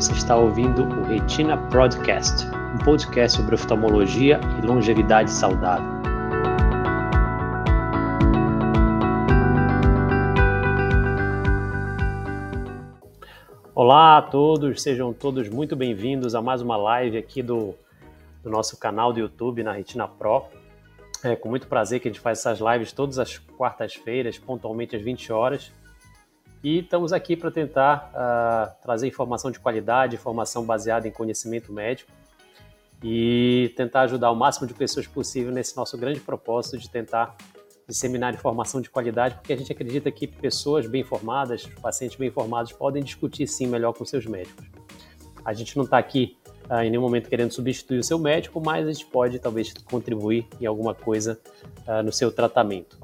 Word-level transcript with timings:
Você 0.00 0.12
está 0.12 0.34
ouvindo 0.34 0.82
o 0.82 1.02
Retina 1.02 1.58
Podcast, 1.68 2.46
um 2.46 2.82
podcast 2.82 3.36
sobre 3.36 3.54
oftalmologia 3.54 4.40
e 4.58 4.66
longevidade 4.66 5.30
saudável. 5.30 5.84
Olá 13.74 14.16
a 14.16 14.22
todos, 14.22 14.80
sejam 14.80 15.12
todos 15.12 15.50
muito 15.50 15.76
bem-vindos 15.76 16.34
a 16.34 16.40
mais 16.40 16.62
uma 16.62 16.78
live 16.78 17.18
aqui 17.18 17.42
do, 17.42 17.74
do 18.42 18.48
nosso 18.48 18.80
canal 18.80 19.12
do 19.12 19.20
YouTube 19.20 19.62
na 19.62 19.72
Retina 19.72 20.08
Pro. 20.08 20.46
É 21.22 21.36
com 21.36 21.50
muito 21.50 21.66
prazer 21.66 22.00
que 22.00 22.08
a 22.08 22.10
gente 22.10 22.22
faz 22.22 22.38
essas 22.38 22.58
lives 22.58 22.90
todas 22.90 23.18
as 23.18 23.36
quartas-feiras, 23.36 24.38
pontualmente 24.38 24.96
às 24.96 25.02
20 25.02 25.30
horas. 25.30 25.70
E 26.62 26.80
estamos 26.80 27.12
aqui 27.12 27.36
para 27.36 27.50
tentar 27.50 28.10
uh, 28.12 28.82
trazer 28.82 29.06
informação 29.06 29.50
de 29.50 29.58
qualidade, 29.58 30.16
informação 30.16 30.64
baseada 30.64 31.08
em 31.08 31.10
conhecimento 31.10 31.72
médico 31.72 32.10
e 33.02 33.72
tentar 33.76 34.02
ajudar 34.02 34.30
o 34.30 34.36
máximo 34.36 34.66
de 34.66 34.74
pessoas 34.74 35.06
possível 35.06 35.50
nesse 35.50 35.74
nosso 35.74 35.96
grande 35.96 36.20
propósito 36.20 36.76
de 36.76 36.90
tentar 36.90 37.34
disseminar 37.88 38.34
informação 38.34 38.80
de 38.80 38.90
qualidade, 38.90 39.36
porque 39.36 39.54
a 39.54 39.56
gente 39.56 39.72
acredita 39.72 40.10
que 40.12 40.26
pessoas 40.26 40.86
bem 40.86 41.00
informadas, 41.00 41.66
pacientes 41.80 42.16
bem 42.18 42.28
informados, 42.28 42.72
podem 42.72 43.02
discutir 43.02 43.46
sim 43.46 43.66
melhor 43.66 43.94
com 43.94 44.04
seus 44.04 44.26
médicos. 44.26 44.66
A 45.42 45.54
gente 45.54 45.74
não 45.78 45.84
está 45.84 45.96
aqui 45.96 46.36
uh, 46.68 46.82
em 46.82 46.90
nenhum 46.90 47.02
momento 47.02 47.30
querendo 47.30 47.52
substituir 47.52 47.98
o 47.98 48.04
seu 48.04 48.18
médico, 48.18 48.60
mas 48.62 48.86
a 48.86 48.92
gente 48.92 49.06
pode 49.06 49.38
talvez 49.38 49.72
contribuir 49.90 50.46
em 50.60 50.66
alguma 50.66 50.94
coisa 50.94 51.40
uh, 51.88 52.02
no 52.02 52.12
seu 52.12 52.30
tratamento. 52.30 52.98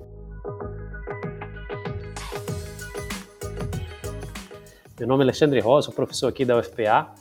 Meu 4.99 5.07
nome 5.07 5.23
é 5.23 5.25
Alexandre 5.25 5.61
Rosa, 5.61 5.87
sou 5.87 5.95
professor 5.95 6.27
aqui 6.27 6.43
da 6.43 6.57
UFPA, 6.57 7.13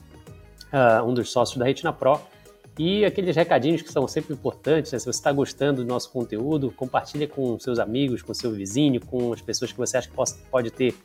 uh, 0.72 1.06
um 1.06 1.14
dos 1.14 1.30
sócios 1.30 1.58
da 1.58 1.66
Retina 1.66 1.92
Pro. 1.92 2.22
E 2.80 3.04
aqueles 3.04 3.36
recadinhos 3.36 3.82
que 3.82 3.92
são 3.92 4.08
sempre 4.08 4.34
importantes, 4.34 4.94
né? 4.94 5.00
se 5.00 5.04
você 5.04 5.10
está 5.10 5.30
gostando 5.34 5.84
do 5.84 5.88
nosso 5.88 6.10
conteúdo, 6.10 6.72
compartilhe 6.72 7.28
com 7.28 7.60
seus 7.60 7.78
amigos, 7.78 8.22
com 8.22 8.34
seu 8.34 8.54
vizinho, 8.54 9.06
com 9.06 9.34
as 9.34 9.42
pessoas 9.42 9.74
que 9.74 9.78
você 9.78 9.98
acha 9.98 10.08
que 10.08 10.16
possa, 10.16 10.38
pode 10.50 10.72
ter 10.72 10.96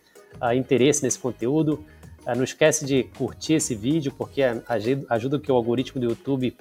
uh, 0.41 0.53
interesse 0.53 1.03
nesse 1.03 1.19
conteúdo. 1.19 1.85
Uh, 2.25 2.37
não 2.37 2.45
esquece 2.45 2.87
de 2.87 3.03
curtir 3.19 3.55
esse 3.55 3.75
vídeo, 3.75 4.13
porque 4.17 4.41
ajuda, 5.09 5.41
que 5.41 5.51
o 5.51 5.57
algoritmo 5.57 6.01
do 6.01 6.07
YouTube 6.07 6.57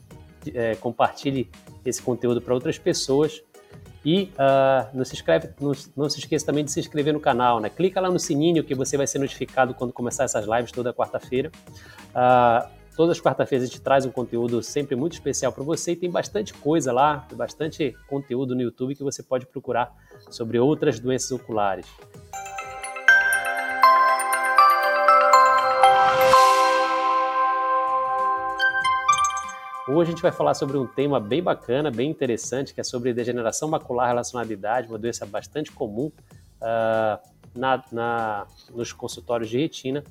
é, 0.55 0.73
compartilhe 0.73 1.47
esse 1.85 2.01
conteúdo 2.01 2.41
para 2.41 2.55
outras 2.55 2.79
pessoas. 2.79 3.43
E 4.03 4.31
uh, 4.35 4.87
não, 4.93 5.03
se 5.03 5.13
inscreve, 5.13 5.49
não, 5.59 5.73
não, 5.95 6.09
se 6.09 6.19
esqueça 6.19 6.45
também 6.45 6.63
de 6.63 6.71
se 6.71 6.79
inscrever 6.79 7.13
no 7.13 7.19
canal, 7.19 7.59
né? 7.59 7.69
Clica 7.69 7.99
lá 7.99 8.09
no 8.09 8.19
sininho 8.19 8.63
que 8.63 8.73
você 8.73 8.95
vai 8.95 9.05
ser 9.05 9.19
notificado 9.19 9.73
quando 9.73 9.91
começar 9.91 10.23
essas 10.23 10.45
lives 10.45 10.71
toda 10.71 10.93
quarta-feira. 10.93 11.51
Uh, 12.11 12.79
Todas 12.99 13.15
as 13.15 13.23
quarta-feiras 13.23 13.65
a 13.65 13.71
gente 13.71 13.79
traz 13.79 14.05
um 14.05 14.11
conteúdo 14.11 14.61
sempre 14.61 14.93
muito 14.93 15.13
especial 15.13 15.53
para 15.53 15.63
você 15.63 15.93
e 15.93 15.95
tem 15.95 16.11
bastante 16.11 16.53
coisa 16.53 16.91
lá, 16.91 17.25
bastante 17.33 17.95
conteúdo 18.09 18.53
no 18.53 18.61
YouTube 18.61 18.93
que 18.93 19.01
você 19.01 19.23
pode 19.23 19.45
procurar 19.45 19.95
sobre 20.29 20.59
outras 20.59 20.99
doenças 20.99 21.31
oculares. 21.31 21.85
Hoje 29.91 30.09
a 30.09 30.13
gente 30.13 30.21
vai 30.21 30.31
falar 30.31 30.53
sobre 30.53 30.77
um 30.77 30.85
tema 30.85 31.19
bem 31.19 31.41
bacana, 31.41 31.89
bem 31.89 32.11
interessante, 32.11 32.75
que 32.75 32.79
é 32.79 32.83
sobre 32.83 33.11
degeneração 33.11 33.67
macular 33.67 34.09
relacionada 34.09 34.47
à 34.47 34.53
idade, 34.53 34.87
uma 34.87 34.99
doença 34.99 35.25
bastante 35.25 35.71
comum 35.71 36.11
uh, 36.61 37.29
na, 37.55 37.83
na, 37.91 38.45
nos 38.71 38.93
consultórios 38.93 39.49
de 39.49 39.57
retina. 39.57 40.03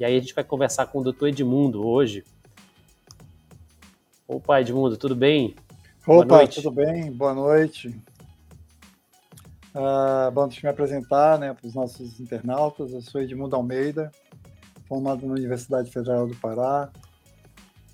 E 0.00 0.04
aí 0.06 0.16
a 0.16 0.20
gente 0.20 0.34
vai 0.34 0.42
conversar 0.42 0.86
com 0.86 1.00
o 1.00 1.04
doutor 1.04 1.28
Edmundo 1.28 1.86
hoje. 1.86 2.24
Opa, 4.26 4.62
Edmundo, 4.62 4.96
tudo 4.96 5.14
bem? 5.14 5.54
Opa, 6.06 6.46
tudo 6.46 6.70
bem? 6.70 7.12
Boa 7.12 7.34
noite. 7.34 7.88
Uh, 9.74 10.30
bom, 10.32 10.48
deixa 10.48 10.66
eu 10.66 10.70
me 10.70 10.72
apresentar 10.72 11.38
né, 11.38 11.52
para 11.52 11.66
os 11.66 11.74
nossos 11.74 12.18
internautas. 12.18 12.94
Eu 12.94 13.02
sou 13.02 13.20
Edmundo 13.20 13.54
Almeida, 13.54 14.10
formado 14.86 15.26
na 15.26 15.34
Universidade 15.34 15.90
Federal 15.90 16.26
do 16.26 16.34
Pará. 16.36 16.90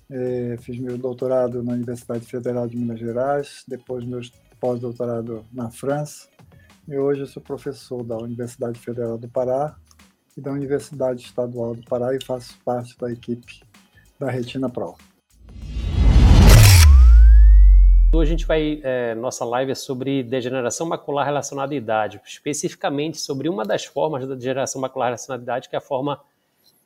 É, 0.07 0.55
fiz 0.59 0.79
meu 0.79 0.99
doutorado 0.99 1.63
na 1.63 1.73
Universidade 1.73 2.23
Federal 2.27 2.67
de 2.67 2.77
Minas 2.77 2.99
Gerais, 2.99 3.63
depois 3.67 4.05
meu 4.05 4.21
pós-doutorado 4.59 5.43
na 5.51 5.71
França. 5.71 6.29
E 6.87 6.95
hoje 6.95 7.21
eu 7.21 7.25
sou 7.25 7.41
professor 7.41 8.03
da 8.03 8.15
Universidade 8.15 8.77
Federal 8.79 9.17
do 9.17 9.27
Pará 9.27 9.75
e 10.37 10.41
da 10.41 10.51
Universidade 10.51 11.23
Estadual 11.23 11.73
do 11.73 11.83
Pará 11.83 12.15
e 12.15 12.23
faço 12.23 12.55
parte 12.63 12.95
da 12.99 13.11
equipe 13.11 13.63
da 14.19 14.29
Retina 14.29 14.69
Pro. 14.69 14.95
Hoje 18.13 18.29
a 18.29 18.31
gente 18.31 18.45
vai, 18.45 18.79
é, 18.83 19.15
nossa 19.15 19.43
live 19.43 19.71
é 19.71 19.75
sobre 19.75 20.21
degeneração 20.21 20.85
macular 20.85 21.25
relacionada 21.25 21.73
à 21.73 21.75
idade, 21.75 22.21
especificamente 22.23 23.17
sobre 23.17 23.49
uma 23.49 23.65
das 23.65 23.85
formas 23.85 24.27
da 24.27 24.35
degeneração 24.35 24.79
macular 24.79 25.07
relacionada 25.07 25.41
à 25.41 25.43
idade, 25.43 25.67
que 25.67 25.75
é 25.75 25.79
a 25.79 25.81
forma 25.81 26.21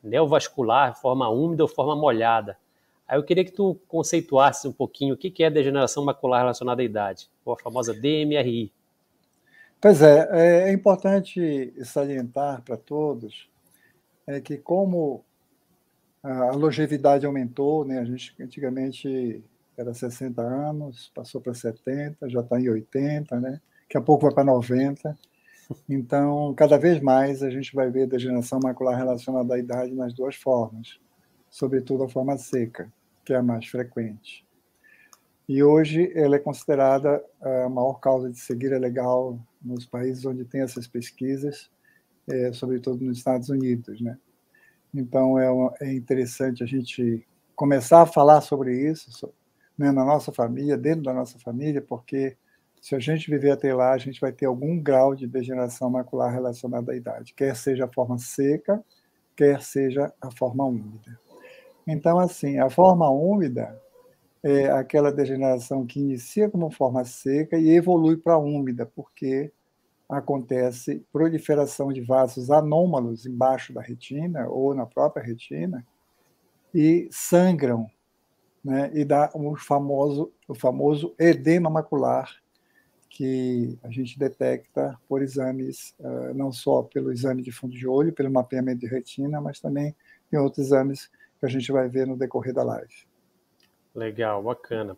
neovascular, 0.02 0.98
forma 0.98 1.28
úmida 1.28 1.62
ou 1.62 1.68
forma 1.68 1.94
molhada. 1.94 2.56
Aí 3.10 3.18
eu 3.18 3.24
queria 3.24 3.44
que 3.44 3.50
tu 3.50 3.74
conceituasse 3.88 4.68
um 4.68 4.72
pouquinho 4.72 5.14
o 5.14 5.18
que 5.18 5.42
é 5.42 5.50
degeneração 5.50 6.04
macular 6.04 6.42
relacionada 6.42 6.80
à 6.80 6.84
idade, 6.84 7.28
ou 7.44 7.54
a 7.54 7.58
famosa 7.58 7.92
DMRI. 7.92 8.72
Pois 9.80 10.00
é, 10.00 10.28
é, 10.30 10.68
é 10.68 10.72
importante 10.72 11.74
salientar 11.82 12.62
para 12.62 12.76
todos 12.76 13.50
é 14.28 14.40
que 14.40 14.56
como 14.56 15.24
a 16.22 16.52
longevidade 16.52 17.26
aumentou, 17.26 17.84
né, 17.84 17.98
a 17.98 18.04
gente 18.04 18.32
antigamente 18.40 19.42
era 19.76 19.92
60 19.92 20.40
anos, 20.40 21.10
passou 21.12 21.40
para 21.40 21.52
70, 21.52 22.28
já 22.28 22.40
está 22.40 22.60
em 22.60 22.68
80, 22.68 23.40
né? 23.40 23.60
Daqui 23.82 23.96
a 23.96 24.00
pouco 24.00 24.26
vai 24.26 24.34
para 24.34 24.44
90. 24.44 25.18
Então, 25.88 26.54
cada 26.54 26.78
vez 26.78 27.00
mais 27.00 27.42
a 27.42 27.50
gente 27.50 27.74
vai 27.74 27.90
ver 27.90 28.06
degeneração 28.06 28.60
macular 28.62 28.96
relacionada 28.96 29.54
à 29.54 29.58
idade 29.58 29.94
nas 29.94 30.12
duas 30.12 30.36
formas, 30.36 31.00
sobretudo 31.48 32.04
a 32.04 32.08
forma 32.08 32.36
seca, 32.36 32.92
que 33.30 33.34
é 33.34 33.36
a 33.36 33.42
mais 33.44 33.64
frequente. 33.68 34.44
E 35.48 35.62
hoje 35.62 36.10
ela 36.16 36.34
é 36.34 36.38
considerada 36.40 37.24
a 37.40 37.68
maior 37.68 38.00
causa 38.00 38.28
de 38.28 38.36
cegueira 38.40 38.76
legal 38.76 39.38
nos 39.62 39.86
países 39.86 40.26
onde 40.26 40.44
tem 40.44 40.62
essas 40.62 40.88
pesquisas, 40.88 41.70
é, 42.28 42.52
sobretudo 42.52 43.04
nos 43.04 43.18
Estados 43.18 43.48
Unidos, 43.48 44.00
né? 44.00 44.18
Então 44.92 45.38
é, 45.38 45.48
uma, 45.48 45.72
é 45.80 45.92
interessante 45.92 46.64
a 46.64 46.66
gente 46.66 47.24
começar 47.54 48.02
a 48.02 48.06
falar 48.06 48.40
sobre 48.40 48.90
isso 48.90 49.32
né, 49.78 49.92
na 49.92 50.04
nossa 50.04 50.32
família, 50.32 50.76
dentro 50.76 51.04
da 51.04 51.14
nossa 51.14 51.38
família, 51.38 51.80
porque 51.80 52.36
se 52.80 52.96
a 52.96 52.98
gente 52.98 53.30
viver 53.30 53.52
até 53.52 53.72
lá, 53.72 53.92
a 53.92 53.98
gente 53.98 54.20
vai 54.20 54.32
ter 54.32 54.46
algum 54.46 54.76
grau 54.80 55.14
de 55.14 55.28
degeneração 55.28 55.88
macular 55.88 56.32
relacionada 56.32 56.90
à 56.90 56.96
idade, 56.96 57.32
quer 57.32 57.54
seja 57.54 57.84
a 57.84 57.92
forma 57.92 58.18
seca, 58.18 58.82
quer 59.36 59.62
seja 59.62 60.12
a 60.20 60.32
forma 60.32 60.64
úmida. 60.64 61.29
Então, 61.86 62.18
assim, 62.18 62.58
a 62.58 62.68
forma 62.70 63.08
úmida 63.08 63.80
é 64.42 64.70
aquela 64.70 65.12
degeneração 65.12 65.84
que 65.86 66.00
inicia 66.00 66.48
como 66.48 66.70
forma 66.70 67.04
seca 67.04 67.58
e 67.58 67.70
evolui 67.70 68.16
para 68.16 68.38
úmida, 68.38 68.86
porque 68.86 69.52
acontece 70.08 71.04
proliferação 71.12 71.92
de 71.92 72.00
vasos 72.00 72.50
anômalos 72.50 73.26
embaixo 73.26 73.72
da 73.72 73.80
retina 73.80 74.48
ou 74.48 74.74
na 74.74 74.84
própria 74.84 75.24
retina 75.24 75.86
e 76.74 77.08
sangram, 77.10 77.86
né, 78.64 78.90
e 78.94 79.04
dá 79.04 79.30
o 79.34 79.56
famoso, 79.56 80.32
o 80.48 80.54
famoso 80.54 81.14
edema 81.18 81.70
macular 81.70 82.30
que 83.08 83.76
a 83.82 83.90
gente 83.90 84.18
detecta 84.18 84.96
por 85.08 85.20
exames, 85.20 85.94
uh, 85.98 86.32
não 86.32 86.52
só 86.52 86.82
pelo 86.82 87.12
exame 87.12 87.42
de 87.42 87.50
fundo 87.50 87.74
de 87.74 87.86
olho, 87.86 88.12
pelo 88.12 88.30
mapeamento 88.30 88.80
de 88.80 88.86
retina, 88.86 89.40
mas 89.40 89.58
também 89.58 89.94
em 90.32 90.36
outros 90.36 90.66
exames 90.66 91.10
que 91.40 91.46
a 91.46 91.48
gente 91.48 91.72
vai 91.72 91.88
ver 91.88 92.06
no 92.06 92.16
decorrer 92.16 92.52
da 92.52 92.62
live. 92.62 92.94
Legal, 93.94 94.42
bacana. 94.42 94.96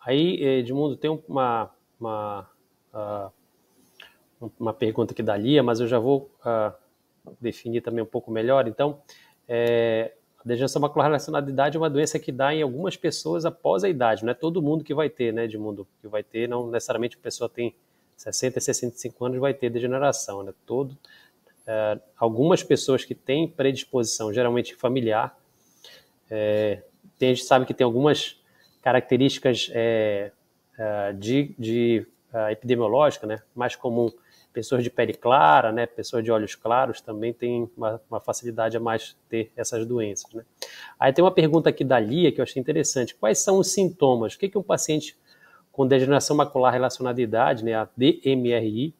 Aí, 0.00 0.42
Edmundo, 0.42 0.96
tem 0.96 1.10
uma, 1.28 1.70
uma, 1.98 2.48
uh, 2.94 4.50
uma 4.58 4.72
pergunta 4.72 5.12
aqui 5.12 5.22
da 5.22 5.36
Lia, 5.36 5.62
mas 5.62 5.80
eu 5.80 5.86
já 5.86 5.98
vou 5.98 6.30
uh, 6.40 6.72
definir 7.40 7.82
também 7.82 8.02
um 8.02 8.06
pouco 8.06 8.30
melhor. 8.30 8.66
Então, 8.66 9.02
é, 9.46 10.14
a 10.38 10.42
degeneração 10.44 10.80
macular 10.80 11.08
relacionada 11.08 11.50
à 11.50 11.52
idade 11.52 11.76
é 11.76 11.80
uma 11.80 11.90
doença 11.90 12.18
que 12.18 12.32
dá 12.32 12.54
em 12.54 12.62
algumas 12.62 12.96
pessoas 12.96 13.44
após 13.44 13.84
a 13.84 13.88
idade. 13.88 14.24
Não 14.24 14.30
é 14.30 14.34
todo 14.34 14.62
mundo 14.62 14.82
que 14.82 14.94
vai 14.94 15.10
ter, 15.10 15.34
né, 15.34 15.44
Edmundo? 15.44 15.86
Que 16.00 16.08
vai 16.08 16.22
ter, 16.22 16.48
não 16.48 16.70
necessariamente 16.70 17.18
a 17.18 17.20
pessoa 17.20 17.50
tem 17.50 17.74
60 18.16 18.58
e 18.58 18.62
65 18.62 19.24
anos 19.24 19.38
vai 19.38 19.52
ter 19.52 19.68
degeneração, 19.70 20.42
né? 20.42 20.54
Todo, 20.64 20.92
uh, 20.92 22.00
algumas 22.16 22.62
pessoas 22.62 23.04
que 23.04 23.14
têm 23.14 23.46
predisposição, 23.46 24.32
geralmente 24.32 24.74
familiar, 24.74 25.36
é, 26.30 26.82
tem, 27.18 27.30
a 27.30 27.34
gente 27.34 27.44
sabe 27.44 27.66
que 27.66 27.74
tem 27.74 27.84
algumas 27.84 28.40
características 28.82 29.70
é, 29.72 30.32
é, 30.78 31.12
de, 31.12 31.54
de 31.58 32.06
uh, 32.32 32.50
epidemiológica, 32.50 33.26
né? 33.26 33.42
Mais 33.54 33.76
comum 33.76 34.10
pessoas 34.52 34.82
de 34.82 34.90
pele 34.90 35.14
clara, 35.14 35.70
né, 35.72 35.86
pessoas 35.86 36.24
de 36.24 36.30
olhos 36.30 36.54
claros 36.54 37.00
também 37.00 37.32
têm 37.32 37.70
uma, 37.76 38.00
uma 38.10 38.20
facilidade 38.20 38.76
a 38.76 38.80
mais 38.80 39.16
ter 39.28 39.52
essas 39.56 39.86
doenças. 39.86 40.32
Né? 40.32 40.44
Aí 40.98 41.12
tem 41.12 41.24
uma 41.24 41.30
pergunta 41.30 41.70
aqui 41.70 41.84
da 41.84 41.98
Lia 41.98 42.32
que 42.32 42.40
eu 42.40 42.42
achei 42.42 42.60
interessante. 42.60 43.14
Quais 43.14 43.38
são 43.38 43.58
os 43.58 43.68
sintomas? 43.72 44.34
O 44.34 44.38
que, 44.38 44.48
que 44.48 44.58
um 44.58 44.62
paciente 44.62 45.16
com 45.70 45.86
degeneração 45.86 46.36
macular 46.36 46.72
relacionada 46.72 47.20
à 47.20 47.22
idade, 47.22 47.64
né, 47.64 47.74
a 47.74 47.88
DMRI, 47.96 48.94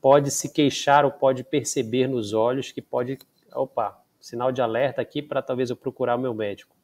pode 0.00 0.30
se 0.30 0.52
queixar 0.52 1.04
ou 1.04 1.10
pode 1.10 1.42
perceber 1.42 2.06
nos 2.06 2.32
olhos 2.32 2.70
que 2.70 2.80
pode, 2.80 3.18
opa, 3.52 4.00
sinal 4.24 4.50
de 4.50 4.62
alerta 4.62 5.02
aqui 5.02 5.20
para 5.20 5.42
talvez 5.42 5.68
eu 5.68 5.76
procurar 5.76 6.16
o 6.16 6.18
meu 6.18 6.32
médico? 6.32 6.74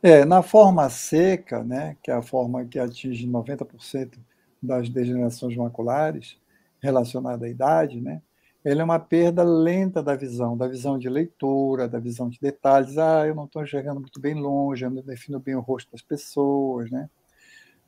É, 0.00 0.24
na 0.24 0.40
forma 0.40 0.88
seca, 0.88 1.64
né, 1.64 1.96
que 2.00 2.10
é 2.10 2.14
a 2.14 2.22
forma 2.22 2.64
que 2.64 2.78
atinge 2.78 3.26
90% 3.26 4.18
das 4.62 4.88
degenerações 4.88 5.56
maculares 5.56 6.38
relacionada 6.80 7.46
à 7.46 7.48
idade, 7.48 8.00
né, 8.00 8.22
ele 8.64 8.80
é 8.80 8.84
uma 8.84 9.00
perda 9.00 9.42
lenta 9.42 10.02
da 10.02 10.14
visão, 10.14 10.56
da 10.56 10.68
visão 10.68 10.96
de 10.96 11.08
leitura, 11.08 11.88
da 11.88 11.98
visão 11.98 12.30
de 12.30 12.38
detalhes. 12.40 12.96
Ah, 12.96 13.26
eu 13.26 13.34
não 13.34 13.44
estou 13.44 13.62
enxergando 13.62 14.00
muito 14.00 14.18
bem 14.18 14.34
longe, 14.34 14.86
eu 14.86 14.90
não 14.90 15.02
defino 15.02 15.38
bem 15.38 15.54
o 15.54 15.60
rosto 15.60 15.92
das 15.92 16.00
pessoas, 16.00 16.90
né? 16.90 17.10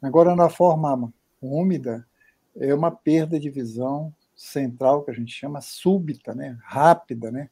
Agora, 0.03 0.37
na 0.37 0.51
forma 0.51 1.11
úmida, 1.41 2.07
é 2.57 2.75
uma 2.75 2.91
perda 2.91 3.41
de 3.41 3.49
visão 3.49 4.13
central, 4.35 5.03
que 5.03 5.11
a 5.11 5.15
gente 5.15 5.33
chama 5.33 5.63
súbita, 5.63 6.35
né? 6.35 6.59
rápida. 6.63 7.31
Né? 7.31 7.49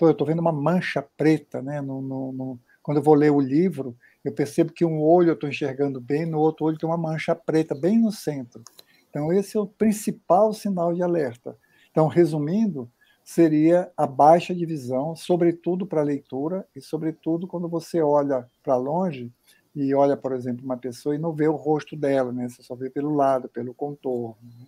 Eu 0.00 0.10
estou 0.10 0.26
vendo 0.26 0.40
uma 0.40 0.52
mancha 0.52 1.02
preta. 1.16 1.62
Né? 1.62 1.80
No, 1.80 2.00
no, 2.00 2.32
no... 2.32 2.60
Quando 2.82 2.98
eu 2.98 3.02
vou 3.02 3.14
ler 3.14 3.30
o 3.30 3.40
livro, 3.40 3.96
eu 4.24 4.32
percebo 4.32 4.72
que 4.72 4.84
um 4.84 5.00
olho 5.00 5.30
eu 5.30 5.34
estou 5.34 5.48
enxergando 5.48 6.00
bem, 6.00 6.26
no 6.26 6.38
outro 6.38 6.66
olho 6.66 6.78
tem 6.78 6.88
uma 6.88 6.96
mancha 6.96 7.34
preta 7.34 7.74
bem 7.74 7.98
no 7.98 8.12
centro. 8.12 8.62
Então, 9.10 9.32
esse 9.32 9.56
é 9.56 9.60
o 9.60 9.66
principal 9.66 10.52
sinal 10.52 10.92
de 10.92 11.02
alerta. 11.02 11.56
Então, 11.90 12.06
resumindo, 12.06 12.90
seria 13.24 13.90
a 13.96 14.06
baixa 14.06 14.54
de 14.54 14.64
visão, 14.64 15.14
sobretudo 15.16 15.86
para 15.86 16.02
leitura 16.02 16.66
e, 16.74 16.80
sobretudo, 16.80 17.46
quando 17.46 17.68
você 17.68 18.00
olha 18.00 18.48
para 18.62 18.76
longe 18.76 19.32
e 19.74 19.94
olha, 19.94 20.16
por 20.16 20.32
exemplo, 20.32 20.64
uma 20.64 20.76
pessoa 20.76 21.14
e 21.14 21.18
não 21.18 21.32
vê 21.32 21.46
o 21.48 21.56
rosto 21.56 21.96
dela, 21.96 22.32
né? 22.32 22.48
Você 22.48 22.62
só 22.62 22.74
vê 22.74 22.90
pelo 22.90 23.14
lado, 23.14 23.48
pelo 23.48 23.74
contorno. 23.74 24.36
Né? 24.42 24.66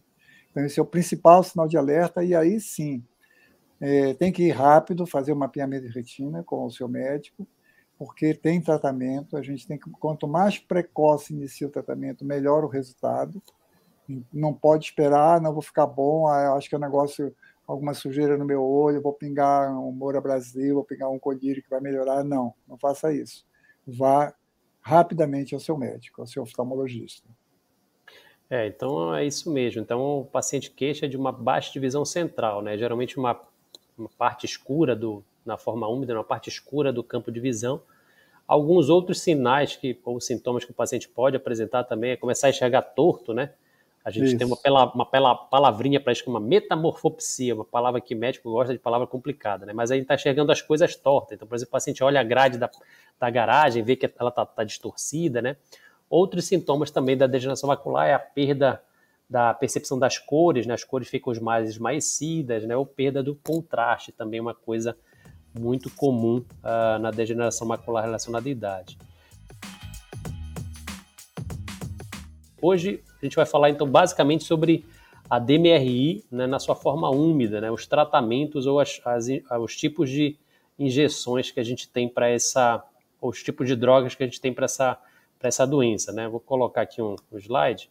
Então, 0.51 0.65
esse 0.65 0.79
é 0.79 0.83
o 0.83 0.87
principal 0.87 1.43
sinal 1.43 1.69
de 1.69 1.77
alerta, 1.77 2.23
e 2.25 2.35
aí 2.35 2.61
sim, 2.61 3.03
é, 3.81 4.13
tem 4.15 4.31
que 4.31 4.43
ir 4.43 4.51
rápido, 4.51 5.07
fazer 5.07 5.33
o 5.33 5.37
mapeamento 5.37 5.87
de 5.87 5.93
retina 5.93 6.43
com 6.45 6.67
o 6.67 6.71
seu 6.71 6.87
médico, 6.87 7.47
porque 7.99 8.35
tem 8.35 8.61
tratamento, 8.61 9.37
a 9.37 9.43
gente 9.43 9.67
tem 9.67 9.79
que, 9.79 9.91
quanto 9.93 10.29
mais 10.29 10.59
precoce 10.59 11.33
inicia 11.33 11.67
o 11.67 11.71
tratamento, 11.71 12.25
melhor 12.25 12.65
o 12.65 12.69
resultado. 12.69 13.43
Não 14.33 14.53
pode 14.53 14.87
esperar, 14.87 15.37
ah, 15.37 15.41
não 15.41 15.53
vou 15.53 15.63
ficar 15.63 15.87
bom, 15.87 16.27
ah, 16.27 16.55
acho 16.55 16.69
que 16.69 16.75
é 16.75 16.79
um 16.79 16.81
negócio, 16.81 17.35
alguma 17.67 17.95
sujeira 17.95 18.37
no 18.37 18.45
meu 18.45 18.63
olho, 18.63 19.01
vou 19.01 19.13
pingar 19.13 19.71
um 19.71 19.93
Moura 19.93 20.21
Brasil, 20.21 20.75
vou 20.75 20.85
pingar 20.85 21.11
um 21.11 21.19
colírio 21.19 21.63
que 21.63 21.71
vai 21.71 21.81
melhorar. 21.81 22.25
Não, 22.25 22.53
não 22.67 22.77
faça 22.77 23.13
isso. 23.13 23.47
Vá 23.87 24.35
rapidamente 24.81 25.55
ao 25.55 25.61
seu 25.61 25.77
médico, 25.77 26.21
ao 26.21 26.27
seu 26.27 26.43
oftalmologista. 26.43 27.29
É, 28.49 28.67
então 28.67 29.15
é 29.15 29.25
isso 29.25 29.53
mesmo. 29.53 29.81
Então 29.81 30.21
o 30.21 30.25
paciente 30.25 30.71
queixa 30.71 31.09
de 31.09 31.17
uma 31.17 31.31
baixa 31.31 31.73
divisão 31.73 32.05
central, 32.05 32.63
né? 32.63 32.77
Geralmente 32.77 33.17
uma, 33.17 33.41
uma 34.01 34.11
parte 34.17 34.47
escura 34.47 34.97
do 34.97 35.25
na 35.45 35.57
forma 35.57 35.89
úmida, 35.89 36.15
uma 36.15 36.25
parte 36.25 36.49
escura 36.49 36.93
do 36.93 37.03
campo 37.03 37.31
de 37.33 37.41
visão. 37.41 37.81
Alguns 38.47 38.89
outros 38.89 39.21
sinais 39.21 39.77
que 39.77 39.99
ou 40.05 40.21
sintomas 40.21 40.65
que 40.65 40.71
o 40.71 40.75
paciente 40.75 41.09
pode 41.09 41.37
apresentar 41.37 41.85
também 41.85 42.11
é 42.11 42.17
começar 42.17 42.49
a 42.49 42.51
enxergar 42.51 42.83
torto, 42.83 43.33
né? 43.33 43.53
A 44.05 44.11
gente 44.11 44.29
isso. 44.29 44.39
tem 44.39 44.47
uma, 44.47 44.57
pela, 44.57 44.91
uma 44.93 45.05
pela, 45.05 45.35
palavrinha 45.35 46.01
para 46.01 46.13
isso, 46.13 46.29
uma 46.29 46.41
metamorfopsia, 46.41 47.55
uma 47.55 47.65
palavra 47.65 48.01
que 48.01 48.15
médico 48.15 48.51
gosta 48.51 48.73
de 48.73 48.79
palavra 48.79 49.07
complicada, 49.07 49.67
né? 49.67 49.73
Mas 49.73 49.91
a 49.91 49.95
gente 49.95 50.05
está 50.05 50.15
enxergando 50.15 50.51
as 50.51 50.63
coisas 50.63 50.97
tortas. 50.97 51.37
Então, 51.37 51.47
por 51.47 51.55
exemplo, 51.55 51.69
o 51.69 51.73
paciente 51.73 52.03
olha 52.03 52.19
a 52.19 52.25
grade 52.25 52.59
da, 52.59 52.71
da 53.19 53.31
garagem, 53.31 53.83
vê 53.83 53.97
que 53.97 54.11
ela 54.19 54.31
está 54.31 54.47
tá 54.47 54.65
distorcida, 54.65 55.43
né? 55.43 55.57
Outros 56.09 56.47
sintomas 56.47 56.91
também 56.91 57.17
da 57.17 57.27
degeneração 57.27 57.69
macular 57.69 58.09
é 58.09 58.15
a 58.15 58.19
perda 58.19 58.83
da 59.31 59.55
percepção 59.55 59.97
das 59.97 60.19
cores, 60.19 60.67
né? 60.67 60.75
As 60.75 60.83
cores 60.83 61.09
ficam 61.09 61.33
mais 61.41 61.71
esmaecidas, 61.71 62.67
né? 62.67 62.77
Ou 62.77 62.85
perda 62.85 63.23
do 63.23 63.37
contraste, 63.37 64.11
também 64.11 64.39
é 64.39 64.43
uma 64.43 64.55
coisa 64.55 64.97
muito 65.57 65.89
comum 65.91 66.39
uh, 66.39 66.99
na 66.99 67.13
degeneração 67.13 67.67
macular 67.67 68.05
relacionada 68.05 68.49
à 68.49 68.51
idade. 68.51 68.99
Hoje 72.61 73.03
a 73.23 73.25
gente 73.25 73.37
vai 73.37 73.47
falar 73.47 73.71
então 73.71 73.89
basicamente 73.89 74.45
sobre 74.45 74.85
a 75.29 75.39
DMRI 75.39 76.25
né, 76.31 76.47
na 76.47 76.59
sua 76.59 76.75
forma 76.75 77.09
úmida, 77.09 77.61
né, 77.61 77.71
os 77.71 77.87
tratamentos 77.87 78.67
ou 78.67 78.81
as, 78.81 79.01
as, 79.05 79.27
os 79.61 79.77
tipos 79.77 80.11
de 80.11 80.37
injeções 80.79 81.51
que 81.51 81.61
a 81.61 81.63
gente 81.63 81.89
tem 81.89 82.09
para 82.09 82.29
essa, 82.29 82.85
os 83.21 83.43
tipos 83.43 83.67
de 83.67 83.77
drogas 83.77 84.15
que 84.15 84.23
a 84.23 84.27
gente 84.27 84.41
tem 84.41 84.53
para 84.53 84.65
essa, 84.65 84.99
essa 85.41 85.67
doença. 85.67 86.13
Né? 86.13 86.29
Vou 86.29 86.41
colocar 86.41 86.83
aqui 86.83 87.01
um, 87.01 87.17
um 87.33 87.39
slide 87.39 87.91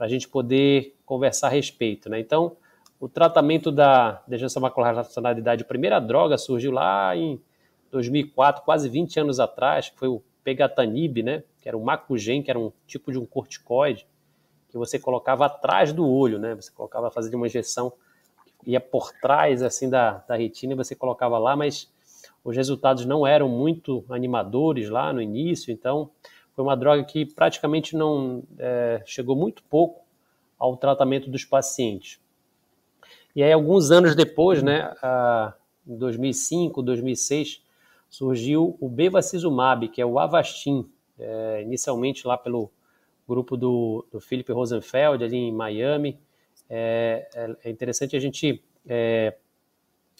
para 0.00 0.06
a 0.06 0.08
gente 0.08 0.26
poder 0.26 0.96
conversar 1.04 1.48
a 1.48 1.50
respeito. 1.50 2.08
Né? 2.08 2.18
Então, 2.20 2.56
o 2.98 3.06
tratamento 3.06 3.70
da 3.70 4.22
degeneração 4.26 4.62
macular 4.62 4.92
relacionada 4.92 5.52
a 5.52 5.62
primeira 5.62 6.00
droga 6.00 6.38
surgiu 6.38 6.72
lá 6.72 7.14
em 7.14 7.38
2004, 7.90 8.64
quase 8.64 8.88
20 8.88 9.20
anos 9.20 9.38
atrás, 9.38 9.90
que 9.90 9.98
foi 9.98 10.08
o 10.08 10.22
Pegatanib, 10.42 11.22
né? 11.22 11.42
que 11.60 11.68
era 11.68 11.76
o 11.76 11.84
Macugen, 11.84 12.42
que 12.42 12.50
era 12.50 12.58
um 12.58 12.72
tipo 12.86 13.12
de 13.12 13.18
um 13.18 13.26
corticoide, 13.26 14.06
que 14.70 14.78
você 14.78 14.98
colocava 14.98 15.44
atrás 15.44 15.92
do 15.92 16.08
olho, 16.08 16.38
né? 16.38 16.54
Você 16.54 16.72
colocava, 16.72 17.10
fazia 17.10 17.36
uma 17.36 17.46
injeção, 17.46 17.92
ia 18.64 18.80
por 18.80 19.12
trás, 19.20 19.62
assim, 19.62 19.90
da, 19.90 20.24
da 20.26 20.34
retina, 20.34 20.72
e 20.72 20.76
você 20.76 20.94
colocava 20.94 21.38
lá, 21.38 21.54
mas 21.54 21.92
os 22.42 22.56
resultados 22.56 23.04
não 23.04 23.26
eram 23.26 23.50
muito 23.50 24.02
animadores 24.08 24.88
lá 24.88 25.12
no 25.12 25.20
início, 25.20 25.70
então 25.70 26.10
foi 26.60 26.64
uma 26.66 26.76
droga 26.76 27.02
que 27.04 27.24
praticamente 27.24 27.96
não 27.96 28.42
é, 28.58 29.02
chegou 29.06 29.34
muito 29.34 29.62
pouco 29.62 30.04
ao 30.58 30.76
tratamento 30.76 31.30
dos 31.30 31.42
pacientes. 31.42 32.20
E 33.34 33.42
aí, 33.42 33.50
alguns 33.50 33.90
anos 33.90 34.14
depois, 34.14 34.62
né, 34.62 34.94
em 35.86 35.96
2005, 35.96 36.82
2006, 36.82 37.62
surgiu 38.10 38.76
o 38.78 38.90
bevacizumab, 38.90 39.88
que 39.88 40.02
é 40.02 40.04
o 40.04 40.18
Avastin, 40.18 40.86
é, 41.18 41.62
inicialmente 41.62 42.26
lá 42.26 42.36
pelo 42.36 42.70
grupo 43.26 43.56
do, 43.56 44.04
do 44.12 44.20
Philip 44.20 44.52
Rosenfeld, 44.52 45.24
ali 45.24 45.36
em 45.36 45.52
Miami. 45.52 46.18
É, 46.68 47.26
é, 47.34 47.56
é 47.64 47.70
interessante 47.70 48.14
a 48.14 48.20
gente 48.20 48.62
é, 48.86 49.34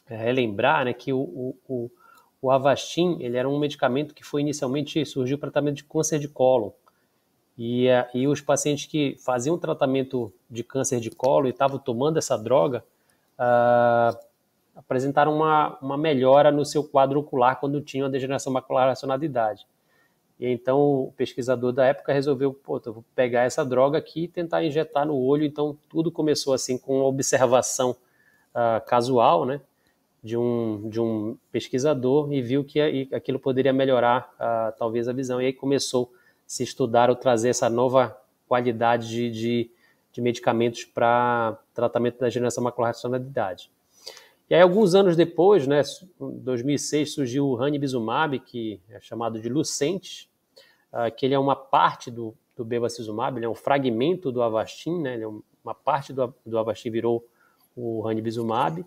relembrar 0.07 0.87
né, 0.87 0.94
que 0.94 1.13
o, 1.13 1.55
o, 1.69 1.91
o 2.43 2.51
Avastin 2.51 3.19
ele 3.20 3.37
era 3.37 3.49
um 3.49 3.59
medicamento 3.59 4.15
que 4.15 4.25
foi 4.25 4.41
inicialmente 4.41 5.05
surgiu 5.05 5.39
para 5.39 5.51
tratamento 5.51 5.77
de 5.77 5.85
câncer 5.85 6.19
de 6.19 6.29
cólon. 6.29 6.70
E, 7.59 7.89
e 8.15 8.27
os 8.27 8.41
pacientes 8.41 8.87
que 8.87 9.17
faziam 9.19 9.59
tratamento 9.59 10.32
de 10.49 10.65
câncer 10.65 10.99
de 10.99 11.11
colo 11.11 11.47
e 11.47 11.51
estavam 11.51 11.79
tomando 11.79 12.17
essa 12.17 12.39
droga 12.39 12.82
uh, 13.39 14.19
apresentaram 14.75 15.35
uma, 15.37 15.79
uma 15.82 15.99
melhora 15.99 16.51
no 16.51 16.65
seu 16.65 16.82
quadro 16.82 17.20
ocular 17.20 17.61
quando 17.61 17.81
tinham 17.82 18.06
a 18.06 18.11
degeneração 18.11 18.51
macular 18.51 18.85
relacionada 18.85 19.23
à 19.23 19.27
idade. 19.27 19.67
E 20.39 20.49
então 20.49 20.81
o 20.81 21.13
pesquisador 21.15 21.70
da 21.70 21.85
época 21.85 22.15
resolveu, 22.15 22.55
pô, 22.55 22.81
eu 22.87 22.94
vou 22.94 23.05
pegar 23.15 23.43
essa 23.43 23.63
droga 23.63 23.99
aqui 23.99 24.25
e 24.25 24.29
tentar 24.29 24.65
injetar 24.65 25.05
no 25.05 25.15
olho. 25.15 25.44
Então 25.44 25.77
tudo 25.91 26.11
começou 26.11 26.55
assim 26.55 26.79
com 26.79 27.01
uma 27.01 27.06
observação 27.06 27.91
uh, 28.55 28.82
casual, 28.87 29.44
né, 29.44 29.61
de 30.22 30.36
um, 30.36 30.89
de 30.89 31.00
um 31.00 31.36
pesquisador 31.50 32.32
e 32.32 32.43
viu 32.43 32.62
que 32.62 33.08
aquilo 33.12 33.39
poderia 33.39 33.72
melhorar 33.72 34.32
uh, 34.34 34.77
talvez 34.79 35.08
a 35.08 35.12
visão. 35.12 35.41
E 35.41 35.46
aí 35.46 35.53
começou 35.53 36.12
a 36.15 36.19
se 36.46 36.62
estudar 36.62 37.08
ou 37.08 37.17
trazer 37.17 37.48
essa 37.48 37.70
nova 37.70 38.17
qualidade 38.46 39.08
de, 39.08 39.31
de, 39.31 39.70
de 40.12 40.20
medicamentos 40.20 40.84
para 40.84 41.58
tratamento 41.72 42.19
da 42.19 42.27
degeneração 42.27 42.62
macular 42.62 42.89
relacionada 42.89 43.24
à 43.24 43.27
idade. 43.27 43.70
E 44.48 44.55
aí, 44.55 44.60
alguns 44.60 44.96
anos 44.96 45.15
depois, 45.15 45.67
né, 45.69 45.81
em 46.20 46.39
2006, 46.41 47.15
surgiu 47.15 47.46
o 47.46 47.55
ranibizumab, 47.55 48.41
que 48.41 48.81
é 48.91 49.00
chamado 49.00 49.41
de 49.41 49.48
Lucentes, 49.48 50.29
uh, 50.93 51.15
que 51.15 51.24
ele 51.24 51.34
é 51.34 51.39
uma 51.39 51.55
parte 51.55 52.10
do, 52.10 52.34
do 52.56 52.65
bevacizumab, 52.65 53.39
ele 53.39 53.46
é 53.46 53.48
um 53.48 53.55
fragmento 53.55 54.32
do 54.32 54.43
Avastin, 54.43 55.00
né, 55.00 55.20
é 55.20 55.27
uma 55.27 55.74
parte 55.74 56.12
do, 56.12 56.34
do 56.44 56.58
Avastin 56.58 56.91
virou 56.91 57.24
o 57.77 58.00
ranibizumab. 58.00 58.84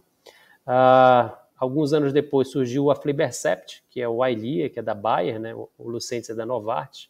Uh, 0.68 1.36
alguns 1.58 1.94
anos 1.94 2.14
depois 2.14 2.50
surgiu 2.50 2.86
o 2.86 2.92
Aflibercept, 2.92 3.84
que 3.90 4.02
é 4.02 4.08
o 4.08 4.26
Eylea, 4.26 4.70
que 4.70 4.80
é 4.80 4.82
da 4.82 4.94
Bayer, 4.94 5.40
né, 5.40 5.54
o 5.56 5.70
Lucentes 5.80 6.30
é 6.30 6.36
da 6.36 6.46
Novartis. 6.46 7.10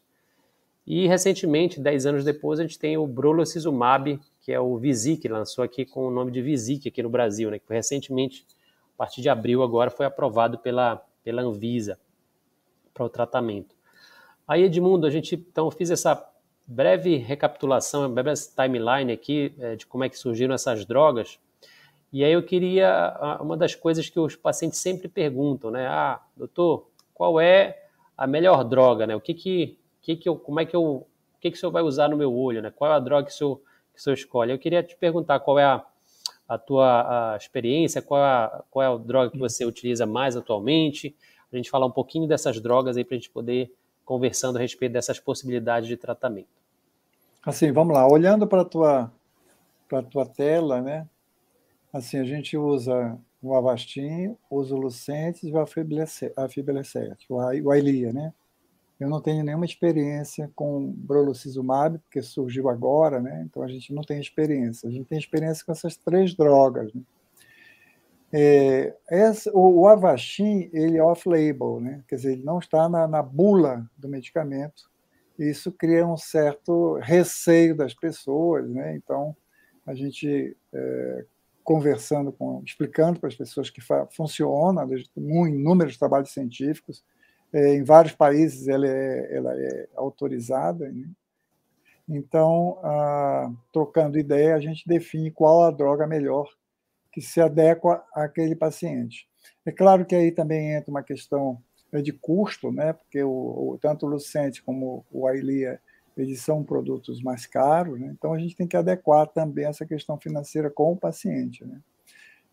E 0.86 1.08
recentemente, 1.08 1.80
10 1.80 2.06
anos 2.06 2.24
depois, 2.26 2.60
a 2.60 2.64
gente 2.64 2.78
tem 2.78 2.98
o 2.98 3.08
Brolucizumab, 3.08 4.20
que 4.42 4.52
é 4.52 4.60
o 4.60 4.78
Visic, 4.78 5.28
lançou 5.30 5.64
aqui 5.64 5.86
com 5.86 6.08
o 6.08 6.12
nome 6.12 6.32
de 6.32 6.42
Visic 6.42 6.88
aqui 6.88 7.02
no 7.02 7.10
Brasil, 7.10 7.50
né, 7.50 7.60
que 7.60 7.74
recentemente, 7.74 8.46
a 8.96 8.98
partir 8.98 9.22
de 9.22 9.30
abril 9.30 9.64
agora, 9.64 9.90
foi 9.90 10.06
aprovado 10.06 10.58
pela, 10.58 11.02
pela 11.24 11.42
Anvisa 11.42 11.98
para 12.94 13.06
o 13.06 13.10
tratamento. 13.10 13.76
Aí, 14.48 14.64
Edmundo, 14.64 15.08
a 15.08 15.10
gente 15.10 15.36
então 15.36 15.72
fiz 15.72 15.90
essa 15.90 16.22
breve 16.68 17.16
recapitulação, 17.16 18.12
breve 18.14 18.34
timeline 18.56 19.12
aqui 19.12 19.54
é, 19.60 19.76
de 19.76 19.86
como 19.86 20.04
é 20.04 20.10
que 20.10 20.18
surgiram 20.18 20.54
essas 20.54 20.86
drogas. 20.86 21.40
E 22.13 22.24
aí 22.24 22.32
eu 22.32 22.43
queria, 22.43 23.39
uma 23.41 23.58
das 23.58 23.74
coisas 23.74 24.08
que 24.08 24.20
os 24.20 24.36
pacientes 24.36 24.77
sempre 24.77 25.08
perguntam, 25.08 25.72
né? 25.72 25.88
Ah, 25.88 26.22
doutor, 26.38 26.88
qual 27.12 27.41
é 27.41 27.88
a 28.15 28.27
melhor 28.27 28.63
droga, 28.63 29.08
né? 29.08 29.15
O 29.15 29.20
que 29.20 29.34
que, 29.34 29.79
que, 30.00 30.15
que 30.15 30.29
eu, 30.29 30.36
como 30.36 30.60
é 30.60 30.65
que 30.65 30.75
eu, 30.75 30.84
o 30.84 31.08
que 31.41 31.50
que 31.50 31.58
o 31.58 31.60
senhor 31.60 31.72
vai 31.72 31.82
usar 31.82 32.08
no 32.08 32.15
meu 32.15 32.32
olho, 32.32 32.62
né? 32.62 32.70
Qual 32.70 32.91
é 32.91 32.93
a 32.93 33.00
droga 33.00 33.25
que 33.25 33.34
o 33.34 33.36
senhor, 33.36 33.60
que 33.91 34.00
o 34.00 34.01
senhor 34.03 34.13
escolhe? 34.13 34.51
Eu 34.53 34.60
queria 34.60 34.84
te 34.84 34.96
perguntar 34.96 35.39
qual 35.39 35.58
é 35.58 35.63
a, 35.63 35.84
a 36.48 36.55
tua 36.55 37.34
a 37.34 37.38
experiência, 37.38 38.00
qual 38.00 38.22
é 38.22 38.24
a, 38.24 38.63
qual 38.70 38.84
é 38.84 38.88
a 38.93 38.98
droga 38.98 39.32
que 39.32 39.39
você 39.39 39.65
utiliza 39.65 40.05
mais 40.05 40.38
atualmente, 40.38 41.15
a 41.51 41.55
gente 41.55 41.72
falar 41.72 41.88
um 41.88 41.91
pouquinho 41.91 42.27
dessas 42.27 42.62
drogas 42.62 42.96
aí 42.96 43.03
para 43.03 43.15
a 43.15 43.17
gente 43.17 43.32
poder 43.32 43.74
conversando 44.05 44.58
a 44.58 44.62
respeito 44.62 44.91
dessas 44.91 45.20
possibilidades 45.20 45.89
de 45.89 45.98
tratamento. 45.98 46.48
Assim, 47.43 47.72
vamos 47.72 47.96
lá, 47.96 48.08
olhando 48.08 48.46
para 48.46 48.62
a 48.62 48.65
tua, 48.65 49.12
para 49.89 50.03
tua 50.03 50.27
tela, 50.27 50.79
né? 50.79 51.08
Assim, 51.94 52.18
a 52.18 52.24
gente 52.24 52.58
usa 52.58 53.16
o 53.40 53.54
Avastin, 53.54 54.36
usa 54.50 54.74
o 54.74 54.80
Lucentes 54.80 55.44
e 55.44 55.52
o 55.52 55.60
Afiblecet, 55.60 56.34
o 57.30 57.70
Ailia, 57.72 58.12
né? 58.12 58.34
Eu 59.00 59.10
não 59.10 59.22
tenho 59.22 59.44
nenhuma 59.44 59.66
experiência 59.66 60.50
com 60.56 60.92
brolucizumab, 60.92 62.00
porque 62.00 62.22
surgiu 62.22 62.70
agora, 62.70 63.20
né? 63.20 63.44
Então 63.46 63.62
a 63.62 63.68
gente 63.68 63.94
não 63.94 64.02
tem 64.02 64.20
experiência. 64.20 64.88
A 64.88 64.92
gente 64.92 65.06
tem 65.06 65.20
experiência 65.20 65.64
com 65.66 65.72
essas 65.72 65.96
três 65.98 66.34
drogas. 66.34 66.94
Né? 66.94 67.02
É, 68.32 68.96
essa, 69.10 69.52
o, 69.54 69.82
o 69.82 69.88
Avastin, 69.88 70.70
ele 70.74 70.98
é 70.98 71.04
off-label, 71.04 71.80
né? 71.80 72.04
Quer 72.08 72.16
dizer, 72.16 72.34
ele 72.34 72.44
não 72.44 72.60
está 72.60 72.88
na, 72.88 73.08
na 73.08 73.22
bula 73.22 73.88
do 73.98 74.08
medicamento. 74.08 74.90
Isso 75.38 75.72
cria 75.72 76.08
um 76.08 76.18
certo 76.18 76.98
receio 77.02 77.76
das 77.76 77.94
pessoas, 77.94 78.70
né? 78.70 78.96
Então 78.96 79.36
a 79.86 79.94
gente 79.94 80.56
é, 80.72 81.26
conversando 81.63 82.32
com, 82.32 82.62
explicando 82.65 83.20
para 83.20 83.29
as 83.29 83.36
pessoas 83.36 83.70
que 83.70 83.82
funciona, 84.12 84.88
em 85.17 85.48
inúmeros 85.48 85.98
trabalhos 85.98 86.32
científicos, 86.32 87.03
é, 87.53 87.75
em 87.75 87.84
vários 87.84 88.13
países 88.13 88.67
ela 88.67 88.88
é, 88.88 89.38
ela 89.38 89.53
é 89.55 89.89
autorizada. 89.96 90.91
Né? 90.91 91.08
Então, 92.10 92.79
ah, 92.84 93.51
trocando 93.72 94.17
ideia, 94.17 94.55
a 94.55 94.60
gente 94.60 94.88
define 94.88 95.32
qual 95.32 95.63
a 95.63 95.72
droga 95.72 96.08
melhor 96.08 96.48
que 97.12 97.22
se 97.22 97.39
adequa 97.39 98.03
àquele 98.13 98.55
paciente. 98.55 99.27
É 99.65 99.72
claro 99.72 100.05
que 100.05 100.15
aí 100.15 100.32
também 100.32 100.74
entra 100.74 100.89
uma 100.89 101.03
questão 101.03 101.62
de 102.01 102.12
custo, 102.12 102.72
né? 102.72 102.93
porque 102.93 103.24
o, 103.24 103.29
o 103.29 103.77
tanto 103.79 104.05
o 104.05 104.10
Lucente 104.10 104.63
como 104.63 105.05
o 105.12 105.27
Ailia 105.27 105.79
eles 106.17 106.41
são 106.41 106.63
produtos 106.63 107.22
mais 107.22 107.46
caros, 107.46 108.00
né? 108.00 108.13
então 108.15 108.34
a 108.34 108.39
gente 108.39 108.55
tem 108.55 108.67
que 108.67 108.77
adequar 108.77 109.27
também 109.27 109.65
essa 109.65 109.86
questão 109.86 110.17
financeira 110.17 110.70
com 110.70 110.93
o 110.93 110.98
paciente. 110.98 111.65
Né? 111.65 111.79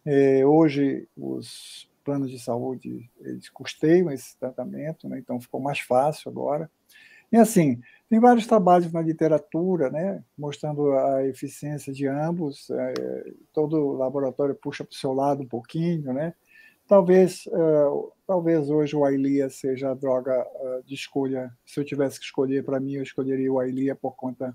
É, 0.05 0.47
hoje, 0.47 1.09
os 1.17 1.89
planos 2.05 2.31
de 2.31 2.39
saúde 2.39 3.11
eles 3.21 3.49
custeiam 3.49 4.11
esse 4.11 4.37
tratamento, 4.39 5.09
né? 5.09 5.19
então 5.19 5.41
ficou 5.41 5.61
mais 5.61 5.81
fácil 5.81 6.31
agora. 6.31 6.71
E 7.33 7.37
assim, 7.37 7.81
tem 8.09 8.19
vários 8.19 8.47
trabalhos 8.47 8.93
na 8.93 9.01
literatura, 9.01 9.89
né, 9.89 10.25
mostrando 10.37 10.91
a 10.93 11.25
eficiência 11.27 11.93
de 11.93 12.07
ambos. 12.09 12.69
É, 12.71 13.33
todo 13.53 13.93
laboratório 13.93 14.55
puxa 14.55 14.83
para 14.85 14.93
o 14.93 14.99
seu 14.99 15.13
lado 15.13 15.45
um 15.45 15.47
pouquinho, 15.47 16.13
né. 16.13 16.35
Talvez, 16.91 17.47
uh, 17.47 18.13
talvez 18.27 18.69
hoje 18.69 18.97
o 18.97 19.05
Ailia 19.05 19.49
seja 19.49 19.93
a 19.93 19.95
droga 19.95 20.45
uh, 20.45 20.83
de 20.85 20.97
escolha. 20.97 21.49
Se 21.65 21.79
eu 21.79 21.85
tivesse 21.85 22.19
que 22.19 22.25
escolher 22.25 22.65
para 22.65 22.81
mim, 22.81 22.95
eu 22.95 23.03
escolheria 23.05 23.53
o 23.53 23.61
Ailia 23.61 23.95
por 23.95 24.17
conta 24.17 24.53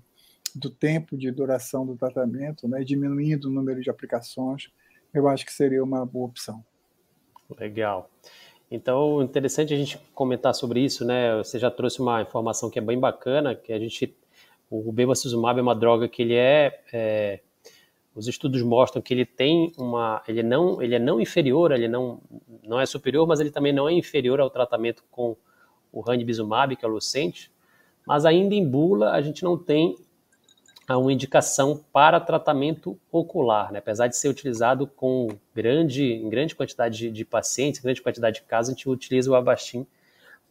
do 0.54 0.68
tempo 0.68 1.16
de 1.16 1.30
duração 1.30 1.86
do 1.86 1.96
tratamento, 1.96 2.68
né, 2.68 2.84
diminuindo 2.84 3.46
o 3.46 3.50
número 3.50 3.80
de 3.80 3.88
aplicações. 3.88 4.68
Eu 5.14 5.26
acho 5.28 5.46
que 5.46 5.52
seria 5.52 5.82
uma 5.82 6.04
boa 6.04 6.26
opção. 6.26 6.62
Legal. 7.58 8.10
Então, 8.70 9.22
interessante 9.22 9.72
a 9.72 9.76
gente 9.78 9.96
comentar 10.14 10.54
sobre 10.54 10.80
isso, 10.80 11.06
né? 11.06 11.38
Você 11.38 11.58
já 11.58 11.70
trouxe 11.70 12.02
uma 12.02 12.20
informação 12.20 12.68
que 12.68 12.78
é 12.78 12.82
bem 12.82 13.00
bacana, 13.00 13.54
que 13.54 13.72
a 13.72 13.78
gente, 13.78 14.14
o 14.68 14.92
bevacizumab 14.92 15.58
é 15.58 15.62
uma 15.62 15.74
droga 15.74 16.06
que 16.06 16.20
ele 16.20 16.34
é, 16.34 16.82
é, 16.92 17.40
os 18.16 18.26
estudos 18.26 18.62
mostram 18.62 19.02
que 19.02 19.12
ele 19.12 19.26
tem 19.26 19.70
uma, 19.76 20.22
ele 20.26 20.42
não, 20.42 20.80
ele 20.80 20.94
é 20.94 20.98
não 20.98 21.20
inferior, 21.20 21.70
ele 21.70 21.86
não, 21.86 22.18
não 22.66 22.80
é 22.80 22.86
superior, 22.86 23.26
mas 23.26 23.40
ele 23.40 23.50
também 23.50 23.74
não 23.74 23.86
é 23.86 23.92
inferior 23.92 24.40
ao 24.40 24.48
tratamento 24.48 25.04
com 25.10 25.36
o 25.92 26.00
ranibizumab, 26.00 26.74
que 26.74 26.84
é 26.84 26.88
o 26.88 26.90
Lucente, 26.90 27.52
mas 28.06 28.24
ainda 28.24 28.54
em 28.54 28.66
bula 28.66 29.10
a 29.10 29.20
gente 29.20 29.44
não 29.44 29.58
tem 29.58 29.96
uma 30.88 31.12
indicação 31.12 31.84
para 31.92 32.18
tratamento 32.18 32.98
ocular, 33.12 33.70
né? 33.70 33.80
apesar 33.80 34.06
de 34.06 34.16
ser 34.16 34.28
utilizado 34.28 34.86
com 34.86 35.28
grande, 35.54 36.04
em 36.04 36.30
grande 36.30 36.54
quantidade 36.54 36.96
de, 36.96 37.10
de 37.10 37.24
pacientes, 37.24 37.80
grande 37.80 38.00
quantidade 38.00 38.36
de 38.36 38.42
casos, 38.46 38.70
a 38.70 38.72
gente 38.72 38.88
utiliza 38.88 39.30
o 39.30 39.34
Avastin, 39.34 39.86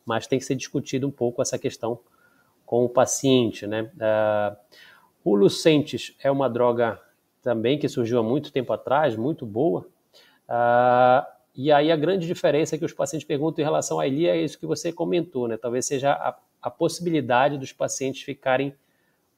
mas 0.06 0.28
tem 0.28 0.38
que 0.38 0.46
ser 0.46 0.56
discutido 0.56 1.08
um 1.08 1.12
pouco 1.12 1.42
essa 1.42 1.58
questão 1.58 1.98
com 2.64 2.86
o 2.86 2.90
paciente. 2.90 3.66
Né? 3.66 3.90
Uh, 3.96 4.56
o 5.24 5.36
Lucentes 5.36 6.14
é 6.20 6.30
uma 6.30 6.48
droga 6.48 7.02
também 7.46 7.78
que 7.78 7.88
surgiu 7.88 8.18
há 8.18 8.24
muito 8.24 8.52
tempo 8.52 8.74
atrás, 8.74 9.16
muito 9.16 9.46
boa, 9.46 9.88
uh, 10.50 11.24
e 11.54 11.72
aí 11.72 11.92
a 11.92 11.96
grande 11.96 12.26
diferença 12.26 12.76
que 12.76 12.84
os 12.84 12.92
pacientes 12.92 13.26
perguntam 13.26 13.62
em 13.62 13.66
relação 13.66 14.00
a 14.00 14.08
ele 14.08 14.28
é 14.28 14.36
isso 14.36 14.58
que 14.58 14.66
você 14.66 14.92
comentou, 14.92 15.48
né? 15.48 15.56
talvez 15.56 15.86
seja 15.86 16.12
a, 16.12 16.36
a 16.60 16.72
possibilidade 16.72 17.60
dos 17.60 17.72
pacientes 17.72 18.24
ficarem 18.24 18.74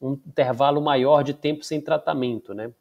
um 0.02 0.14
intervalo 0.14 0.82
maior 0.82 1.22
de 1.22 1.34
tempo 1.34 1.66
sem 1.66 1.82
tratamento, 1.82 2.54
né? 2.54 2.72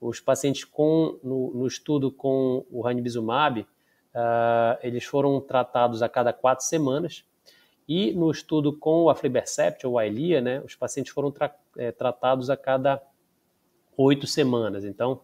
Os 0.00 0.18
pacientes 0.18 0.64
com, 0.64 1.18
no, 1.22 1.52
no 1.52 1.66
estudo 1.66 2.10
com 2.10 2.64
o 2.70 2.80
ranibizumab, 2.80 3.60
uh, 3.60 3.66
eles 4.82 5.04
foram 5.04 5.38
tratados 5.40 6.00
a 6.00 6.08
cada 6.08 6.32
quatro 6.32 6.64
semanas, 6.64 7.22
e 7.86 8.12
no 8.12 8.30
estudo 8.30 8.72
com 8.72 9.02
o 9.02 9.10
aflibercept, 9.10 9.86
ou 9.86 9.98
Ailia, 9.98 10.40
né, 10.40 10.60
os 10.64 10.76
pacientes 10.76 11.12
foram 11.12 11.30
tra 11.30 11.54
é, 11.76 11.90
tratados 11.90 12.48
a 12.48 12.56
cada 12.56 13.02
oito 14.00 14.26
semanas. 14.26 14.84
Então, 14.84 15.20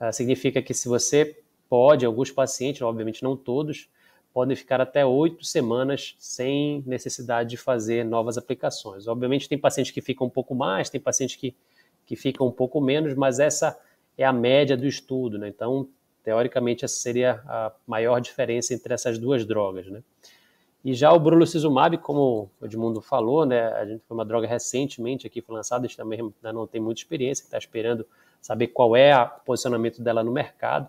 uh, 0.00 0.12
significa 0.12 0.60
que 0.60 0.74
se 0.74 0.88
você 0.88 1.38
pode, 1.68 2.04
alguns 2.04 2.30
pacientes, 2.30 2.82
obviamente 2.82 3.22
não 3.22 3.36
todos, 3.36 3.88
podem 4.32 4.54
ficar 4.54 4.80
até 4.80 5.04
oito 5.04 5.44
semanas 5.44 6.14
sem 6.18 6.82
necessidade 6.86 7.50
de 7.50 7.56
fazer 7.56 8.04
novas 8.04 8.36
aplicações. 8.36 9.08
Obviamente, 9.08 9.48
tem 9.48 9.56
pacientes 9.56 9.92
que 9.92 10.02
ficam 10.02 10.26
um 10.26 10.30
pouco 10.30 10.54
mais, 10.54 10.90
tem 10.90 11.00
pacientes 11.00 11.36
que, 11.36 11.54
que 12.04 12.16
ficam 12.16 12.46
um 12.46 12.52
pouco 12.52 12.80
menos, 12.80 13.14
mas 13.14 13.38
essa 13.38 13.78
é 14.18 14.24
a 14.24 14.32
média 14.32 14.76
do 14.76 14.86
estudo, 14.86 15.38
né? 15.38 15.48
Então, 15.48 15.88
teoricamente, 16.22 16.84
essa 16.84 16.96
seria 16.96 17.42
a 17.46 17.72
maior 17.86 18.20
diferença 18.20 18.74
entre 18.74 18.92
essas 18.92 19.18
duas 19.18 19.46
drogas, 19.46 19.86
né? 19.86 20.02
E 20.86 20.94
já 20.94 21.12
o 21.12 21.18
brolucizumab, 21.18 21.98
como 21.98 22.48
o 22.60 22.64
Edmundo 22.64 23.00
falou, 23.00 23.44
né, 23.44 23.72
a 23.72 23.84
gente 23.84 24.04
foi 24.06 24.16
uma 24.16 24.24
droga 24.24 24.46
recentemente 24.46 25.26
aqui 25.26 25.42
foi 25.42 25.56
lançada, 25.56 25.84
a 25.84 25.88
gente 25.88 25.96
também 25.96 26.20
ainda 26.20 26.52
não 26.52 26.64
tem 26.64 26.80
muita 26.80 27.00
experiência, 27.00 27.42
está 27.42 27.58
esperando 27.58 28.06
saber 28.40 28.68
qual 28.68 28.94
é 28.94 29.12
o 29.20 29.28
posicionamento 29.44 30.00
dela 30.00 30.22
no 30.22 30.30
mercado. 30.30 30.88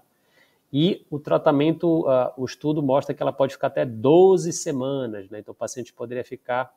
E 0.71 1.03
o 1.09 1.17
tratamento, 1.17 2.01
uh, 2.01 2.31
o 2.37 2.45
estudo 2.45 2.83
mostra 2.83 3.15
que 3.15 3.23
ela 3.23 3.33
pode 3.33 3.53
ficar 3.53 3.67
até 3.67 3.85
12 3.85 4.53
semanas, 4.53 5.31
né? 5.31 5.39
Então 5.39 5.51
o 5.51 5.55
paciente 5.55 5.91
poderia 5.91 6.23
ficar 6.23 6.71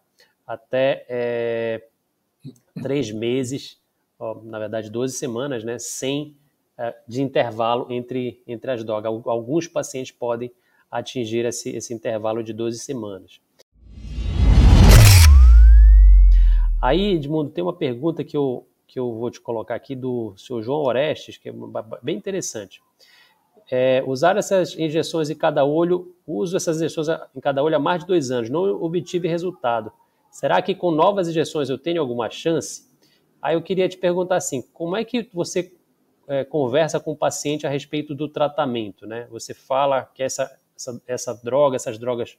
até 0.47 1.05
é, 1.07 1.85
três 2.83 3.13
meses, 3.13 3.79
ó, 4.19 4.41
na 4.43 4.59
verdade 4.59 4.89
12 4.89 5.15
semanas, 5.15 5.63
né? 5.63 5.79
Sem 5.79 6.35
uh, 6.79 6.95
de 7.07 7.21
intervalo 7.21 7.87
entre, 7.91 8.43
entre 8.47 8.71
as 8.71 8.83
drogas. 8.83 9.13
Alguns 9.27 9.69
pacientes 9.69 10.11
podem 10.11 10.51
atingir 10.91 11.45
esse, 11.45 11.71
esse 11.71 11.95
intervalo 11.95 12.43
de 12.43 12.53
12 12.53 12.79
semanas. 12.79 13.41
Aí, 16.83 17.15
Edmundo, 17.15 17.51
tem 17.51 17.63
uma 17.63 17.75
pergunta 17.75 18.25
que 18.25 18.37
eu, 18.37 18.67
que 18.87 18.99
eu 18.99 19.15
vou 19.15 19.31
te 19.31 19.41
colocar 19.41 19.75
aqui 19.75 19.95
do 19.95 20.35
seu 20.37 20.63
João 20.63 20.83
Orestes, 20.83 21.37
que 21.37 21.49
é 21.49 21.53
bem 22.03 22.17
interessante 22.17 22.83
é, 23.71 24.03
usar 24.05 24.37
essas 24.37 24.77
injeções 24.77 25.31
em 25.31 25.35
cada 25.35 25.65
olho, 25.65 26.13
uso 26.27 26.57
essas 26.57 26.79
injeções 26.79 27.09
em 27.35 27.41
cada 27.41 27.63
olho 27.63 27.77
há 27.77 27.79
mais 27.79 28.01
de 28.01 28.07
dois 28.09 28.31
anos, 28.31 28.51
não 28.51 28.83
obtive 28.83 29.29
resultado. 29.29 29.93
Será 30.31 30.61
que 30.61 30.75
com 30.75 30.91
novas 30.91 31.29
injeções 31.29 31.71
eu 31.71 31.79
tenho 31.79 32.01
alguma 32.01 32.29
chance? 32.29 32.89
Aí 33.41 33.55
eu 33.55 33.63
queria 33.63 33.89
te 33.89 33.97
perguntar 33.97 34.37
assim, 34.37 34.63
como 34.73 34.97
é 34.97 35.05
que 35.05 35.29
você 35.33 35.73
é, 36.27 36.45
conversa 36.45 36.99
com 36.99 37.13
o 37.13 37.17
paciente 37.17 37.67
a 37.67 37.71
respeito 37.71 38.15
do 38.15 38.29
tratamento, 38.29 39.07
né? 39.07 39.27
Você 39.31 39.55
fala 39.55 40.05
que 40.15 40.23
essa, 40.23 40.59
essa, 40.81 41.03
essa 41.07 41.35
droga, 41.35 41.77
essas 41.77 41.99
drogas 41.99 42.39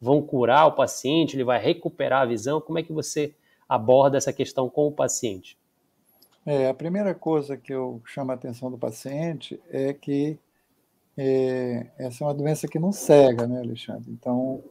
vão 0.00 0.22
curar 0.22 0.66
o 0.66 0.72
paciente, 0.72 1.36
ele 1.36 1.44
vai 1.44 1.60
recuperar 1.60 2.22
a 2.22 2.26
visão, 2.26 2.60
como 2.60 2.78
é 2.78 2.82
que 2.82 2.92
você 2.92 3.34
aborda 3.68 4.16
essa 4.16 4.32
questão 4.32 4.68
com 4.68 4.86
o 4.86 4.92
paciente? 4.92 5.58
É, 6.46 6.68
a 6.68 6.74
primeira 6.74 7.14
coisa 7.14 7.56
que 7.56 7.72
eu 7.72 8.02
chamo 8.04 8.30
a 8.30 8.34
atenção 8.34 8.70
do 8.70 8.76
paciente 8.76 9.60
é 9.70 9.94
que 9.94 10.38
é, 11.16 11.86
essa 11.96 12.22
é 12.22 12.26
uma 12.26 12.34
doença 12.34 12.68
que 12.68 12.78
não 12.78 12.92
cega, 12.92 13.46
né, 13.46 13.60
Alexandre? 13.60 14.10
Então, 14.10 14.62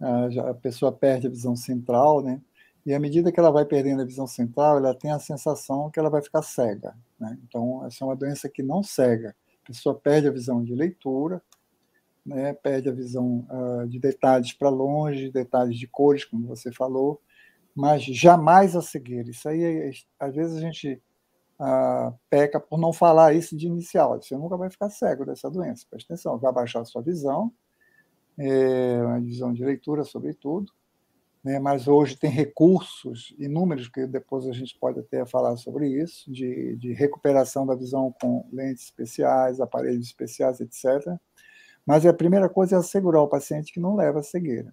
a, 0.00 0.50
a, 0.50 0.54
pessoa 0.54 0.90
perde 0.90 1.26
a 1.26 1.30
visão 1.30 1.54
central, 1.54 2.22
né? 2.22 2.40
E 2.84 2.92
à 2.92 2.98
medida 2.98 3.30
que 3.30 3.38
ela 3.38 3.52
vai 3.52 3.64
perdendo 3.64 4.02
a 4.02 4.04
visão 4.04 4.26
central, 4.26 4.78
ela 4.78 4.94
tem 4.94 5.12
a 5.12 5.18
sensação 5.20 5.88
que 5.90 6.00
ela 6.00 6.10
vai 6.10 6.20
ficar 6.20 6.42
cega, 6.42 6.96
né? 7.20 7.38
Então, 7.46 7.86
essa 7.86 8.02
é 8.02 8.06
uma 8.06 8.16
doença 8.16 8.48
que 8.48 8.62
não 8.62 8.82
cega. 8.82 9.36
A 9.62 9.66
pessoa 9.68 9.94
perde 9.94 10.26
a 10.26 10.32
visão 10.32 10.64
de 10.64 10.74
leitura, 10.74 11.40
né, 12.24 12.52
perde 12.52 12.88
a 12.88 12.92
visão 12.92 13.46
uh, 13.50 13.86
de 13.86 13.98
detalhes 13.98 14.52
para 14.52 14.68
longe, 14.68 15.30
detalhes 15.30 15.78
de 15.78 15.86
cores, 15.86 16.24
como 16.24 16.46
você 16.46 16.72
falou, 16.72 17.20
mas 17.74 18.02
jamais 18.04 18.76
a 18.76 18.82
cegueira. 18.82 19.30
Isso 19.30 19.48
aí, 19.48 19.92
às 20.18 20.34
vezes, 20.34 20.56
a 20.56 20.60
gente 20.60 21.02
uh, 21.60 22.14
peca 22.30 22.60
por 22.60 22.78
não 22.78 22.92
falar 22.92 23.34
isso 23.34 23.56
de 23.56 23.66
inicial. 23.66 24.20
Você 24.20 24.36
nunca 24.36 24.56
vai 24.56 24.70
ficar 24.70 24.90
cego 24.90 25.24
dessa 25.24 25.50
doença, 25.50 25.86
presta 25.90 26.14
atenção, 26.14 26.38
vai 26.38 26.52
baixar 26.52 26.80
a 26.80 26.84
sua 26.84 27.02
visão, 27.02 27.52
é, 28.38 28.96
a 28.96 29.18
visão 29.18 29.52
de 29.52 29.64
leitura, 29.64 30.04
sobretudo, 30.04 30.72
né, 31.44 31.58
mas 31.58 31.88
hoje 31.88 32.16
tem 32.16 32.30
recursos 32.30 33.34
inúmeros, 33.38 33.88
que 33.88 34.06
depois 34.06 34.46
a 34.46 34.52
gente 34.52 34.78
pode 34.78 35.00
até 35.00 35.26
falar 35.26 35.56
sobre 35.56 35.88
isso, 35.88 36.30
de, 36.30 36.76
de 36.76 36.92
recuperação 36.92 37.66
da 37.66 37.74
visão 37.74 38.14
com 38.20 38.48
lentes 38.52 38.84
especiais, 38.84 39.60
aparelhos 39.60 40.06
especiais, 40.06 40.60
etc. 40.60 41.18
Mas 41.86 42.06
a 42.06 42.12
primeira 42.12 42.48
coisa 42.48 42.76
é 42.76 42.78
assegurar 42.78 43.22
o 43.22 43.28
paciente 43.28 43.72
que 43.72 43.80
não 43.80 43.96
leva 43.96 44.20
a 44.20 44.22
cegueira. 44.22 44.72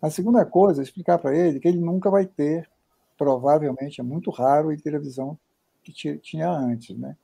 A 0.00 0.10
segunda 0.10 0.44
coisa 0.44 0.82
é 0.82 0.84
explicar 0.84 1.18
para 1.18 1.34
ele 1.36 1.60
que 1.60 1.68
ele 1.68 1.78
nunca 1.78 2.10
vai 2.10 2.26
ter, 2.26 2.68
provavelmente 3.16 4.00
é 4.00 4.04
muito 4.04 4.30
raro, 4.30 4.72
ele 4.72 4.82
ter 4.82 4.94
a 4.94 4.98
visão 4.98 5.38
que 5.82 5.92
tinha 6.18 6.50
antes, 6.50 6.96
né? 6.98 7.16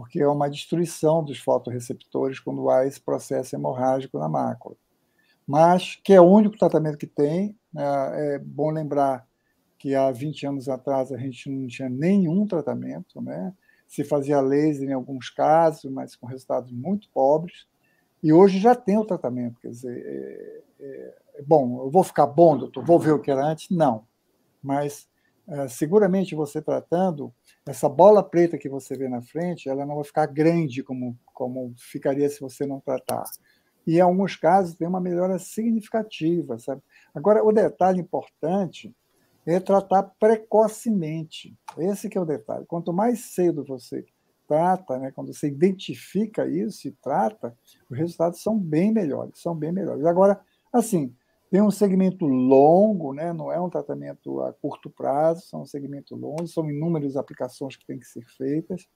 porque 0.00 0.18
é 0.18 0.26
uma 0.26 0.48
destruição 0.48 1.22
dos 1.22 1.38
fotoreceptores 1.38 2.40
quando 2.40 2.70
há 2.70 2.86
esse 2.86 2.98
processo 2.98 3.54
hemorrágico 3.54 4.18
na 4.18 4.30
mácula. 4.30 4.74
Mas 5.46 5.96
que 6.02 6.14
é 6.14 6.20
o 6.20 6.24
único 6.24 6.56
tratamento 6.56 6.96
que 6.96 7.06
tem, 7.06 7.54
né? 7.70 8.34
é 8.34 8.38
bom 8.38 8.70
lembrar 8.70 9.26
que 9.78 9.94
há 9.94 10.10
20 10.10 10.46
anos 10.46 10.68
atrás 10.70 11.12
a 11.12 11.18
gente 11.18 11.50
não 11.50 11.66
tinha 11.66 11.90
nenhum 11.90 12.46
tratamento, 12.46 13.20
né? 13.20 13.52
se 13.86 14.02
fazia 14.02 14.40
laser 14.40 14.88
em 14.88 14.94
alguns 14.94 15.28
casos, 15.28 15.90
mas 15.90 16.16
com 16.16 16.26
resultados 16.26 16.72
muito 16.72 17.10
pobres. 17.10 17.66
E 18.22 18.32
hoje 18.32 18.58
já 18.58 18.74
tem 18.74 18.98
o 18.98 19.04
tratamento, 19.04 19.60
quer 19.60 19.68
dizer, 19.68 19.96
é, 19.96 20.62
é, 20.80 21.14
é, 21.36 21.42
bom, 21.42 21.84
eu 21.84 21.90
vou 21.90 22.04
ficar 22.04 22.26
bom, 22.26 22.56
doutor, 22.56 22.84
vou 22.84 22.98
ver 22.98 23.12
o 23.12 23.18
que 23.18 23.30
era 23.30 23.44
antes? 23.44 23.70
Não. 23.70 24.06
Mas 24.62 25.08
é, 25.48 25.68
seguramente 25.68 26.34
você 26.34 26.60
tratando, 26.60 27.32
essa 27.66 27.88
bola 27.88 28.22
preta 28.22 28.58
que 28.58 28.68
você 28.68 28.96
vê 28.96 29.08
na 29.08 29.22
frente, 29.22 29.68
ela 29.68 29.86
não 29.86 29.96
vai 29.96 30.04
ficar 30.04 30.26
grande 30.26 30.82
como, 30.82 31.18
como 31.32 31.74
ficaria 31.76 32.28
se 32.28 32.40
você 32.40 32.66
não 32.66 32.78
tratar. 32.78 33.24
E 33.86 33.96
em 33.96 34.00
alguns 34.00 34.36
casos 34.36 34.74
tem 34.74 34.86
uma 34.86 35.00
melhora 35.00 35.38
significativa, 35.38 36.58
sabe? 36.58 36.82
Agora, 37.14 37.42
o 37.42 37.50
detalhe 37.50 38.00
importante 38.00 38.94
é 39.46 39.58
tratar 39.58 40.02
precocemente. 40.20 41.56
Esse 41.78 42.08
que 42.08 42.18
é 42.18 42.20
o 42.20 42.26
detalhe. 42.26 42.66
Quanto 42.66 42.92
mais 42.92 43.32
cedo 43.32 43.64
você 43.64 44.04
trata, 44.50 44.98
né, 44.98 45.12
quando 45.12 45.32
você 45.32 45.46
identifica 45.46 46.44
isso 46.44 46.88
e 46.88 46.90
trata, 46.90 47.56
os 47.88 47.96
resultados 47.96 48.42
são 48.42 48.58
bem 48.58 48.92
melhores, 48.92 49.40
são 49.40 49.54
bem 49.54 49.70
melhores. 49.70 50.04
Agora, 50.04 50.40
assim, 50.72 51.14
tem 51.52 51.62
um 51.62 51.70
segmento 51.70 52.26
longo, 52.26 53.14
né, 53.14 53.32
não 53.32 53.52
é 53.52 53.60
um 53.60 53.70
tratamento 53.70 54.40
a 54.40 54.52
curto 54.52 54.90
prazo, 54.90 55.42
são 55.42 55.62
um 55.62 55.66
segmento 55.66 56.16
longo, 56.16 56.48
são 56.48 56.68
inúmeras 56.68 57.16
aplicações 57.16 57.76
que 57.76 57.86
têm 57.86 58.00
que 58.00 58.08
ser 58.08 58.24
feitas, 58.36 58.88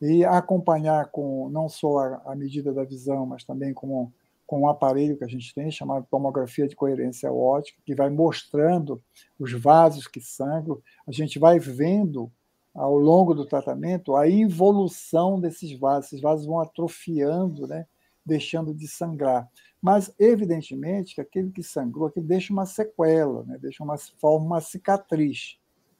e 0.00 0.24
acompanhar 0.24 1.10
com 1.10 1.50
não 1.50 1.68
só 1.68 1.98
a, 1.98 2.32
a 2.32 2.34
medida 2.34 2.72
da 2.72 2.82
visão, 2.82 3.26
mas 3.26 3.44
também 3.44 3.74
com, 3.74 4.10
com 4.46 4.62
um 4.62 4.68
aparelho 4.68 5.18
que 5.18 5.24
a 5.24 5.28
gente 5.28 5.54
tem, 5.54 5.70
chamado 5.70 6.06
tomografia 6.10 6.66
de 6.66 6.74
coerência 6.74 7.30
ótica, 7.30 7.82
que 7.84 7.94
vai 7.94 8.08
mostrando 8.08 9.02
os 9.38 9.52
vasos 9.52 10.08
que 10.08 10.22
sangram, 10.22 10.80
a 11.06 11.12
gente 11.12 11.38
vai 11.38 11.58
vendo 11.58 12.32
ao 12.76 12.96
longo 12.98 13.34
do 13.34 13.46
tratamento 13.46 14.14
a 14.14 14.28
evolução 14.28 15.40
desses 15.40 15.76
vasos. 15.78 16.06
Esses 16.06 16.20
vasos 16.20 16.46
vão 16.46 16.60
atrofiando, 16.60 17.66
né? 17.66 17.86
deixando 18.24 18.74
de 18.74 18.86
sangrar. 18.86 19.48
Mas, 19.80 20.12
evidentemente, 20.18 21.14
que 21.14 21.20
aquele 21.20 21.50
que 21.50 21.62
sangrou 21.62 22.08
aquele 22.08 22.26
deixa 22.26 22.52
uma 22.52 22.66
sequela, 22.66 23.44
né? 23.44 23.56
deixa 23.60 23.82
uma, 23.82 23.96
forma 23.96 24.44
uma 24.44 24.60
cicatriz. 24.60 25.58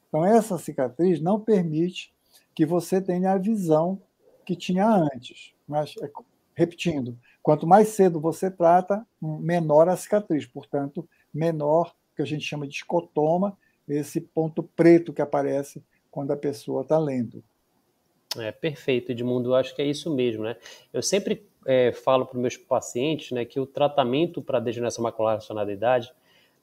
Então, 0.08 0.24
essa 0.24 0.58
cicatriz 0.58 1.20
não 1.20 1.40
permite 1.40 2.12
que 2.54 2.66
você 2.66 3.00
tenha 3.00 3.32
a 3.32 3.38
visão 3.38 4.00
que 4.44 4.56
tinha 4.56 4.88
antes. 4.88 5.54
Mas, 5.66 5.94
é, 6.02 6.10
repetindo, 6.54 7.16
quanto 7.42 7.66
mais 7.66 7.88
cedo 7.88 8.20
você 8.20 8.50
trata, 8.50 9.06
menor 9.20 9.88
a 9.88 9.96
cicatriz, 9.96 10.46
portanto, 10.46 11.08
menor 11.32 11.94
o 12.12 12.16
que 12.16 12.22
a 12.22 12.26
gente 12.26 12.44
chama 12.44 12.66
de 12.66 12.74
escotoma, 12.74 13.56
esse 13.88 14.20
ponto 14.20 14.62
preto 14.62 15.12
que 15.12 15.22
aparece 15.22 15.82
quando 16.16 16.30
a 16.30 16.36
pessoa 16.36 16.80
está 16.80 16.98
lendo. 16.98 17.44
É 18.38 18.50
perfeito, 18.50 19.12
Edmundo. 19.12 19.50
Eu 19.50 19.54
acho 19.54 19.76
que 19.76 19.82
é 19.82 19.84
isso 19.84 20.10
mesmo, 20.14 20.44
né? 20.44 20.56
Eu 20.90 21.02
sempre 21.02 21.46
é, 21.66 21.92
falo 21.92 22.24
para 22.24 22.40
meus 22.40 22.56
pacientes, 22.56 23.32
né, 23.32 23.44
que 23.44 23.60
o 23.60 23.66
tratamento 23.66 24.40
para 24.40 24.58
degeneração 24.58 25.04
macular 25.04 25.32
relacionada 25.32 25.70
à 25.70 25.74
idade 25.74 26.10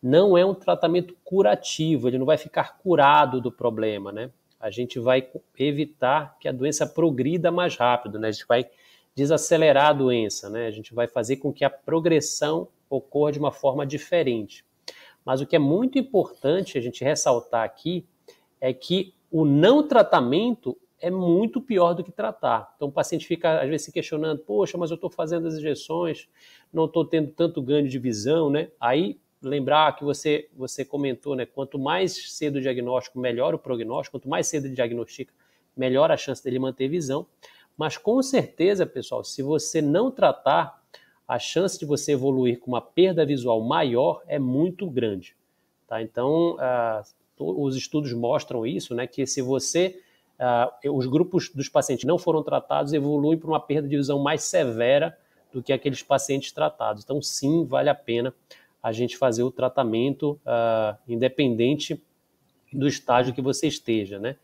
não 0.02 0.36
é 0.36 0.44
um 0.44 0.56
tratamento 0.56 1.16
curativo. 1.24 2.08
Ele 2.08 2.18
não 2.18 2.26
vai 2.26 2.36
ficar 2.36 2.80
curado 2.80 3.39
do 3.39 3.52
problema, 3.52 4.12
né? 4.12 4.32
A 4.60 4.72
gente 4.72 4.98
vai 4.98 5.30
evitar 5.60 6.36
que 6.39 6.48
a 6.48 6.52
doença 6.52 6.88
progrida 6.88 7.52
mais 7.52 7.76
rápido, 7.76 8.18
né? 8.18 8.30
A 8.30 8.32
gente 8.32 8.48
vai 8.48 8.68
desacelerar 9.13 9.89
a 9.89 9.94
doença, 9.94 10.50
né? 10.50 10.66
A 10.66 10.72
gente 10.72 10.96
vai 10.96 11.06
fazer 11.06 11.36
com 11.36 11.54
que 11.54 11.63
a 11.63 11.70
progressão 11.70 12.68
ocorra 12.89 13.34
de 13.34 13.39
uma 13.39 13.52
forma 13.52 13.86
diferente. 13.86 14.66
Mas 15.24 15.42
o 15.42 15.46
que 15.46 15.56
é 15.56 15.60
muito 15.60 16.00
importante 16.00 16.76
a 16.76 16.82
gente 16.82 17.04
ressaltar 17.04 17.63
aqui 17.63 18.04
é 18.60 18.74
que 18.74 19.13
o 19.34 19.43
não 19.46 19.82
tratamento 19.88 20.78
é 21.02 21.10
muito 21.10 21.60
pior 21.60 21.93
do 21.96 22.04
que 22.04 22.12
tratar. 22.12 22.72
Então 22.76 22.88
o 22.88 22.91
paciente 22.91 23.26
fica 23.26 23.60
às 23.60 23.67
vezes 23.67 23.86
se 23.86 23.91
questionando: 23.91 24.39
poxa, 24.39 24.78
mas 24.78 24.91
eu 24.91 24.96
estou 24.96 25.10
fazendo 25.10 25.48
as 25.48 25.56
injeções, 25.56 26.30
não 26.72 26.86
estou 26.86 27.04
tendo 27.04 27.32
tanto 27.32 27.60
ganho 27.60 27.89
de 27.89 27.98
visão, 27.98 28.52
né? 28.52 28.69
Aí 28.80 29.19
lembrar 29.41 29.96
que 29.96 30.04
você 30.04 30.48
você 30.56 30.86
comentou, 30.86 31.36
né? 31.36 31.48
Quanto 31.48 31.80
mais 31.80 32.13
cedo 32.32 32.58
o 32.58 32.62
diagnóstico, 32.62 33.19
melhor 33.19 33.56
o 33.56 33.60
prognóstico. 33.60 34.19
Quanto 34.19 34.30
mais 34.30 34.46
cedo 34.46 34.67
ele 34.67 34.76
diagnostica, 34.76 35.34
melhor 35.76 36.12
a 36.12 36.15
chance 36.15 36.43
dele 36.43 36.60
manter 36.60 36.88
visão. 36.88 37.26
Mas 37.76 37.98
com 37.98 38.22
certeza, 38.22 38.86
pessoal, 38.86 39.24
se 39.24 39.41
você 39.41 39.82
não 39.82 40.12
tratar, 40.12 40.80
a 41.28 41.39
chance 41.39 41.80
de 41.80 41.86
você 41.86 42.12
evoluir 42.12 42.60
com 42.60 42.69
uma 42.69 42.82
perda 42.82 43.26
visual 43.26 43.60
maior 43.62 44.22
é 44.28 44.38
muito 44.38 44.88
grande. 44.88 45.36
Tá? 45.88 46.04
Então, 46.04 46.56
ah, 46.60 47.02
os 47.38 47.76
estudos 47.76 48.13
mostram 48.13 48.65
isso, 48.65 48.93
né, 48.93 49.08
que 49.08 49.26
se 49.26 49.41
você 49.41 50.00
uh, 50.39 50.96
os 50.96 51.06
grupos 51.06 51.50
dos 51.50 51.69
pacientes 51.69 52.06
não 52.06 52.17
foram 52.17 52.43
tratados 52.43 52.93
evoluem 52.93 53.38
para 53.38 53.50
uma 53.50 53.60
perda 53.60 53.88
de 53.88 53.96
visão 53.96 54.19
mais 54.19 54.43
severa 54.43 55.17
do 55.52 55.62
que 55.62 55.72
aqueles 55.72 56.02
pacientes 56.02 56.52
tratados. 56.52 57.04
Então, 57.04 57.22
sim, 57.22 57.65
vale 57.65 57.89
a 57.89 57.96
pena 57.96 58.34
a 58.82 58.91
gente 58.91 59.15
fazer 59.15 59.43
o 59.43 59.52
tratamento 59.52 60.39
uh, 60.46 60.98
independente 61.08 62.02
do 62.72 62.88
estágio 62.88 63.34
que 63.34 63.41
você 63.41 63.67
esteja, 63.67 64.19
né? 64.19 64.36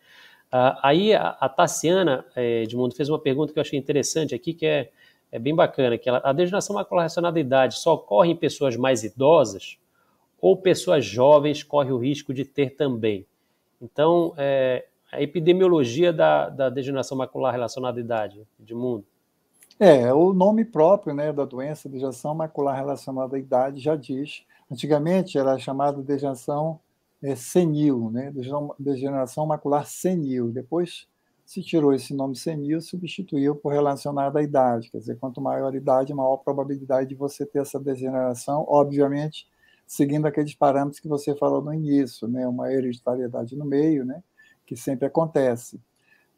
Uh, 0.51 0.79
aí 0.81 1.13
a, 1.13 1.37
a 1.39 1.49
Tassiana 1.49 2.25
eh, 2.35 2.63
Edmundo 2.63 2.95
fez 2.95 3.07
uma 3.07 3.19
pergunta 3.19 3.53
que 3.53 3.59
eu 3.59 3.61
achei 3.61 3.77
interessante 3.77 4.33
aqui, 4.33 4.53
que 4.53 4.65
é, 4.65 4.89
é 5.31 5.37
bem 5.37 5.53
bacana, 5.53 5.97
que 5.97 6.09
ela, 6.09 6.21
a 6.23 6.33
degeneração 6.33 6.75
macular 6.75 7.03
relacionada 7.03 7.37
à 7.37 7.41
idade 7.41 7.75
só 7.75 7.93
ocorre 7.93 8.31
em 8.31 8.35
pessoas 8.35 8.75
mais 8.75 9.03
idosas? 9.03 9.77
Ou 10.41 10.57
pessoas 10.57 11.05
jovens 11.05 11.63
correm 11.63 11.91
o 11.91 11.97
risco 11.97 12.33
de 12.33 12.45
ter 12.45 12.75
também. 12.75 13.25
Então, 13.81 14.33
é, 14.37 14.85
a 15.11 15.21
epidemiologia 15.21 16.13
da, 16.13 16.49
da, 16.49 16.69
degeneração 16.69 17.17
macular 17.17 17.53
relacionada 17.53 17.99
à 17.99 18.01
idade, 18.01 18.47
Edmundo? 18.59 19.05
É, 19.79 20.13
o 20.13 20.33
nome 20.33 20.65
próprio 20.65 21.13
né, 21.13 21.31
da 21.31 21.45
doença, 21.45 21.87
degeneração 21.87 22.35
macular 22.35 22.75
relacionada 22.75 23.37
à 23.37 23.39
idade, 23.39 23.79
já 23.79 23.95
diz. 23.95 24.43
Antigamente 24.69 25.37
era 25.37 25.57
chamada 25.57 26.01
degeneração 26.01 26.79
é, 27.23 27.35
senil, 27.35 28.09
né, 28.11 28.33
degeneração 28.77 29.45
macular 29.45 29.85
senil. 29.85 30.49
Depois 30.49 31.07
se 31.45 31.63
tirou 31.63 31.93
esse 31.93 32.13
nome 32.13 32.35
senil, 32.35 32.79
substituiu 32.81 33.55
por 33.55 33.73
relacionada 33.73 34.37
à 34.37 34.43
idade. 34.43 34.91
Quer 34.91 34.99
dizer, 34.99 35.17
quanto 35.17 35.41
maior 35.41 35.73
a 35.73 35.77
idade, 35.77 36.13
maior 36.13 36.35
a 36.35 36.37
probabilidade 36.37 37.09
de 37.09 37.15
você 37.15 37.45
ter 37.45 37.59
essa 37.59 37.79
degeneração. 37.79 38.65
Obviamente, 38.67 39.47
seguindo 39.89 40.27
aqueles 40.27 40.53
parâmetros 40.53 40.99
que 40.99 41.07
você 41.07 41.35
falou 41.35 41.63
no 41.63 41.73
início, 41.73 42.27
né? 42.27 42.47
uma 42.47 42.71
hereditariedade 42.71 43.55
no 43.55 43.65
meio, 43.65 44.05
né? 44.05 44.21
que 44.63 44.75
sempre 44.75 45.07
acontece. 45.07 45.81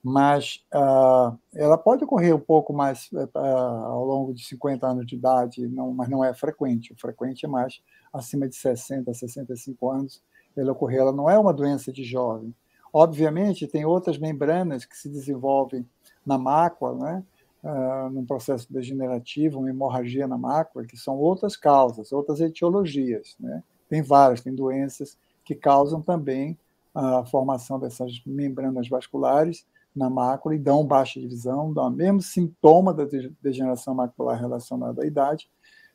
Mas 0.02 0.66
uh, 0.74 1.38
ela 1.54 1.78
pode 1.78 2.06
ocorrer 2.06 2.34
um 2.34 2.40
pouco 2.40 2.72
mais 2.72 3.10
uh, 3.12 3.38
ao 3.38 4.06
longo 4.06 4.34
de 4.34 4.46
50 4.46 4.88
anos 4.88 5.06
de 5.06 5.18
idade, 5.18 5.68
não, 5.68 5.94
mas 5.94 6.08
não 6.08 6.24
é 6.24 6.34
frequente. 6.34 6.94
O 6.94 6.96
frequente 6.98 7.46
é 7.46 7.50
mais 7.50 7.82
acima 8.14 8.48
de 8.48 8.56
60, 8.56 9.14
65 9.14 9.92
anos 9.92 10.24
ela 10.56 10.72
ocorrer. 10.72 11.02
Ela 11.02 11.12
não 11.12 11.30
é 11.30 11.38
uma 11.38 11.54
doença 11.54 11.92
de 11.92 12.06
jovem. 12.06 12.56
Obviamente, 12.94 13.68
tem 13.68 13.86
outras 13.86 14.18
membranas 14.18 14.86
que 14.86 14.98
se 14.98 15.10
desenvolvem 15.10 15.86
na 16.26 16.38
mácula, 16.38 16.96
né? 16.96 17.24
Uh, 17.63 18.10
num 18.10 18.26
processo 18.26 18.71
degenerativo, 18.71 19.60
uma 19.60 19.69
hemorragia 19.69 20.28
na 20.28 20.38
mácula, 20.38 20.86
que 20.86 20.97
são 20.97 21.17
outras 21.17 21.56
causas, 21.56 22.12
outras 22.12 22.39
etiologias. 22.41 23.36
Né? 23.39 23.63
Tem 23.89 24.02
várias, 24.02 24.41
tem 24.41 24.54
doenças 24.54 25.17
que 25.43 25.56
causam 25.56 26.02
também 26.02 26.58
a 26.93 27.24
formação 27.26 27.80
dessas 27.80 28.21
membranas 28.26 28.88
vasculares, 28.88 29.65
na 29.95 30.10
mácula 30.10 30.56
e 30.56 30.60
dão 30.60 30.86
baixa 30.86 31.19
de 31.19 31.28
visão, 31.28 31.74
dão 31.74 31.88
o 31.88 31.91
mesmo 31.91 32.21
sintoma 32.21 32.93
da 32.93 33.06
degeneração 33.41 33.93
macular 33.93 34.39
relacionada 34.39 35.04
à 35.04 35.06
idade. 35.06 35.50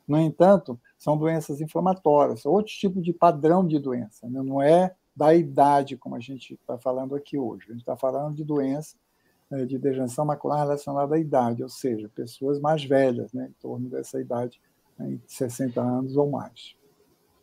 No 0.07 0.17
entanto, 0.17 0.79
são 0.97 1.17
doenças 1.17 1.61
inflamatórias, 1.61 2.45
outro 2.45 2.71
tipo 2.71 3.01
de 3.01 3.11
padrão 3.11 3.65
de 3.65 3.79
doença, 3.79 4.29
né? 4.29 4.41
não 4.41 4.61
é 4.61 4.95
da 5.15 5.33
idade, 5.33 5.97
como 5.97 6.15
a 6.15 6.19
gente 6.19 6.53
está 6.53 6.77
falando 6.77 7.15
aqui 7.15 7.37
hoje. 7.37 7.65
A 7.67 7.71
gente 7.71 7.81
está 7.81 7.97
falando 7.97 8.35
de 8.35 8.43
doença 8.43 8.95
de 9.49 9.77
degeneração 9.77 10.25
macular 10.25 10.59
relacionada 10.59 11.15
à 11.15 11.19
idade, 11.19 11.63
ou 11.63 11.69
seja, 11.69 12.09
pessoas 12.09 12.59
mais 12.59 12.83
velhas, 12.83 13.31
né, 13.31 13.47
em 13.49 13.61
torno 13.61 13.89
dessa 13.89 14.19
idade, 14.19 14.59
né, 14.97 15.17
de 15.25 15.31
60 15.31 15.81
anos 15.81 16.17
ou 16.17 16.29
mais. 16.29 16.75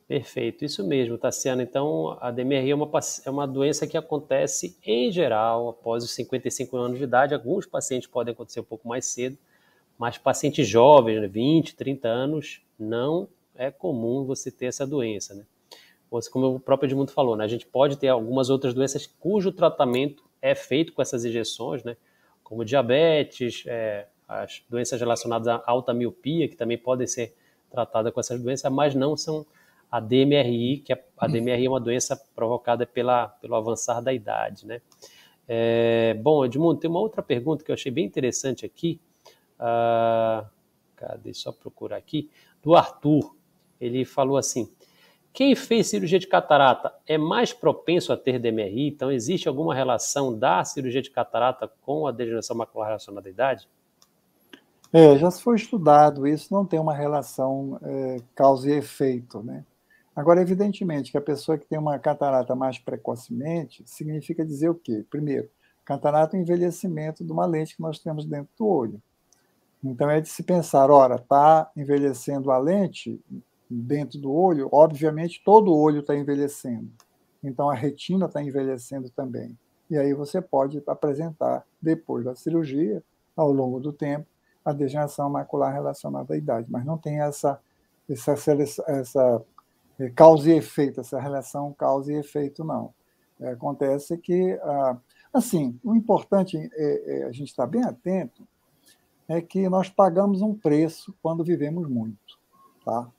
Perfeito, 0.07 0.67
isso 0.67 0.87
mesmo, 0.87 1.17
Tassiano. 1.17 1.63
Então, 1.63 2.19
a 2.21 2.31
DMRI 2.31 2.71
é 2.71 2.75
uma, 2.75 2.91
é 3.25 3.31
uma 3.31 3.47
doença 3.47 3.87
que 3.87 3.97
acontece 3.97 4.77
em 4.85 5.11
geral 5.11 5.71
após 5.71 6.05
os 6.05 6.11
55 6.11 6.77
anos 6.77 6.99
de 6.99 7.05
idade. 7.05 7.33
Alguns 7.33 7.65
pacientes 7.65 8.07
podem 8.07 8.35
acontecer 8.35 8.61
um 8.61 8.65
pouco 8.65 8.87
mais 8.87 9.07
cedo, 9.07 9.39
mas 9.97 10.19
pacientes 10.19 10.69
jovens, 10.69 11.31
20, 11.31 11.71
né, 11.71 11.75
30 11.77 12.09
anos, 12.09 12.63
não 12.79 13.29
é 13.55 13.71
comum 13.71 14.25
você 14.25 14.51
ter 14.51 14.67
essa 14.67 14.87
doença, 14.87 15.35
né? 15.35 15.47
Como 16.31 16.57
o 16.57 16.61
próprio 16.61 16.87
Edmundo 16.87 17.11
falou, 17.11 17.37
né? 17.37 17.45
A 17.45 17.49
gente 17.49 17.67
pode 17.67 17.97
ter 17.97 18.09
algumas 18.09 18.51
outras 18.51 18.75
doenças 18.75 19.07
cujo 19.07 19.51
tratamento 19.51 20.23
é 20.45 20.55
feito 20.55 20.93
com 20.93 21.01
essas 21.01 21.25
injeções, 21.25 21.83
né? 21.83 21.97
Como 22.43 22.67
diabetes, 22.67 23.65
é, 23.67 24.07
as 24.29 24.63
doenças 24.69 25.01
relacionadas 25.01 25.49
à 25.49 25.63
alta 25.67 25.95
miopia, 25.95 26.47
que 26.47 26.55
também 26.55 26.77
podem 26.77 27.07
ser 27.07 27.35
tratadas 27.71 28.13
com 28.13 28.21
essas 28.21 28.39
doenças, 28.39 28.71
mas 28.71 28.95
não 28.95 29.17
são 29.17 29.47
a 29.91 29.99
DMRI, 29.99 30.81
que 30.85 30.93
é, 30.93 31.03
a 31.17 31.27
DMRI 31.27 31.65
é 31.65 31.69
uma 31.69 31.81
doença 31.81 32.15
provocada 32.35 32.87
pela, 32.87 33.29
pelo 33.29 33.55
avançar 33.55 34.03
da 34.03 34.13
idade, 34.13 34.67
né? 34.67 34.83
É, 35.49 36.13
bom, 36.15 36.45
Edmundo, 36.45 36.79
tem 36.79 36.91
uma 36.91 37.01
outra 37.01 37.23
pergunta 37.23 37.65
que 37.65 37.71
eu 37.71 37.75
achei 37.75 37.91
bem 37.91 38.05
interessante 38.05 38.67
aqui. 38.67 39.01
Uh, 39.59 40.47
cadê? 40.95 41.33
Só 41.33 41.53
procurar 41.53 41.97
aqui. 41.97 42.31
Do 42.63 42.75
Arthur. 42.75 43.35
Ele 43.81 44.05
falou 44.05 44.37
assim: 44.37 44.71
quem 45.35 45.57
fez 45.57 45.89
cirurgia 45.89 46.21
de 46.21 46.29
catarata 46.29 46.95
é 47.09 47.19
mais 47.19 47.53
propenso 47.53 48.13
a 48.13 48.17
ter 48.17 48.39
DMRI? 48.39 48.87
Então, 48.87 49.11
existe 49.11 49.49
alguma 49.49 49.75
relação 49.75 50.39
da 50.39 50.65
cirurgia 50.65 51.03
de 51.03 51.11
catarata 51.11 51.69
com 51.83 52.07
a 52.07 52.13
degeneração 52.13 52.57
macular 52.57 52.87
relacionada 52.87 53.29
à 53.29 53.33
idade? 53.33 53.69
É, 54.93 55.19
já 55.19 55.29
se 55.33 55.43
foi 55.43 55.57
estudado 55.57 56.25
isso, 56.25 56.55
não 56.55 56.65
tem 56.65 56.79
uma 56.79 56.95
relação 56.95 57.81
é, 57.83 58.19
causa 58.33 58.71
e 58.71 58.75
efeito, 58.75 59.43
né? 59.43 59.65
Agora, 60.15 60.41
evidentemente, 60.41 61.11
que 61.11 61.19
a 61.19 61.21
pessoa 61.21 61.59
que 61.59 61.67
tem 61.67 61.81
uma 61.81 61.99
catarata 61.99 62.55
mais 62.55 62.79
precocemente 62.79 63.83
significa 63.85 64.47
dizer 64.47 64.69
o 64.69 64.75
quê? 64.77 65.05
Primeiro, 65.11 65.51
catarata 65.85 66.37
é 66.37 66.39
o 66.39 66.43
envelhecimento 66.43 67.25
de 67.25 67.33
uma 67.33 67.45
lente 67.45 67.75
que 67.75 67.83
nós 67.83 67.99
temos 67.99 68.25
dentro 68.25 68.51
do 68.57 68.69
olho. 68.69 69.03
Então, 69.83 70.09
é 70.09 70.21
de 70.21 70.29
se 70.29 70.45
pensar, 70.45 70.93
ora, 70.93 71.17
está 71.17 71.69
envelhecendo 71.77 72.53
a 72.53 72.59
lente 72.59 73.21
dentro 73.69 74.19
do 74.19 74.33
olho, 74.33 74.69
obviamente 74.73 75.43
todo 75.45 75.73
o 75.73 75.79
olho 75.79 76.01
está 76.01 76.15
envelhecendo. 76.15 76.91
Então, 77.43 77.69
a 77.69 77.75
retina 77.75 78.27
está 78.27 78.43
envelhecendo 78.43 79.11
também. 79.11 79.57
E 79.91 79.99
aí 79.99 80.15
você 80.15 80.41
pode 80.41 80.83
apresentar, 80.87 81.65
depois 81.81 82.25
da 82.25 82.35
cirurgia, 82.35 83.03
ao 83.37 83.53
longo 83.53 83.81
do 83.81 83.93
tempo, 83.93 84.27
a 84.65 84.73
degeneração 84.73 85.29
macular 85.29 85.73
relacionada 85.73 86.33
à 86.33 86.37
idade. 86.37 86.67
Mas 86.71 86.85
não 86.85 86.97
tem 86.97 87.21
essa, 87.21 87.61
essa, 88.09 88.33
essa 88.87 89.43
é, 89.99 90.09
causa 90.11 90.51
e 90.51 90.57
efeito, 90.57 91.01
essa 91.01 91.21
relação 91.21 91.73
causa 91.75 92.13
e 92.13 92.17
efeito, 92.17 92.65
não. 92.65 92.95
É, 93.39 93.51
acontece 93.51 94.17
que, 94.17 94.59
ah, 94.63 94.97
assim, 95.33 95.79
o 95.85 95.95
importante 95.95 96.57
é, 96.57 97.21
é 97.21 97.25
a 97.25 97.33
gente 97.33 97.49
estar 97.49 97.67
bem 97.67 97.85
atento 97.85 98.47
é 99.29 99.41
que 99.41 99.69
nós 99.69 99.89
pagamos 99.89 100.43
um 100.43 100.55
preço 100.55 101.15
quando 101.23 101.43
vivemos 101.43 101.89
muito, 101.89 102.39
tá? 102.85 103.11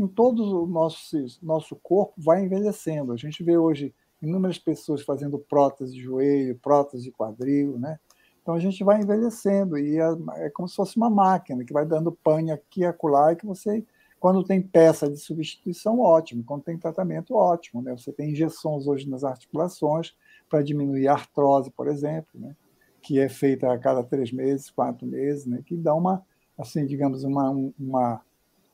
Em 0.00 0.08
todo 0.08 0.64
o 0.64 0.66
nosso, 0.66 1.16
nosso 1.42 1.76
corpo 1.76 2.14
vai 2.16 2.42
envelhecendo. 2.42 3.12
A 3.12 3.16
gente 3.16 3.44
vê 3.44 3.58
hoje 3.58 3.94
inúmeras 4.22 4.58
pessoas 4.58 5.02
fazendo 5.02 5.38
prótese 5.38 5.92
de 5.92 6.00
joelho, 6.00 6.58
prótese 6.58 7.04
de 7.04 7.12
quadril, 7.12 7.78
né? 7.78 7.98
Então 8.40 8.54
a 8.54 8.58
gente 8.58 8.82
vai 8.82 9.00
envelhecendo 9.02 9.76
e 9.76 9.98
é, 9.98 10.06
é 10.46 10.50
como 10.50 10.66
se 10.66 10.74
fosse 10.74 10.96
uma 10.96 11.10
máquina 11.10 11.64
que 11.64 11.72
vai 11.72 11.84
dando 11.84 12.12
pane 12.12 12.50
aqui 12.50 12.80
e 12.80 12.86
acolá 12.86 13.32
e 13.32 13.36
que 13.36 13.44
você 13.44 13.84
quando 14.18 14.44
tem 14.44 14.60
peça 14.60 15.10
de 15.10 15.18
substituição, 15.18 15.98
ótimo. 15.98 16.44
Quando 16.44 16.62
tem 16.62 16.78
tratamento, 16.78 17.34
ótimo. 17.34 17.80
Né? 17.80 17.96
Você 17.96 18.12
tem 18.12 18.32
injeções 18.32 18.86
hoje 18.86 19.08
nas 19.08 19.24
articulações 19.24 20.14
para 20.48 20.62
diminuir 20.62 21.08
a 21.08 21.14
artrose, 21.14 21.70
por 21.70 21.88
exemplo, 21.88 22.38
né? 22.38 22.54
que 23.00 23.18
é 23.18 23.30
feita 23.30 23.72
a 23.72 23.78
cada 23.78 24.02
três 24.02 24.30
meses, 24.30 24.70
quatro 24.70 25.06
meses, 25.06 25.46
né? 25.46 25.62
que 25.64 25.74
dá 25.74 25.94
uma, 25.94 26.22
assim, 26.58 26.84
digamos, 26.84 27.24
uma, 27.24 27.50
uma 27.78 28.20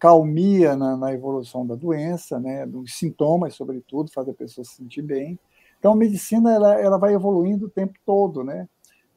calmia 0.06 0.76
na, 0.76 0.96
na 0.96 1.12
evolução 1.12 1.66
da 1.66 1.74
doença, 1.74 2.38
né? 2.38 2.64
dos 2.64 2.96
sintomas, 2.96 3.56
sobretudo, 3.56 4.08
faz 4.12 4.28
a 4.28 4.32
pessoa 4.32 4.64
se 4.64 4.76
sentir 4.76 5.02
bem. 5.02 5.36
Então, 5.80 5.94
a 5.94 5.96
medicina 5.96 6.52
ela, 6.54 6.80
ela 6.80 6.96
vai 6.96 7.12
evoluindo 7.12 7.66
o 7.66 7.68
tempo 7.68 7.98
todo, 8.06 8.44
né? 8.44 8.68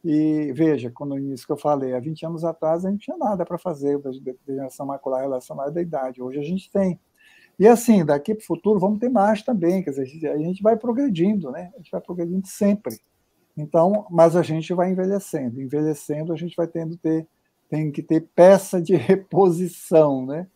E 0.04 0.52
veja, 0.52 0.89
quando 0.89 1.19
início 1.19 1.45
que 1.45 1.52
eu 1.52 1.58
falei, 1.58 1.93
há 1.93 1.99
20 1.99 2.25
anos 2.25 2.43
atrás 2.43 2.86
a 2.86 2.89
gente 2.89 3.02
tinha 3.02 3.17
nada 3.17 3.45
para 3.45 3.60
fazer 3.60 3.99
da 3.99 4.10
degeneração 4.47 4.88
macular 4.88 5.21
relacionada 5.21 5.80
à 5.80 5.84
idade. 5.84 6.23
Hoje 6.23 6.39
a 6.39 6.43
gente 6.43 6.71
tem. 6.71 6.99
E 7.60 7.67
assim, 7.67 8.04
daqui 8.04 8.34
para 8.34 8.41
o 8.41 8.47
futuro 8.47 8.80
vamos 8.80 8.97
ter 8.97 9.10
mais 9.10 9.43
também, 9.43 9.84
quer 9.84 9.91
dizer, 9.91 10.32
a 10.32 10.38
gente 10.39 10.63
vai 10.63 10.75
progredindo, 10.75 11.52
né? 11.52 11.69
A 11.75 11.78
gente 11.78 11.91
vai 11.91 12.02
progredindo 12.02 12.47
sempre. 12.47 12.99
Então, 13.56 14.08
mas 14.10 14.36
a 14.36 14.41
gente 14.41 14.73
vai 14.73 14.89
envelhecendo. 14.91 15.62
Envelhecendo, 15.62 16.34
a 16.34 16.36
gente 16.36 16.56
vai 16.56 16.65
tendo 16.65 16.97
ter, 16.97 17.28
tem 17.69 17.91
que 17.91 18.02
ter 18.02 18.21
peça 18.34 18.82
de 18.82 18.95
reposição, 18.97 20.25
né? 20.25 20.47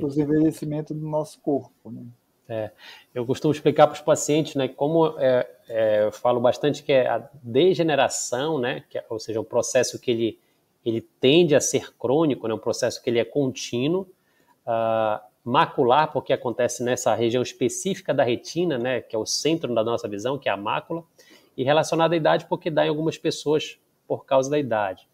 Para 0.00 0.08
os 0.08 0.18
envelhecimentos 0.18 0.96
do 0.96 1.06
nosso 1.06 1.40
corpo, 1.40 1.90
né? 1.90 2.02
É, 2.48 2.70
eu 3.12 3.26
costumo 3.26 3.52
explicar 3.52 3.88
para 3.88 3.94
os 3.94 4.00
pacientes, 4.00 4.54
né, 4.54 4.68
como 4.68 5.18
é, 5.18 5.50
é, 5.68 6.04
eu 6.04 6.12
falo 6.12 6.40
bastante 6.40 6.82
que 6.82 6.92
é 6.92 7.08
a 7.08 7.28
degeneração, 7.42 8.58
né, 8.58 8.84
que, 8.88 8.98
é, 8.98 9.04
ou 9.10 9.18
seja, 9.18 9.40
um 9.40 9.44
processo 9.44 9.98
que 9.98 10.12
ele, 10.12 10.38
ele 10.84 11.00
tende 11.20 11.56
a 11.56 11.60
ser 11.60 11.92
crônico, 11.96 12.46
né, 12.46 12.54
um 12.54 12.58
processo 12.58 13.02
que 13.02 13.10
ele 13.10 13.18
é 13.18 13.24
contínuo, 13.24 14.06
uh, 14.64 15.20
macular, 15.42 16.12
porque 16.12 16.32
acontece 16.32 16.84
nessa 16.84 17.14
região 17.14 17.42
específica 17.42 18.14
da 18.14 18.22
retina, 18.22 18.78
né, 18.78 19.00
que 19.00 19.16
é 19.16 19.18
o 19.18 19.26
centro 19.26 19.74
da 19.74 19.82
nossa 19.82 20.08
visão, 20.08 20.38
que 20.38 20.48
é 20.48 20.52
a 20.52 20.56
mácula, 20.56 21.02
e 21.56 21.64
relacionada 21.64 22.14
à 22.14 22.16
idade, 22.16 22.46
porque 22.46 22.70
dá 22.70 22.86
em 22.86 22.88
algumas 22.88 23.18
pessoas 23.18 23.78
por 24.06 24.24
causa 24.24 24.48
da 24.48 24.58
idade. 24.58 25.08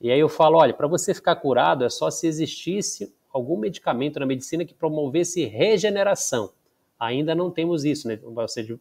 E 0.00 0.10
aí 0.10 0.20
eu 0.20 0.28
falo, 0.28 0.58
olha, 0.58 0.74
para 0.74 0.86
você 0.86 1.14
ficar 1.14 1.36
curado 1.36 1.84
é 1.84 1.88
só 1.88 2.10
se 2.10 2.26
existisse 2.26 3.14
algum 3.36 3.56
medicamento 3.56 4.18
na 4.18 4.26
medicina 4.26 4.64
que 4.64 4.74
promovesse 4.74 5.44
regeneração 5.44 6.50
ainda 6.98 7.34
não 7.34 7.50
temos 7.50 7.84
isso, 7.84 8.08
né? 8.08 8.18
Ou 8.22 8.48
seja, 8.48 8.78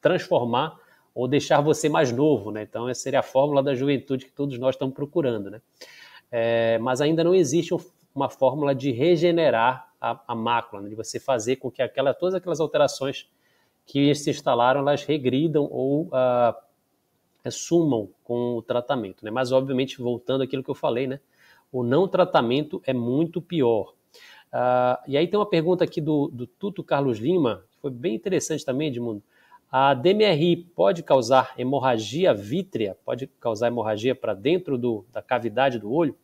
transformar 0.00 0.78
ou 1.14 1.26
deixar 1.26 1.60
você 1.60 1.88
mais 1.88 2.12
novo, 2.12 2.50
né? 2.50 2.62
Então, 2.62 2.88
essa 2.88 3.00
seria 3.00 3.20
a 3.20 3.22
fórmula 3.22 3.62
da 3.62 3.74
juventude 3.74 4.26
que 4.26 4.32
todos 4.32 4.58
nós 4.58 4.74
estamos 4.74 4.94
procurando, 4.94 5.50
né? 5.50 5.60
É, 6.30 6.78
mas 6.78 7.00
ainda 7.00 7.24
não 7.24 7.34
existe 7.34 7.74
uma 8.14 8.28
fórmula 8.28 8.74
de 8.74 8.92
regenerar 8.92 9.90
a, 10.00 10.20
a 10.28 10.34
mácula, 10.34 10.82
né? 10.82 10.90
de 10.90 10.94
você 10.94 11.18
fazer 11.18 11.56
com 11.56 11.70
que 11.70 11.80
aquela, 11.80 12.12
todas 12.12 12.34
aquelas 12.34 12.60
alterações 12.60 13.26
que 13.86 14.14
se 14.14 14.28
instalaram, 14.28 14.80
elas 14.80 15.02
regridam 15.04 15.66
ou 15.70 16.02
uh, 16.08 17.50
sumam 17.50 18.10
com 18.22 18.56
o 18.56 18.62
tratamento, 18.62 19.24
né? 19.24 19.30
Mas, 19.30 19.50
obviamente, 19.50 19.96
voltando 20.02 20.42
àquilo 20.42 20.62
que 20.62 20.70
eu 20.70 20.74
falei, 20.74 21.06
né? 21.06 21.20
O 21.70 21.82
não 21.82 22.08
tratamento 22.08 22.82
é 22.86 22.92
muito 22.92 23.42
pior. 23.42 23.94
Uh, 24.48 24.96
e 25.06 25.16
aí 25.16 25.28
tem 25.28 25.38
uma 25.38 25.48
pergunta 25.48 25.84
aqui 25.84 26.00
do, 26.00 26.28
do 26.28 26.46
Tuto 26.46 26.82
Carlos 26.82 27.18
Lima, 27.18 27.64
que 27.70 27.78
foi 27.80 27.90
bem 27.90 28.14
interessante 28.14 28.64
também, 28.64 28.88
Edmundo. 28.88 29.22
A 29.70 29.92
DMRI 29.92 30.56
pode 30.74 31.02
causar 31.02 31.52
hemorragia 31.58 32.32
vítrea? 32.32 32.96
Pode 33.04 33.26
causar 33.38 33.66
hemorragia 33.66 34.14
para 34.14 34.32
dentro 34.32 34.78
do, 34.78 35.04
da 35.12 35.20
cavidade 35.20 35.78
do 35.78 35.92
olho? 35.92 36.16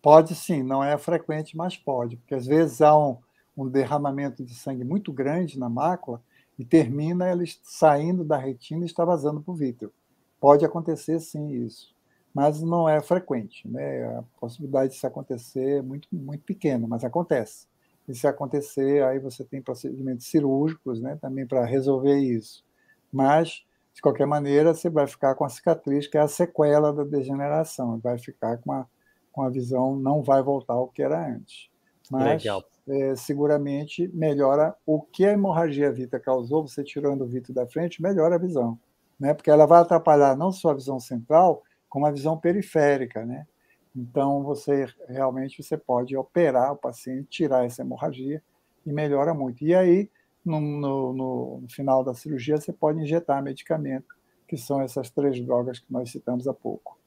Pode 0.00 0.36
sim, 0.36 0.62
não 0.62 0.84
é 0.84 0.96
frequente, 0.96 1.56
mas 1.56 1.76
pode, 1.76 2.16
porque 2.16 2.36
às 2.36 2.46
vezes 2.46 2.80
há 2.80 2.96
um, 2.96 3.18
um 3.56 3.68
derramamento 3.68 4.44
de 4.44 4.54
sangue 4.54 4.84
muito 4.84 5.12
grande 5.12 5.58
na 5.58 5.68
mácula 5.68 6.22
e 6.56 6.64
termina 6.64 7.28
ele 7.28 7.44
saindo 7.64 8.22
da 8.22 8.36
retina 8.36 8.84
e 8.84 8.86
está 8.86 9.04
vazando 9.04 9.40
para 9.40 9.52
o 9.52 9.56
vítreo. 9.56 9.92
Pode 10.38 10.64
acontecer 10.64 11.18
sim 11.18 11.48
isso 11.48 11.97
mas 12.38 12.62
não 12.62 12.88
é 12.88 13.02
frequente. 13.02 13.66
Né? 13.66 14.04
A 14.16 14.22
possibilidade 14.38 14.90
de 14.90 14.96
isso 14.96 15.04
acontecer 15.04 15.78
é 15.78 15.82
muito, 15.82 16.06
muito 16.12 16.44
pequena, 16.44 16.86
mas 16.86 17.02
acontece. 17.02 17.66
E 18.08 18.14
se 18.14 18.28
acontecer, 18.28 19.02
aí 19.02 19.18
você 19.18 19.42
tem 19.42 19.60
procedimentos 19.60 20.26
cirúrgicos 20.26 21.00
né, 21.00 21.18
também 21.20 21.44
para 21.44 21.64
resolver 21.64 22.16
isso. 22.16 22.64
Mas, 23.12 23.64
de 23.92 24.00
qualquer 24.00 24.24
maneira, 24.24 24.72
você 24.72 24.88
vai 24.88 25.08
ficar 25.08 25.34
com 25.34 25.44
a 25.44 25.48
cicatriz, 25.48 26.06
que 26.06 26.16
é 26.16 26.20
a 26.20 26.28
sequela 26.28 26.92
da 26.92 27.02
degeneração, 27.02 27.98
vai 27.98 28.16
ficar 28.20 28.58
com 28.58 28.70
a, 28.70 28.86
com 29.32 29.42
a 29.42 29.50
visão, 29.50 29.96
não 29.96 30.22
vai 30.22 30.40
voltar 30.40 30.74
ao 30.74 30.86
que 30.86 31.02
era 31.02 31.28
antes. 31.28 31.68
Mas, 32.08 32.44
é, 32.88 33.16
seguramente, 33.16 34.08
melhora 34.14 34.76
o 34.86 35.02
que 35.02 35.26
a 35.26 35.32
hemorragia 35.32 35.90
vítrea 35.90 36.20
causou, 36.20 36.64
você 36.64 36.84
tirando 36.84 37.22
o 37.22 37.26
vítreo 37.26 37.52
da 37.52 37.66
frente, 37.66 38.00
melhora 38.00 38.36
a 38.36 38.38
visão. 38.38 38.78
né? 39.18 39.34
Porque 39.34 39.50
ela 39.50 39.66
vai 39.66 39.80
atrapalhar 39.80 40.36
não 40.36 40.52
só 40.52 40.70
a 40.70 40.74
visão 40.74 41.00
central, 41.00 41.64
como 41.88 42.06
a 42.06 42.10
visão 42.10 42.38
periférica, 42.38 43.24
né? 43.24 43.46
Então, 43.94 44.42
você 44.42 44.86
realmente 45.08 45.62
você 45.62 45.76
pode 45.76 46.16
operar 46.16 46.72
o 46.72 46.76
paciente, 46.76 47.28
tirar 47.28 47.64
essa 47.64 47.82
hemorragia 47.82 48.42
e 48.86 48.92
melhora 48.92 49.34
muito. 49.34 49.64
E 49.64 49.74
aí, 49.74 50.10
no, 50.44 50.60
no, 50.60 51.12
no, 51.60 51.68
final 51.68 52.04
da 52.04 52.14
cirurgia, 52.14 52.56
você 52.56 52.72
pode 52.72 53.00
injetar 53.00 53.42
medicamento, 53.42 54.14
que 54.46 54.56
são 54.56 54.80
essas 54.80 55.10
três 55.10 55.40
drogas 55.40 55.78
que 55.78 55.92
nós 55.92 56.10
citamos 56.10 56.46
há 56.46 56.54
pouco. 56.54 56.98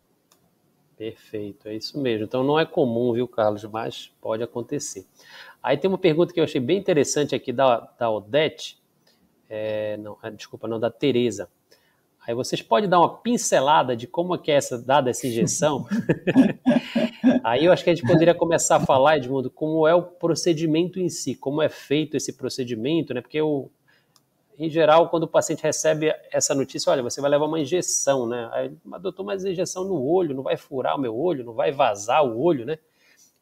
Perfeito, 0.97 1.67
é 1.67 1.75
isso 1.75 1.99
mesmo. 1.99 2.25
Então 2.25 2.43
não 2.43 2.59
é 2.59 2.65
comum, 2.65 3.13
viu, 3.13 3.27
Carlos, 3.27 3.63
mas 3.65 4.13
pode 4.21 4.43
acontecer. 4.43 5.07
Aí 5.63 5.77
tem 5.77 5.89
uma 5.89 5.97
pergunta 5.97 6.33
que 6.33 6.39
eu 6.39 6.43
achei 6.43 6.61
bem 6.61 6.77
interessante 6.77 7.33
aqui 7.33 7.51
da, 7.51 7.79
da 7.97 8.11
Odete, 8.11 8.79
é, 9.49 9.97
não, 9.97 10.17
é, 10.21 10.29
desculpa, 10.29 10.67
não, 10.67 10.79
da 10.79 10.91
Tereza. 10.91 11.49
Aí 12.31 12.35
vocês 12.35 12.61
podem 12.61 12.89
dar 12.89 12.99
uma 12.99 13.17
pincelada 13.17 13.93
de 13.93 14.07
como 14.07 14.33
é 14.33 14.37
que 14.37 14.49
é 14.49 14.55
essa, 14.55 14.77
dada 14.77 15.09
essa 15.09 15.27
injeção? 15.27 15.85
Aí 17.43 17.65
eu 17.65 17.73
acho 17.73 17.83
que 17.83 17.89
a 17.89 17.93
gente 17.93 18.07
poderia 18.07 18.33
começar 18.33 18.77
a 18.77 18.79
falar, 18.79 19.17
Edmundo, 19.17 19.49
como 19.51 19.85
é 19.85 19.93
o 19.93 20.01
procedimento 20.01 20.97
em 20.97 21.09
si, 21.09 21.35
como 21.35 21.61
é 21.61 21.67
feito 21.67 22.15
esse 22.15 22.31
procedimento, 22.31 23.13
né? 23.13 23.19
Porque 23.19 23.41
o, 23.41 23.69
em 24.57 24.69
geral, 24.69 25.09
quando 25.09 25.23
o 25.23 25.27
paciente 25.27 25.61
recebe 25.61 26.15
essa 26.31 26.55
notícia, 26.55 26.89
olha, 26.89 27.03
você 27.03 27.19
vai 27.19 27.29
levar 27.29 27.47
uma 27.47 27.59
injeção, 27.59 28.25
né? 28.25 28.49
Aí, 28.53 28.71
mas 28.85 29.01
doutor, 29.01 29.25
mas 29.25 29.43
injeção 29.43 29.83
no 29.83 30.01
olho, 30.01 30.33
não 30.33 30.43
vai 30.43 30.55
furar 30.55 30.95
o 30.95 31.01
meu 31.01 31.13
olho, 31.13 31.43
não 31.43 31.53
vai 31.53 31.73
vazar 31.73 32.23
o 32.25 32.41
olho, 32.41 32.65
né? 32.65 32.79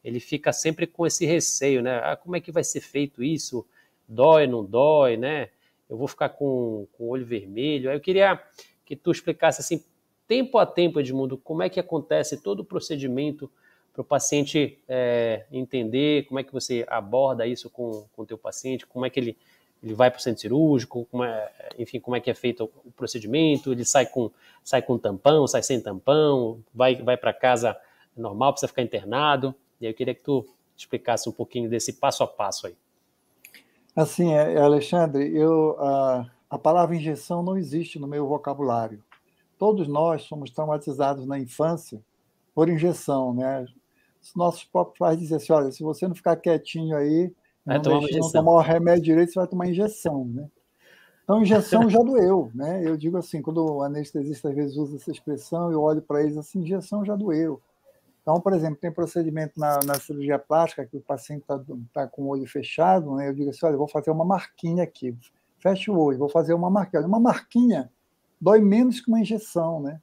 Ele 0.03 0.19
fica 0.19 0.51
sempre 0.51 0.87
com 0.87 1.05
esse 1.05 1.27
receio, 1.27 1.83
né? 1.83 2.01
Ah, 2.03 2.15
como 2.15 2.35
é 2.35 2.41
que 2.41 2.51
vai 2.51 2.63
ser 2.63 2.81
feito 2.81 3.23
isso? 3.23 3.63
Dói, 4.07 4.47
não 4.47 4.65
dói, 4.65 5.15
né? 5.15 5.49
Eu 5.87 5.95
vou 5.95 6.07
ficar 6.07 6.29
com, 6.29 6.87
com 6.93 7.03
o 7.03 7.09
olho 7.09 7.25
vermelho. 7.25 7.91
Aí 7.91 7.95
eu 7.95 8.01
queria 8.01 8.41
que 8.89 8.95
tu 8.95 9.11
explicasse 9.11 9.61
assim, 9.61 9.83
tempo 10.27 10.57
a 10.57 10.65
tempo, 10.65 10.99
Edmundo, 10.99 11.37
como 11.37 11.63
é 11.63 11.69
que 11.69 11.79
acontece 11.79 12.41
todo 12.41 12.61
o 12.61 12.65
procedimento 12.65 13.49
para 13.93 14.01
o 14.01 14.03
paciente 14.03 14.79
é, 14.87 15.45
entender, 15.51 16.25
como 16.25 16.39
é 16.39 16.43
que 16.43 16.51
você 16.51 16.83
aborda 16.87 17.45
isso 17.45 17.69
com 17.69 18.05
o 18.17 18.25
teu 18.25 18.37
paciente, 18.37 18.85
como 18.85 19.05
é 19.05 19.09
que 19.09 19.19
ele 19.19 19.37
ele 19.81 19.93
vai 19.93 20.11
para 20.11 20.19
o 20.19 20.21
centro 20.21 20.41
cirúrgico, 20.41 21.07
como 21.09 21.23
é, 21.23 21.49
enfim, 21.77 21.99
como 21.99 22.15
é 22.15 22.19
que 22.19 22.29
é 22.29 22.33
feito 22.33 22.69
o 22.83 22.91
procedimento, 22.91 23.71
ele 23.71 23.85
sai 23.85 24.05
com, 24.05 24.29
sai 24.61 24.81
com 24.81 24.97
tampão, 24.97 25.47
sai 25.47 25.63
sem 25.63 25.79
tampão, 25.79 26.61
vai, 26.73 26.95
vai 26.95 27.15
para 27.15 27.31
casa 27.31 27.77
normal, 28.15 28.51
precisa 28.51 28.67
ficar 28.67 28.81
internado. 28.81 29.55
E 29.79 29.85
aí 29.85 29.91
eu 29.93 29.95
queria 29.95 30.13
que 30.13 30.21
tu 30.21 30.45
explicasse 30.75 31.29
um 31.29 31.31
pouquinho 31.31 31.69
desse 31.69 31.93
passo 31.93 32.23
a 32.23 32.27
passo 32.27 32.67
aí. 32.67 32.75
Assim, 33.95 34.33
é, 34.33 34.57
Alexandre, 34.57 35.33
eu, 35.33 35.77
a, 35.79 36.29
a 36.49 36.57
palavra 36.57 36.95
injeção 36.95 37.43
não 37.43 37.57
existe 37.57 37.99
no 37.99 38.07
meu 38.07 38.27
vocabulário. 38.27 39.03
Todos 39.57 39.87
nós 39.87 40.23
somos 40.23 40.49
traumatizados 40.51 41.25
na 41.25 41.37
infância 41.37 42.01
por 42.55 42.69
injeção, 42.69 43.33
né? 43.33 43.65
Os 44.21 44.33
nossos 44.35 44.63
próprios 44.63 44.97
pais 44.97 45.19
dizem 45.19 45.37
assim, 45.37 45.53
olha, 45.53 45.71
se 45.71 45.83
você 45.83 46.07
não 46.07 46.15
ficar 46.15 46.35
quietinho 46.37 46.95
aí, 46.95 47.31
não, 47.65 47.81
tomar 47.81 48.07
não 48.11 48.31
tomar 48.31 48.51
o 48.53 48.61
remédio 48.61 49.03
direito, 49.03 49.31
você 49.31 49.39
vai 49.39 49.47
tomar 49.47 49.67
injeção, 49.67 50.25
né? 50.25 50.49
Então, 51.23 51.43
injeção 51.43 51.87
já 51.87 51.99
doeu, 51.99 52.49
né? 52.55 52.81
Eu 52.83 52.97
digo 52.97 53.15
assim, 53.15 53.39
quando 53.39 53.63
o 53.63 53.83
anestesista 53.83 54.49
às 54.49 54.55
vezes 54.55 54.77
usa 54.77 54.95
essa 54.95 55.11
expressão, 55.11 55.71
eu 55.71 55.79
olho 55.79 56.01
para 56.01 56.23
eles 56.23 56.35
assim, 56.35 56.61
injeção 56.61 57.05
já 57.05 57.15
doeu. 57.15 57.61
Então, 58.23 58.41
por 58.41 58.53
exemplo, 58.53 58.77
tem 58.77 58.91
procedimento 58.91 59.59
na, 59.59 59.79
na 59.85 59.99
cirurgia 59.99 60.39
plástica 60.39 60.85
que 60.85 60.97
o 60.97 61.01
paciente 61.01 61.41
está 61.41 61.61
tá 61.93 62.07
com 62.07 62.23
o 62.23 62.27
olho 62.29 62.47
fechado, 62.47 63.15
né? 63.15 63.29
Eu 63.29 63.33
digo 63.35 63.49
assim, 63.51 63.65
olha, 63.65 63.77
vou 63.77 63.87
fazer 63.87 64.09
uma 64.09 64.25
marquinha 64.25 64.83
aqui. 64.83 65.15
Fecha 65.59 65.91
o 65.91 65.99
olho, 65.99 66.17
vou 66.17 66.29
fazer 66.29 66.53
uma 66.53 66.69
marquinha. 66.69 67.05
Uma 67.05 67.19
marquinha 67.19 67.91
dói 68.39 68.61
menos 68.61 69.01
que 69.01 69.09
uma 69.09 69.19
injeção, 69.19 69.81
né? 69.81 70.01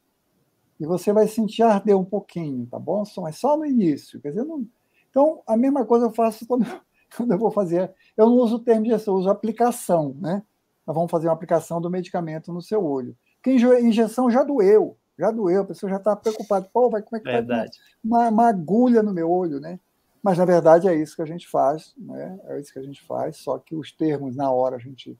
E 0.78 0.86
você 0.86 1.12
vai 1.12 1.26
sentir 1.26 1.62
arder 1.62 1.96
um 1.96 2.04
pouquinho, 2.04 2.66
tá 2.66 2.78
bom? 2.78 3.02
Mas 3.18 3.36
só 3.36 3.56
no 3.56 3.64
início. 3.64 4.20
Quer 4.20 4.30
dizer, 4.30 4.44
não... 4.44 4.66
Então, 5.10 5.42
a 5.46 5.56
mesma 5.56 5.86
coisa 5.86 6.06
eu 6.06 6.12
faço 6.12 6.44
quando 6.48 6.66
quando 7.16 7.32
eu 7.32 7.38
vou 7.38 7.50
fazer, 7.50 7.92
eu 8.16 8.26
não 8.26 8.36
uso 8.36 8.56
o 8.56 8.58
termo 8.58 8.86
injeção, 8.86 9.14
eu 9.14 9.18
uso 9.18 9.30
aplicação, 9.30 10.14
né? 10.20 10.42
Nós 10.86 10.94
vamos 10.94 11.10
fazer 11.10 11.28
uma 11.28 11.34
aplicação 11.34 11.80
do 11.80 11.90
medicamento 11.90 12.52
no 12.52 12.62
seu 12.62 12.84
olho. 12.84 13.16
Porque 13.36 13.50
injeção 13.52 14.30
já 14.30 14.42
doeu, 14.42 14.96
já 15.18 15.30
doeu, 15.30 15.62
a 15.62 15.64
pessoa 15.64 15.90
já 15.90 15.96
está 15.96 16.14
preocupada, 16.14 16.68
pô, 16.72 16.90
vai, 16.90 17.02
como 17.02 17.16
é 17.16 17.20
que 17.20 17.30
verdade. 17.30 17.78
vai 18.04 18.28
uma, 18.28 18.28
uma 18.28 18.48
agulha 18.48 19.02
no 19.02 19.12
meu 19.12 19.30
olho, 19.30 19.60
né? 19.60 19.80
Mas 20.22 20.38
na 20.38 20.44
verdade 20.44 20.88
é 20.88 20.94
isso 20.94 21.14
que 21.14 21.22
a 21.22 21.26
gente 21.26 21.48
faz, 21.48 21.94
né? 21.96 22.38
É 22.44 22.60
isso 22.60 22.72
que 22.72 22.78
a 22.78 22.82
gente 22.82 23.02
faz, 23.04 23.36
só 23.36 23.58
que 23.58 23.74
os 23.74 23.92
termos 23.92 24.34
na 24.34 24.50
hora 24.50 24.76
a 24.76 24.78
gente, 24.78 25.18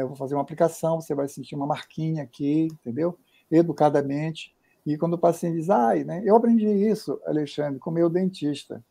eu 0.00 0.08
vou 0.08 0.16
fazer 0.16 0.34
uma 0.34 0.42
aplicação, 0.42 1.00
você 1.00 1.14
vai 1.14 1.28
sentir 1.28 1.54
uma 1.54 1.66
marquinha 1.66 2.22
aqui, 2.22 2.68
entendeu? 2.72 3.18
Educadamente. 3.50 4.54
E 4.86 4.96
quando 4.96 5.14
o 5.14 5.18
paciente 5.18 5.56
diz, 5.56 5.70
ai, 5.70 6.02
né? 6.02 6.22
Eu 6.24 6.34
aprendi 6.34 6.66
isso, 6.66 7.20
Alexandre, 7.26 7.78
com 7.78 7.90
meu 7.90 8.08
dentista. 8.08 8.82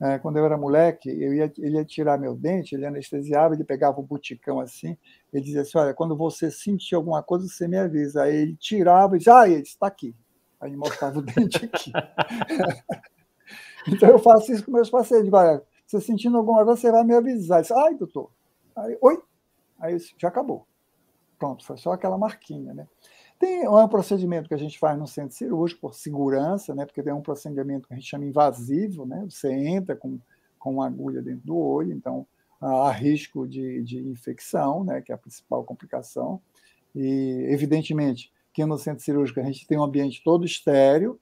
É, 0.00 0.18
quando 0.18 0.36
eu 0.36 0.44
era 0.44 0.56
moleque, 0.56 1.08
eu 1.08 1.32
ia, 1.32 1.52
ele 1.56 1.76
ia 1.76 1.84
tirar 1.84 2.18
meu 2.18 2.34
dente, 2.34 2.74
ele 2.74 2.84
anestesiava, 2.84 3.54
ele 3.54 3.64
pegava 3.64 4.00
o 4.00 4.02
buticão 4.02 4.58
assim, 4.58 4.98
ele 5.32 5.44
dizia 5.44 5.62
assim, 5.62 5.78
olha, 5.78 5.94
quando 5.94 6.16
você 6.16 6.50
sentir 6.50 6.96
alguma 6.96 7.22
coisa, 7.22 7.46
você 7.46 7.68
me 7.68 7.78
avisa. 7.78 8.24
Aí 8.24 8.34
ele 8.34 8.56
tirava 8.56 9.14
e 9.14 9.18
dizia, 9.18 9.38
ah, 9.38 9.48
ele 9.48 9.62
está 9.62 9.86
aqui. 9.86 10.14
Aí 10.60 10.70
ele 10.70 10.76
mostrava 10.76 11.18
o 11.18 11.22
dente 11.22 11.64
aqui. 11.64 11.92
então 13.86 14.08
eu 14.08 14.18
faço 14.18 14.52
isso 14.52 14.64
com 14.64 14.72
meus 14.72 14.90
pacientes, 14.90 15.32
olha, 15.32 15.62
você 15.86 16.00
sentindo 16.00 16.36
alguma 16.36 16.64
coisa, 16.64 16.80
você 16.80 16.90
vai 16.90 17.04
me 17.04 17.14
avisar. 17.14 17.62
Disse, 17.62 17.72
Ai, 17.72 17.94
doutor. 17.94 18.30
Aí, 18.76 18.98
oi. 19.00 19.22
Aí 19.84 19.98
já 20.16 20.28
acabou. 20.28 20.66
Pronto, 21.38 21.62
foi 21.62 21.76
só 21.76 21.92
aquela 21.92 22.16
marquinha, 22.16 22.72
né? 22.72 22.88
Tem 23.38 23.68
um 23.68 23.86
procedimento 23.86 24.48
que 24.48 24.54
a 24.54 24.58
gente 24.58 24.78
faz 24.78 24.98
no 24.98 25.06
centro 25.06 25.36
cirúrgico 25.36 25.82
por 25.82 25.94
segurança, 25.94 26.74
né? 26.74 26.86
Porque 26.86 27.02
tem 27.02 27.12
um 27.12 27.20
procedimento 27.20 27.86
que 27.86 27.92
a 27.92 27.96
gente 27.96 28.08
chama 28.08 28.24
invasivo, 28.24 29.04
né? 29.04 29.26
Você 29.28 29.52
entra 29.52 29.94
com, 29.94 30.18
com 30.58 30.74
uma 30.74 30.86
agulha 30.86 31.20
dentro 31.20 31.46
do 31.46 31.58
olho, 31.58 31.92
então 31.92 32.26
há 32.58 32.90
risco 32.90 33.46
de, 33.46 33.82
de 33.82 33.98
infecção, 34.08 34.84
né? 34.84 35.02
Que 35.02 35.12
é 35.12 35.14
a 35.14 35.18
principal 35.18 35.62
complicação. 35.64 36.40
E, 36.94 37.46
evidentemente, 37.50 38.32
que 38.54 38.64
no 38.64 38.78
centro 38.78 39.04
cirúrgico 39.04 39.40
a 39.40 39.42
gente 39.42 39.66
tem 39.66 39.76
um 39.76 39.84
ambiente 39.84 40.22
todo 40.24 40.46
estéreo, 40.46 41.20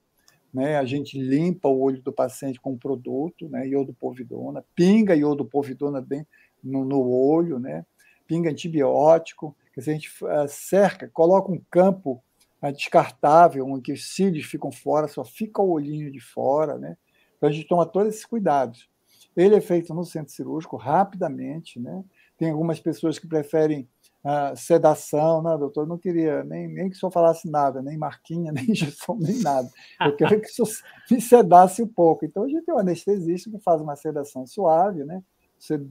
né? 0.53 0.77
A 0.77 0.85
gente 0.85 1.19
limpa 1.19 1.67
o 1.67 1.81
olho 1.81 2.01
do 2.01 2.13
paciente 2.13 2.61
com 2.61 2.71
um 2.71 2.77
produto, 2.77 3.49
né? 3.49 3.67
Iodopovidona, 3.67 4.63
pinga 4.73 5.15
iodopovidona 5.15 6.01
dentro, 6.01 6.27
no, 6.63 6.85
no 6.85 7.01
olho, 7.11 7.59
né? 7.59 7.85
Pinga 8.33 8.49
antibiótico, 8.49 9.55
que 9.71 9.79
a 9.79 9.83
gente 9.83 10.09
eh, 10.25 10.47
cerca, 10.47 11.07
coloca 11.13 11.51
um 11.51 11.61
campo 11.69 12.23
eh, 12.63 12.71
descartável, 12.71 13.67
onde 13.67 13.91
os 13.91 14.11
cílios 14.15 14.45
ficam 14.45 14.71
fora, 14.71 15.07
só 15.07 15.23
fica 15.23 15.61
o 15.61 15.69
olhinho 15.69 16.11
de 16.11 16.19
fora, 16.19 16.79
né? 16.79 16.97
Então 17.37 17.47
a 17.47 17.51
gente 17.51 17.67
toma 17.67 17.85
todos 17.85 18.09
esses 18.09 18.25
cuidados. 18.25 18.89
Ele 19.35 19.55
é 19.55 19.61
feito 19.61 19.93
no 19.93 20.03
centro 20.03 20.33
cirúrgico 20.33 20.77
rapidamente, 20.77 21.79
né? 21.79 22.03
Tem 22.39 22.49
algumas 22.49 22.79
pessoas 22.79 23.19
que 23.19 23.27
preferem 23.27 23.87
uh, 24.23 24.57
sedação, 24.57 25.43
né, 25.43 25.55
doutor? 25.55 25.85
Não 25.85 25.97
queria 25.99 26.43
nem, 26.43 26.67
nem 26.67 26.89
que 26.89 26.95
o 26.95 26.99
senhor 26.99 27.11
falasse 27.11 27.47
nada, 27.47 27.81
nem 27.81 27.97
marquinha, 27.97 28.49
nem 28.51 28.71
injeção, 28.71 29.15
nem 29.19 29.39
nada. 29.41 29.69
Eu 30.01 30.15
queria 30.15 30.39
que 30.39 30.47
o 30.47 30.51
senhor 30.51 30.69
me 31.11 31.21
sedasse 31.21 31.83
um 31.83 31.87
pouco. 31.87 32.25
Então 32.25 32.43
a 32.43 32.47
gente 32.47 32.65
tem 32.65 32.73
um 32.73 32.79
anestesista 32.79 33.51
que 33.51 33.59
faz 33.59 33.79
uma 33.79 33.95
sedação 33.95 34.47
suave, 34.47 35.03
né? 35.03 35.21
Você 35.59 35.85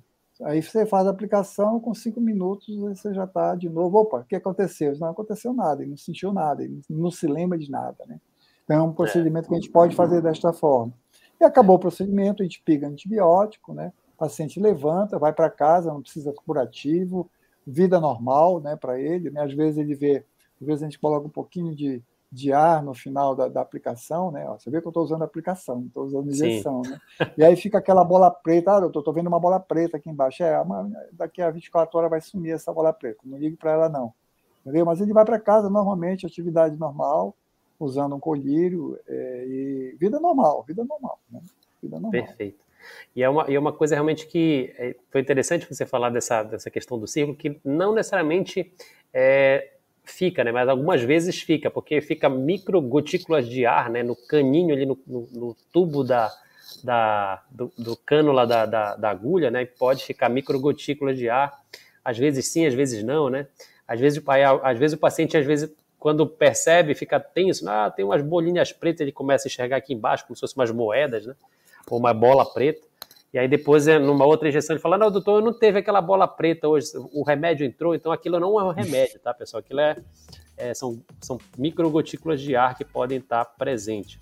Aí 0.45 0.63
você 0.63 0.85
faz 0.85 1.07
a 1.07 1.11
aplicação, 1.11 1.79
com 1.79 1.95
cinco 1.95 2.21
minutos 2.21 2.77
você 2.77 3.15
já 3.15 3.25
está 3.25 3.55
de 3.55 3.69
novo. 3.69 3.99
Opa, 3.99 4.19
o 4.19 4.25
que 4.25 4.37
aconteceu? 4.37 4.97
Não 4.99 5.09
aconteceu 5.09 5.53
nada, 5.53 5.83
ele 5.83 5.91
não 5.91 5.97
sentiu 5.97 6.33
nada, 6.33 6.63
ele 6.63 6.81
não 6.91 7.11
se 7.11 7.27
lembra 7.27 7.59
de 7.59 7.71
nada. 7.71 8.05
Né? 8.07 8.21
Então 8.65 8.77
é 8.77 8.83
um 8.83 8.93
procedimento 8.93 9.49
que 9.49 9.55
a 9.55 9.59
gente 9.59 9.71
pode 9.71 9.95
fazer 9.95 10.21
desta 10.21 10.53
forma. 10.53 10.93
E 11.41 11.45
acabou 11.45 11.77
o 11.77 11.79
procedimento, 11.79 12.43
a 12.43 12.45
gente 12.45 12.63
piga 12.63 12.89
antibiótico, 12.89 13.73
né? 13.73 13.93
o 14.15 14.19
paciente 14.19 14.61
levanta, 14.61 15.19
vai 15.19 15.33
para 15.33 15.51
casa, 15.51 15.93
não 15.93 16.03
precisa 16.03 16.33
curativo, 16.33 17.31
vida 17.67 18.01
normal 18.01 18.61
né, 18.61 18.77
para 18.77 19.01
ele. 19.01 19.31
Né? 19.31 19.43
Às 19.43 19.53
vezes 19.53 19.79
ele 19.79 19.95
vê, 19.95 20.25
às 20.61 20.67
vezes 20.67 20.83
a 20.83 20.87
gente 20.87 20.99
coloca 20.99 21.27
um 21.27 21.31
pouquinho 21.31 21.75
de 21.75 22.03
de 22.33 22.51
ar 22.51 22.83
no 22.83 22.95
final 22.95 23.37
da, 23.37 23.47
da 23.47 23.61
aplicação, 23.61 24.31
né? 24.31 24.49
Ó, 24.49 24.59
você 24.59 24.71
vê 24.71 24.81
que 24.81 24.87
eu 24.87 24.91
estou 24.91 25.05
usando 25.05 25.23
aplicação, 25.23 25.77
não 25.77 25.87
estou 25.87 26.05
usando 26.05 26.31
injeção, 26.31 26.81
né? 26.81 26.99
E 27.37 27.45
aí 27.45 27.55
fica 27.57 27.77
aquela 27.77 28.03
bola 28.03 28.31
preta, 28.31 28.79
ah, 28.79 28.81
eu 28.81 28.89
estou 28.89 29.13
vendo 29.13 29.27
uma 29.27 29.39
bola 29.39 29.61
preta 29.61 29.99
aqui 29.99 30.09
embaixo. 30.09 30.43
É, 30.43 30.65
daqui 31.13 31.43
a 31.43 31.51
24 31.51 31.99
horas 31.99 32.11
vai 32.11 32.23
sumir 32.23 32.53
essa 32.53 32.73
bola 32.73 32.91
preta, 32.91 33.21
não 33.23 33.37
ligue 33.37 33.57
para 33.57 33.73
ela 33.73 33.89
não. 33.91 34.15
Entendeu? 34.63 34.87
Mas 34.87 35.03
ele 35.03 35.13
vai 35.13 35.27
para 35.27 35.39
casa 35.39 35.69
normalmente, 35.69 36.25
atividade 36.25 36.75
normal, 36.79 37.37
usando 37.79 38.17
um 38.17 38.21
colírio, 38.21 38.99
é, 39.07 39.45
e 39.47 39.97
vida 40.01 40.19
normal, 40.19 40.65
vida 40.67 40.83
normal, 40.85 41.19
né? 41.31 41.41
Vida 41.83 42.01
normal. 42.01 42.13
Perfeito. 42.13 42.65
E 43.15 43.23
é 43.23 43.29
uma, 43.29 43.51
e 43.51 43.55
é 43.55 43.59
uma 43.59 43.73
coisa 43.75 43.95
realmente 43.95 44.27
que 44.27 44.73
é, 44.79 44.97
foi 45.11 45.21
interessante 45.21 45.69
você 45.69 45.85
falar 45.85 46.09
dessa, 46.09 46.43
dessa 46.43 46.71
questão 46.71 46.99
do 46.99 47.07
círculo, 47.07 47.37
que 47.37 47.61
não 47.63 47.95
necessariamente 47.95 48.73
é, 49.13 49.73
fica, 50.05 50.45
né? 50.45 50.53
Mas 50.53 50.69
algumas 50.69 51.03
vezes 51.03 51.41
fica, 51.41 51.71
porque 51.71 52.01
fica 52.01 52.29
micro 52.29 52.81
gotículas 52.81 53.49
de 53.49 53.65
ar, 53.67 53.91
né? 53.91 54.03
No 54.03 54.17
caninho 54.17 54.75
ali, 54.75 54.87
no, 54.87 54.99
no, 55.07 55.29
no 55.33 55.57
tubo 55.73 56.03
da, 56.05 56.33
da, 56.83 57.43
do, 57.51 57.73
do 57.79 57.97
cano 57.97 58.33
lá 58.33 58.45
da, 58.45 58.67
da, 58.67 58.97
da, 58.97 59.11
agulha, 59.11 59.51
né? 59.51 59.65
Pode 59.65 60.05
ficar 60.05 60.29
micro 60.29 60.59
gotículas 60.61 61.17
de 61.17 61.29
ar. 61.29 61.53
Às 62.05 62.19
vezes 62.19 62.47
sim, 62.49 62.67
às 62.67 62.75
vezes 62.75 63.03
não, 63.03 63.31
né? 63.31 63.47
Às 63.87 64.01
vezes, 64.01 64.23
às 64.63 64.79
vezes 64.79 64.97
o 64.97 65.01
paciente, 65.01 65.37
às 65.37 65.47
vezes, 65.47 65.73
quando 65.99 66.27
percebe, 66.27 66.95
fica 66.95 67.21
tenso, 67.21 67.69
ah, 67.69 67.91
tem 67.91 68.05
umas 68.05 68.23
bolinhas 68.23 68.73
pretas, 68.73 69.03
ele 69.03 69.13
começa 69.13 69.47
a 69.47 69.49
enxergar 69.49 69.77
aqui 69.77 69.93
embaixo 69.93 70.25
como 70.27 70.35
se 70.37 70.41
fossem 70.41 70.59
umas 70.59 70.71
moedas, 70.71 71.27
né? 71.27 71.35
Ou 71.89 71.99
uma 71.99 72.15
bola 72.15 72.45
preta. 72.45 72.92
E 73.33 73.39
aí 73.39 73.49
depois, 73.49 73.89
é, 73.89 73.99
numa 73.99 74.27
outra 74.27 74.49
injeção, 74.49 74.75
ele 74.75 74.83
fala, 74.83 74.99
não, 74.99 75.11
doutor, 75.11 75.39
eu 75.39 75.45
não 75.45 75.55
teve 75.55 75.79
aquela 75.79 76.03
bola 76.03 76.29
preta 76.29 76.69
hoje, 76.69 76.89
o 77.13 77.23
remédio 77.23 77.65
entrou, 77.65 77.95
então 77.95 78.13
aquilo 78.13 78.39
não 78.39 78.61
é 78.61 78.65
um 78.65 78.71
remédio, 78.71 79.19
tá, 79.21 79.33
pessoal? 79.33 79.61
Aquilo 79.61 79.81
é, 79.81 79.97
é 80.57 80.75
são, 80.75 81.03
são 81.21 81.39
microgotículas 81.57 82.43
de 82.43 82.55
ar 82.55 82.77
que 82.77 82.85
podem 82.85 83.19
estar 83.19 83.45
presentes. 83.45 84.19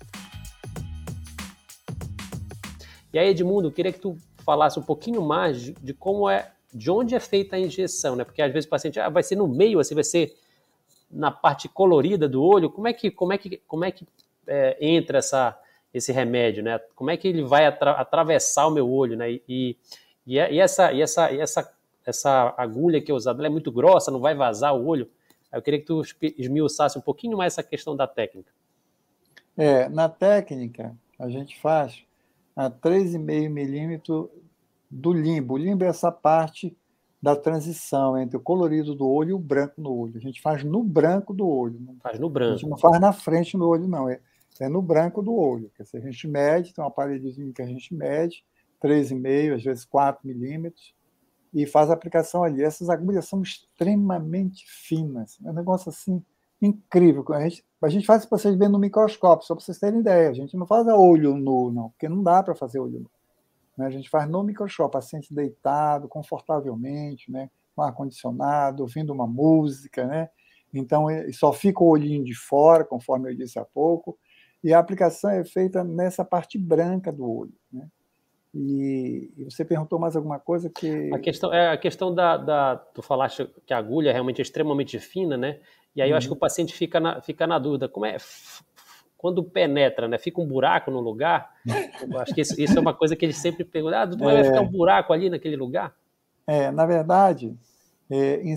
E 3.13 3.19
aí, 3.19 3.27
Edmundo, 3.27 3.67
eu 3.67 3.71
queria 3.71 3.91
que 3.91 3.99
tu 3.99 4.15
falasse 4.45 4.79
um 4.79 4.83
pouquinho 4.83 5.21
mais 5.21 5.61
de, 5.61 5.73
de 5.73 5.93
como 5.93 6.29
é, 6.29 6.49
de 6.73 6.89
onde 6.89 7.13
é 7.13 7.19
feita 7.19 7.57
a 7.57 7.59
injeção, 7.59 8.15
né? 8.15 8.23
Porque 8.23 8.41
às 8.41 8.53
vezes 8.53 8.65
o 8.65 8.69
paciente 8.69 8.97
ah, 8.97 9.09
vai 9.09 9.23
ser 9.23 9.35
no 9.35 9.45
meio, 9.45 9.79
assim, 9.79 9.93
vai 9.93 10.05
ser 10.05 10.33
na 11.11 11.29
parte 11.29 11.67
colorida 11.67 12.29
do 12.29 12.41
olho. 12.41 12.69
Como 12.69 12.87
é 12.87 12.93
que, 12.93 13.11
como 13.11 13.33
é 13.33 13.37
que, 13.37 13.57
como 13.67 13.83
é 13.83 13.91
que 13.91 14.07
é, 14.47 14.77
entra 14.79 15.17
essa, 15.17 15.59
esse 15.93 16.11
remédio, 16.11 16.63
né? 16.63 16.79
Como 16.95 17.09
é 17.09 17.17
que 17.17 17.27
ele 17.27 17.43
vai 17.43 17.65
atra 17.65 17.91
atravessar 17.91 18.67
o 18.67 18.71
meu 18.71 18.89
olho, 18.89 19.17
né? 19.17 19.31
E, 19.31 19.77
e, 20.25 20.37
e, 20.37 20.59
essa, 20.59 20.91
e 20.93 21.01
essa, 21.01 21.31
e 21.31 21.39
essa, 21.39 21.73
essa 22.05 22.53
agulha 22.57 23.01
que 23.01 23.11
é 23.11 23.13
usada, 23.13 23.45
é 23.45 23.49
muito 23.49 23.71
grossa, 23.71 24.11
não 24.11 24.19
vai 24.19 24.35
vazar 24.35 24.75
o 24.75 24.85
olho. 24.85 25.09
Eu 25.51 25.61
queria 25.61 25.79
que 25.79 25.85
tu 25.85 26.01
esmiuçasse 26.37 26.97
um 26.97 27.01
pouquinho 27.01 27.37
mais 27.37 27.53
essa 27.53 27.63
questão 27.63 27.95
da 27.95 28.07
técnica. 28.07 28.51
É, 29.57 29.89
na 29.89 30.07
técnica, 30.07 30.95
a 31.19 31.29
gente 31.29 31.59
faz 31.59 32.05
a 32.55 32.69
3,5 32.69 33.49
milímetros 33.49 34.29
do 34.89 35.11
limbo. 35.11 35.55
O 35.55 35.57
limbo 35.57 35.83
é 35.83 35.87
essa 35.87 36.11
parte 36.11 36.75
da 37.21 37.35
transição 37.35 38.17
entre 38.17 38.35
o 38.35 38.39
colorido 38.39 38.95
do 38.95 39.07
olho 39.07 39.29
e 39.29 39.33
o 39.33 39.39
branco 39.39 39.79
no 39.79 39.93
olho. 39.93 40.17
A 40.17 40.19
gente 40.19 40.41
faz 40.41 40.63
no 40.63 40.83
branco 40.83 41.33
do 41.33 41.47
olho. 41.47 41.79
Faz 42.01 42.19
no 42.19 42.29
branco. 42.29 42.53
A 42.53 42.57
gente 42.57 42.69
não 42.69 42.77
faz 42.77 42.99
na 42.99 43.13
frente 43.13 43.57
do 43.57 43.67
olho, 43.67 43.87
não. 43.87 44.09
É, 44.09 44.19
é 44.59 44.69
no 44.69 44.81
branco 44.81 45.21
do 45.21 45.33
olho. 45.33 45.71
Dizer, 45.79 45.97
a 45.97 46.01
gente 46.01 46.27
mede, 46.27 46.73
tem 46.73 46.83
um 46.83 46.87
aparelhozinho 46.87 47.53
que 47.53 47.61
a 47.61 47.67
gente 47.67 47.93
mede, 47.93 48.43
3,5, 48.83 49.55
às 49.55 49.63
vezes 49.63 49.85
4 49.85 50.27
milímetros, 50.27 50.93
e 51.53 51.65
faz 51.65 51.89
a 51.89 51.93
aplicação 51.93 52.43
ali. 52.43 52.63
Essas 52.63 52.89
agulhas 52.89 53.27
são 53.27 53.41
extremamente 53.41 54.65
finas. 54.67 55.37
É 55.43 55.49
um 55.49 55.53
negócio 55.53 55.89
assim 55.89 56.23
incrível. 56.61 57.25
A 57.29 57.41
gente, 57.41 57.65
a 57.81 57.89
gente 57.89 58.05
faz 58.05 58.21
esse 58.21 58.29
procedimento 58.29 58.71
no 58.71 58.79
microscópio, 58.79 59.45
só 59.45 59.55
para 59.55 59.63
vocês 59.63 59.79
terem 59.79 59.99
ideia. 59.99 60.29
A 60.29 60.33
gente 60.33 60.55
não 60.55 60.67
faz 60.67 60.87
a 60.87 60.95
olho 60.95 61.35
nu, 61.35 61.71
não, 61.71 61.89
porque 61.89 62.07
não 62.07 62.21
dá 62.23 62.43
para 62.43 62.55
fazer 62.55 62.79
olho 62.79 62.99
nu. 62.99 63.11
Né? 63.77 63.87
A 63.87 63.89
gente 63.89 64.09
faz 64.09 64.29
no 64.29 64.43
microscópio, 64.43 64.91
paciente 64.91 65.33
deitado, 65.33 66.07
confortavelmente, 66.07 67.31
né? 67.31 67.49
com 67.75 67.81
ar-condicionado, 67.81 68.83
ouvindo 68.83 69.11
uma 69.11 69.27
música. 69.27 70.05
Né? 70.05 70.29
Então, 70.73 71.07
só 71.33 71.51
fica 71.51 71.83
o 71.83 71.87
olhinho 71.87 72.23
de 72.23 72.35
fora, 72.35 72.85
conforme 72.85 73.29
eu 73.29 73.35
disse 73.35 73.59
há 73.59 73.65
pouco, 73.65 74.17
e 74.63 74.73
a 74.73 74.79
aplicação 74.79 75.29
é 75.29 75.43
feita 75.43 75.83
nessa 75.83 76.23
parte 76.23 76.57
branca 76.57 77.11
do 77.11 77.29
olho. 77.29 77.53
Né? 77.71 77.87
E, 78.53 79.31
e, 79.37 79.43
você 79.45 79.63
perguntou 79.63 79.97
mais 79.97 80.15
alguma 80.15 80.39
coisa 80.39 80.69
que. 80.69 81.09
A 81.13 81.19
questão, 81.19 81.53
é, 81.53 81.71
a 81.71 81.77
questão 81.77 82.13
da, 82.13 82.37
da. 82.37 82.75
Tu 82.75 83.01
falaste 83.01 83.49
que 83.65 83.73
a 83.73 83.77
agulha 83.77 84.09
é 84.09 84.13
realmente 84.13 84.41
extremamente 84.41 84.99
fina, 84.99 85.37
né? 85.37 85.59
E 85.95 86.01
aí 86.01 86.09
eu 86.09 86.17
acho 86.17 86.27
que 86.27 86.33
o 86.33 86.35
uhum. 86.35 86.39
paciente 86.39 86.73
fica 86.73 86.99
na, 86.99 87.21
fica 87.21 87.47
na 87.47 87.57
dúvida, 87.57 87.87
como 87.87 88.05
é 88.05 88.17
quando 89.17 89.43
penetra, 89.43 90.07
né? 90.07 90.17
Fica 90.17 90.41
um 90.41 90.47
buraco 90.47 90.89
no 90.89 90.99
lugar. 90.99 91.51
Eu 92.11 92.19
acho 92.19 92.33
que 92.33 92.41
isso, 92.41 92.59
isso, 92.59 92.75
é 92.75 92.81
uma 92.81 92.93
coisa 92.93 93.15
que 93.15 93.23
ele 93.23 93.33
sempre 93.33 93.63
pergunta, 93.63 94.01
ah, 94.01 94.05
vai 94.05 94.37
é, 94.37 94.43
ficar 94.43 94.61
um 94.61 94.67
buraco 94.67 95.13
ali 95.13 95.29
naquele 95.29 95.55
lugar? 95.55 95.93
É, 96.47 96.71
na 96.71 96.87
verdade, 96.87 97.47
é, 97.49 97.70
em, 98.13 98.55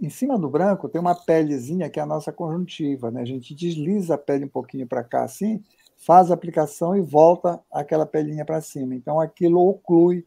em, 0.00 0.10
cima 0.10 0.38
do 0.38 0.48
branco 0.48 0.88
tem 0.88 1.00
uma 1.00 1.14
pelezinha 1.14 1.88
que 1.88 2.00
é 2.00 2.02
a 2.02 2.06
nossa 2.06 2.32
conjuntiva, 2.32 3.10
né? 3.10 3.22
A 3.22 3.24
gente 3.24 3.54
desliza 3.54 4.14
a 4.14 4.18
pele 4.18 4.46
um 4.46 4.48
pouquinho 4.48 4.86
para 4.86 5.04
cá 5.04 5.22
assim, 5.22 5.62
faz 5.96 6.30
a 6.30 6.34
aplicação 6.34 6.96
e 6.96 7.00
volta 7.00 7.60
aquela 7.70 8.04
pelinha 8.04 8.44
para 8.44 8.60
cima. 8.60 8.94
Então 8.94 9.20
aquilo 9.20 9.60
oclui 9.60 10.26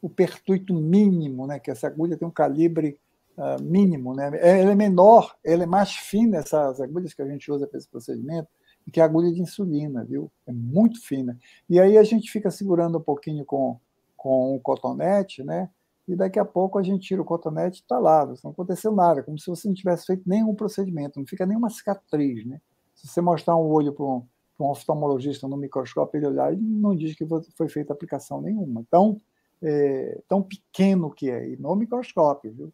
o 0.00 0.08
pertuito 0.08 0.72
mínimo, 0.74 1.46
né? 1.46 1.58
Que 1.58 1.70
essa 1.70 1.86
agulha 1.86 2.16
tem 2.16 2.28
um 2.28 2.30
calibre 2.30 2.98
uh, 3.36 3.62
mínimo, 3.62 4.14
né? 4.14 4.30
É, 4.34 4.60
ela 4.60 4.72
é 4.72 4.74
menor, 4.74 5.34
ela 5.44 5.64
é 5.64 5.66
mais 5.66 5.92
fina, 5.92 6.38
essas 6.38 6.80
agulhas 6.80 7.12
que 7.12 7.22
a 7.22 7.26
gente 7.26 7.50
usa 7.50 7.66
para 7.66 7.78
esse 7.78 7.88
procedimento, 7.88 8.48
que 8.92 9.00
a 9.00 9.04
agulha 9.04 9.32
de 9.32 9.40
insulina, 9.40 10.04
viu? 10.04 10.30
É 10.46 10.52
muito 10.52 11.04
fina. 11.04 11.36
E 11.68 11.80
aí 11.80 11.98
a 11.98 12.04
gente 12.04 12.30
fica 12.30 12.50
segurando 12.50 12.98
um 12.98 13.02
pouquinho 13.02 13.44
com, 13.44 13.80
com 14.16 14.54
o 14.54 14.60
cotonete, 14.60 15.42
né? 15.42 15.68
E 16.08 16.14
daqui 16.14 16.38
a 16.38 16.44
pouco 16.44 16.78
a 16.78 16.82
gente 16.82 17.06
tira 17.06 17.20
o 17.20 17.24
cotonete 17.24 17.80
e 17.80 17.82
está 17.82 17.98
lá, 17.98 18.24
não 18.44 18.52
aconteceu 18.52 18.92
nada, 18.92 19.22
como 19.22 19.38
se 19.38 19.46
você 19.46 19.66
não 19.66 19.74
tivesse 19.74 20.06
feito 20.06 20.22
nenhum 20.24 20.54
procedimento, 20.54 21.18
não 21.18 21.26
fica 21.26 21.44
nenhuma 21.44 21.68
cicatriz, 21.68 22.46
né? 22.46 22.60
Se 22.94 23.08
você 23.08 23.20
mostrar 23.20 23.56
um 23.56 23.66
olho 23.66 23.92
para 23.92 24.04
um, 24.04 24.24
um 24.60 24.70
oftalmologista 24.70 25.48
no 25.48 25.56
microscópio, 25.56 26.18
ele 26.18 26.28
olhar, 26.28 26.52
ele 26.52 26.62
não 26.62 26.94
diz 26.94 27.14
que 27.16 27.26
foi 27.56 27.68
feita 27.68 27.92
aplicação 27.92 28.40
nenhuma. 28.40 28.80
Então, 28.86 29.20
é, 29.62 30.20
tão 30.28 30.42
pequeno 30.42 31.10
que 31.10 31.30
é, 31.30 31.50
e 31.50 31.56
no 31.56 31.74
microscópio, 31.74 32.52
viu? 32.52 32.72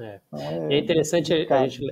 É. 0.00 0.20
é, 0.34 0.74
é 0.74 0.78
interessante 0.78 1.32
a 1.34 1.68
gente 1.68 1.84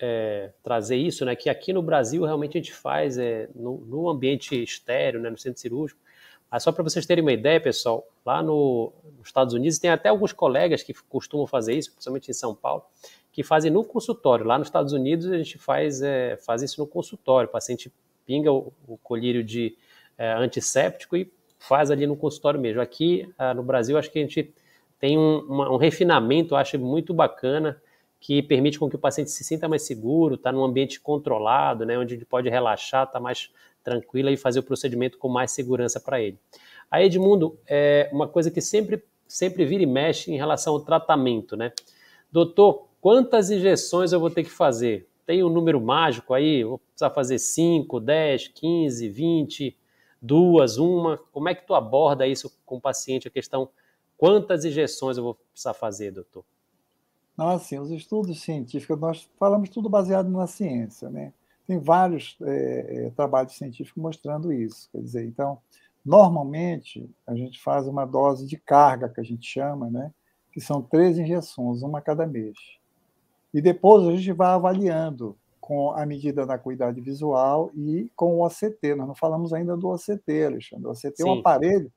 é, 0.00 0.52
trazer 0.62 0.96
isso, 0.96 1.24
né? 1.24 1.34
Que 1.34 1.50
aqui 1.50 1.72
no 1.72 1.82
Brasil 1.82 2.24
realmente 2.24 2.56
a 2.56 2.60
gente 2.60 2.72
faz 2.72 3.18
é, 3.18 3.48
no, 3.54 3.78
no 3.78 4.08
ambiente 4.08 4.62
estéreo, 4.62 5.20
né, 5.20 5.28
no 5.28 5.38
centro 5.38 5.60
cirúrgico. 5.60 6.00
Só 6.58 6.72
para 6.72 6.82
vocês 6.82 7.04
terem 7.04 7.22
uma 7.22 7.32
ideia, 7.32 7.60
pessoal, 7.60 8.06
lá 8.24 8.42
no, 8.42 8.92
nos 9.18 9.28
Estados 9.28 9.52
Unidos 9.52 9.78
tem 9.78 9.90
até 9.90 10.08
alguns 10.08 10.32
colegas 10.32 10.82
que 10.82 10.94
costumam 11.08 11.46
fazer 11.46 11.74
isso, 11.74 11.92
principalmente 11.92 12.30
em 12.30 12.34
São 12.34 12.54
Paulo, 12.54 12.84
que 13.32 13.42
fazem 13.42 13.70
no 13.70 13.84
consultório. 13.84 14.46
Lá 14.46 14.58
nos 14.58 14.68
Estados 14.68 14.92
Unidos 14.92 15.30
a 15.30 15.36
gente 15.36 15.58
faz, 15.58 16.00
é, 16.02 16.36
faz 16.38 16.62
isso 16.62 16.80
no 16.80 16.86
consultório. 16.86 17.48
O 17.48 17.52
paciente 17.52 17.92
pinga 18.24 18.52
o, 18.52 18.72
o 18.86 18.96
colírio 18.98 19.44
de 19.44 19.76
é, 20.16 20.32
antisséptico 20.32 21.16
e 21.16 21.30
faz 21.58 21.90
ali 21.90 22.06
no 22.06 22.16
consultório 22.16 22.60
mesmo. 22.60 22.80
Aqui 22.80 23.28
ah, 23.38 23.52
no 23.52 23.62
Brasil 23.62 23.98
acho 23.98 24.10
que 24.10 24.18
a 24.18 24.22
gente 24.22 24.54
tem 24.98 25.18
um, 25.18 25.40
uma, 25.40 25.70
um 25.70 25.76
refinamento, 25.76 26.56
acho 26.56 26.78
muito 26.78 27.12
bacana, 27.12 27.80
que 28.18 28.42
permite 28.42 28.78
com 28.78 28.88
que 28.88 28.96
o 28.96 28.98
paciente 28.98 29.30
se 29.30 29.44
sinta 29.44 29.68
mais 29.68 29.82
seguro, 29.82 30.36
está 30.36 30.50
num 30.50 30.64
ambiente 30.64 31.00
controlado, 31.00 31.84
né, 31.84 31.98
onde 31.98 32.14
ele 32.14 32.24
pode 32.24 32.48
relaxar, 32.48 33.04
está 33.04 33.20
mais 33.20 33.50
tranquilo 33.86 34.28
e 34.28 34.36
fazer 34.36 34.58
o 34.58 34.62
procedimento 34.62 35.16
com 35.16 35.28
mais 35.28 35.52
segurança 35.52 35.98
para 35.98 36.20
ele. 36.20 36.38
Aí, 36.90 37.06
Edmundo, 37.06 37.58
é 37.66 38.10
uma 38.12 38.28
coisa 38.28 38.50
que 38.50 38.60
sempre, 38.60 39.02
sempre 39.26 39.64
vira 39.64 39.82
e 39.82 39.86
mexe 39.86 40.30
em 40.30 40.36
relação 40.36 40.74
ao 40.74 40.80
tratamento, 40.80 41.56
né? 41.56 41.72
Doutor, 42.30 42.88
quantas 43.00 43.50
injeções 43.50 44.12
eu 44.12 44.20
vou 44.20 44.30
ter 44.30 44.44
que 44.44 44.50
fazer? 44.50 45.08
Tem 45.24 45.42
um 45.42 45.48
número 45.48 45.80
mágico 45.80 46.34
aí? 46.34 46.64
Vou 46.64 46.78
precisar 46.78 47.10
fazer 47.10 47.38
5, 47.38 47.98
10, 47.98 48.48
15, 48.48 49.08
20, 49.08 49.76
duas, 50.20 50.76
uma? 50.76 51.18
Como 51.32 51.48
é 51.48 51.54
que 51.54 51.66
tu 51.66 51.74
aborda 51.74 52.26
isso 52.26 52.52
com 52.66 52.76
o 52.76 52.80
paciente, 52.80 53.28
a 53.28 53.30
questão 53.30 53.68
Quantas 54.16 54.64
injeções 54.64 55.18
eu 55.18 55.24
vou 55.24 55.34
precisar 55.34 55.74
fazer, 55.74 56.10
doutor? 56.10 56.44
Não, 57.36 57.48
assim, 57.48 57.78
os 57.78 57.90
estudos 57.90 58.40
científicos, 58.40 58.98
nós 58.98 59.28
falamos 59.38 59.68
tudo 59.68 59.90
baseado 59.90 60.30
na 60.30 60.46
ciência, 60.46 61.10
né? 61.10 61.32
Tem 61.66 61.78
vários 61.78 62.36
é, 62.42 63.10
trabalhos 63.16 63.56
científicos 63.56 64.02
mostrando 64.02 64.52
isso. 64.52 64.88
Quer 64.92 65.00
dizer, 65.00 65.24
então, 65.24 65.58
normalmente, 66.04 67.10
a 67.26 67.34
gente 67.34 67.60
faz 67.60 67.86
uma 67.86 68.04
dose 68.04 68.46
de 68.46 68.56
carga, 68.56 69.08
que 69.08 69.20
a 69.20 69.24
gente 69.24 69.46
chama, 69.46 69.90
né? 69.90 70.12
Que 70.52 70.60
são 70.60 70.80
três 70.80 71.18
injeções, 71.18 71.82
uma 71.82 71.98
a 71.98 72.02
cada 72.02 72.26
mês. 72.26 72.56
E 73.52 73.60
depois 73.60 74.06
a 74.06 74.14
gente 74.14 74.32
vai 74.32 74.48
avaliando 74.48 75.36
com 75.60 75.90
a 75.90 76.06
medida 76.06 76.46
da 76.46 76.54
acuidade 76.54 77.00
visual 77.00 77.72
e 77.74 78.08
com 78.14 78.36
o 78.36 78.46
OCT. 78.46 78.94
Nós 78.94 79.08
não 79.08 79.14
falamos 79.14 79.52
ainda 79.52 79.76
do 79.76 79.88
OCT, 79.88 80.44
Alexandre. 80.44 80.86
O 80.86 80.90
OCT 80.90 81.16
Sim. 81.16 81.22
é 81.22 81.26
um 81.26 81.40
aparelho 81.40 81.90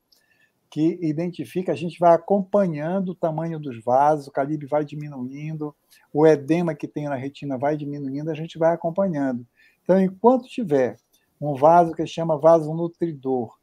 que 0.70 1.00
identifica, 1.02 1.72
a 1.72 1.76
gente 1.76 2.00
vai 2.00 2.14
acompanhando 2.14 3.10
o 3.10 3.16
tamanho 3.16 3.60
dos 3.60 3.84
vasos, 3.84 4.28
o 4.28 4.32
calibre 4.32 4.68
vai 4.68 4.86
diminuindo, 4.86 5.76
o 6.14 6.28
edema 6.28 6.76
que 6.76 6.88
tem 6.88 7.06
na 7.06 7.16
retina 7.16 7.58
vai 7.58 7.76
diminuindo, 7.76 8.30
a 8.30 8.36
gente 8.36 8.58
vai 8.58 8.74
acompanhando. 8.74 9.46
Então, 9.90 10.00
enquanto 10.00 10.48
tiver 10.48 10.98
um 11.42 11.56
vaso 11.56 11.94
que 11.94 12.06
chama 12.06 12.38
vaso 12.38 12.72
nutridor, 12.76 13.58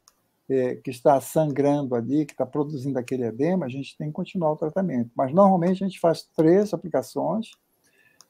é, 0.49 0.75
que 0.75 0.91
está 0.91 1.21
sangrando 1.21 1.95
ali, 1.95 2.25
que 2.25 2.33
está 2.33 2.45
produzindo 2.45 2.99
aquele 2.99 3.23
edema, 3.23 3.65
a 3.65 3.69
gente 3.69 3.97
tem 3.97 4.07
que 4.07 4.13
continuar 4.13 4.51
o 4.51 4.57
tratamento. 4.57 5.09
Mas, 5.15 5.33
normalmente, 5.33 5.81
a 5.81 5.87
gente 5.87 6.01
faz 6.01 6.23
três 6.35 6.73
aplicações, 6.73 7.51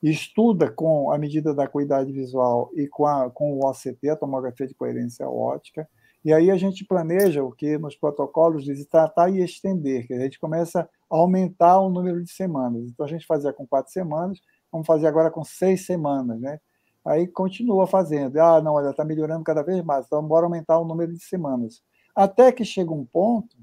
estuda 0.04 0.70
com 0.70 1.12
a 1.12 1.18
medida 1.18 1.56
da 1.56 1.64
acuidade 1.64 2.12
visual 2.12 2.70
e 2.76 2.88
com, 2.88 3.08
a, 3.08 3.32
com 3.32 3.54
o 3.54 3.68
OCT, 3.68 4.10
a 4.12 4.16
tomografia 4.16 4.68
de 4.68 4.76
coerência 4.76 5.28
óptica, 5.28 5.89
e 6.24 6.32
aí 6.32 6.52
a 6.52 6.56
gente 6.56 6.86
planeja 6.86 7.43
o 7.43 7.52
que 7.52 7.80
nos 7.80 7.95
protocolos 7.95 8.64
diz 8.64 8.86
tratar 8.86 9.32
e 9.32 9.41
estender, 9.41 10.06
que 10.06 10.14
a 10.14 10.20
gente 10.20 10.39
começa 10.39 10.82
a 10.82 10.88
aumentar 11.10 11.80
o 11.80 11.89
número 11.89 12.24
de 12.24 12.30
semanas. 12.30 12.84
Então 12.89 13.08
a 13.08 13.10
gente 13.10 13.26
fazia 13.26 13.52
com 13.52 13.66
quatro 13.66 13.91
semanas, 13.91 14.39
vamos 14.72 14.86
fazer 14.86 15.08
agora 15.08 15.32
com 15.32 15.43
seis 15.43 15.84
semanas, 15.84 16.39
né? 16.39 16.60
Aí 17.08 17.26
continua 17.26 17.88
fazendo. 17.88 18.38
Ah, 18.38 18.62
não, 18.62 18.74
olha, 18.74 18.89
está 18.89 19.05
melhorando 19.05 19.43
cada 19.43 19.64
vez 19.64 19.82
mais, 19.84 20.05
então 20.05 20.22
bora 20.22 20.45
aumentar 20.45 20.78
o 20.78 20.86
número 20.86 21.14
de 21.14 21.24
semanas. 21.24 21.82
Até 22.14 22.51
que 22.51 22.66
chega 22.66 22.91
um 22.91 23.05
ponto 23.05 23.55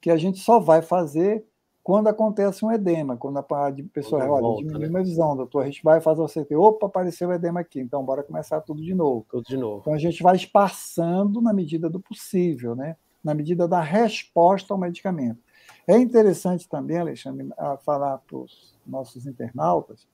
que 0.00 0.10
a 0.10 0.16
gente 0.16 0.40
só 0.40 0.58
vai 0.58 0.82
fazer 0.82 1.44
quando 1.82 2.08
acontece 2.08 2.64
um 2.64 2.72
edema, 2.72 3.16
quando 3.16 3.38
a 3.38 3.44
pessoa 3.92 4.22
olha, 4.22 4.40
volta, 4.40 4.62
diminui 4.64 4.88
né? 4.88 5.00
a 5.00 5.02
visão, 5.02 5.36
doutor, 5.36 5.62
a 5.62 5.66
gente 5.66 5.82
vai 5.82 6.00
fazer 6.00 6.20
o 6.20 6.28
CT, 6.28 6.54
opa, 6.54 6.86
apareceu 6.86 7.28
o 7.28 7.32
edema 7.32 7.60
aqui, 7.60 7.80
então 7.80 8.04
bora 8.04 8.22
começar 8.22 8.60
tudo 8.60 8.82
de 8.82 8.94
novo. 8.94 9.26
Tudo 9.28 9.44
de 9.44 9.56
novo. 9.56 9.80
Então 9.80 9.92
a 9.92 9.98
gente 9.98 10.22
vai 10.22 10.36
espaçando 10.36 11.40
na 11.40 11.52
medida 11.52 11.88
do 11.88 12.00
possível, 12.00 12.74
né? 12.74 12.96
na 13.22 13.34
medida 13.34 13.68
da 13.68 13.80
resposta 13.80 14.74
ao 14.74 14.78
medicamento. 14.78 15.38
É 15.86 15.96
interessante 15.96 16.68
também, 16.68 16.98
Alexandre, 16.98 17.48
falar 17.84 18.18
para 18.18 18.36
os 18.36 18.76
nossos 18.86 19.26
internautas 19.26 20.06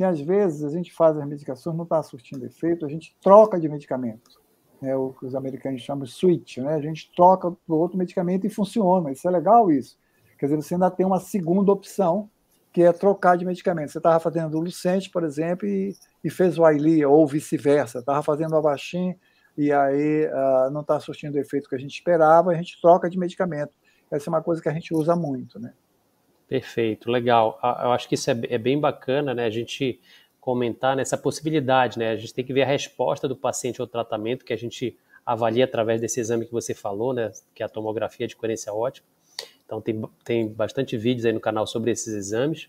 que 0.00 0.04
às 0.04 0.18
vezes 0.18 0.64
a 0.64 0.70
gente 0.70 0.90
faz 0.94 1.14
as 1.14 1.28
medicações, 1.28 1.76
não 1.76 1.84
está 1.84 2.02
surtindo 2.02 2.46
efeito, 2.46 2.86
a 2.86 2.88
gente 2.88 3.14
troca 3.20 3.60
de 3.60 3.68
medicamento. 3.68 4.40
Né, 4.80 4.96
o 4.96 5.12
que 5.12 5.26
os 5.26 5.34
americanos 5.34 5.82
chamam 5.82 6.04
de 6.04 6.10
switch, 6.10 6.56
né? 6.56 6.72
a 6.72 6.80
gente 6.80 7.12
troca 7.14 7.50
para 7.50 7.76
outro 7.76 7.98
medicamento 7.98 8.46
e 8.46 8.48
funciona. 8.48 9.12
Isso 9.12 9.28
é 9.28 9.30
legal, 9.30 9.70
isso. 9.70 9.98
Quer 10.38 10.46
dizer, 10.46 10.56
você 10.56 10.72
ainda 10.72 10.90
tem 10.90 11.04
uma 11.04 11.20
segunda 11.20 11.70
opção, 11.70 12.30
que 12.72 12.80
é 12.80 12.90
trocar 12.94 13.36
de 13.36 13.44
medicamento. 13.44 13.90
Você 13.90 13.98
estava 13.98 14.18
fazendo 14.18 14.56
o 14.56 14.60
Lucente, 14.60 15.10
por 15.10 15.22
exemplo, 15.22 15.68
e, 15.68 15.94
e 16.24 16.30
fez 16.30 16.58
o 16.58 16.64
Ailia, 16.64 17.06
ou 17.06 17.26
vice-versa. 17.26 17.98
Estava 17.98 18.22
fazendo 18.22 18.52
o 18.52 18.56
Avastin 18.56 19.14
e 19.54 19.70
aí 19.70 20.24
uh, 20.28 20.70
não 20.70 20.80
está 20.80 20.98
surtindo 20.98 21.36
o 21.36 21.38
efeito 21.38 21.68
que 21.68 21.74
a 21.74 21.78
gente 21.78 21.92
esperava, 21.92 22.52
a 22.52 22.54
gente 22.54 22.80
troca 22.80 23.10
de 23.10 23.18
medicamento. 23.18 23.74
Essa 24.10 24.30
é 24.30 24.32
uma 24.32 24.42
coisa 24.42 24.62
que 24.62 24.68
a 24.70 24.72
gente 24.72 24.94
usa 24.94 25.14
muito, 25.14 25.60
né? 25.60 25.74
Perfeito, 26.50 27.08
legal. 27.08 27.60
Eu 27.62 27.92
acho 27.92 28.08
que 28.08 28.16
isso 28.16 28.28
é, 28.28 28.36
é 28.48 28.58
bem 28.58 28.76
bacana, 28.76 29.32
né? 29.32 29.44
A 29.44 29.50
gente 29.50 30.00
comentar 30.40 30.96
nessa 30.96 31.16
possibilidade, 31.16 31.96
né? 31.96 32.10
A 32.10 32.16
gente 32.16 32.34
tem 32.34 32.44
que 32.44 32.52
ver 32.52 32.62
a 32.62 32.66
resposta 32.66 33.28
do 33.28 33.36
paciente 33.36 33.80
ao 33.80 33.86
tratamento 33.86 34.44
que 34.44 34.52
a 34.52 34.56
gente 34.56 34.98
avalia 35.24 35.64
através 35.64 36.00
desse 36.00 36.18
exame 36.18 36.44
que 36.44 36.50
você 36.50 36.74
falou, 36.74 37.14
né? 37.14 37.30
Que 37.54 37.62
é 37.62 37.66
a 37.66 37.68
tomografia 37.68 38.26
de 38.26 38.34
coerência 38.34 38.74
ótica. 38.74 39.06
Então 39.64 39.80
tem, 39.80 40.02
tem 40.24 40.48
bastante 40.48 40.96
vídeos 40.96 41.24
aí 41.24 41.32
no 41.32 41.38
canal 41.38 41.68
sobre 41.68 41.92
esses 41.92 42.12
exames. 42.12 42.68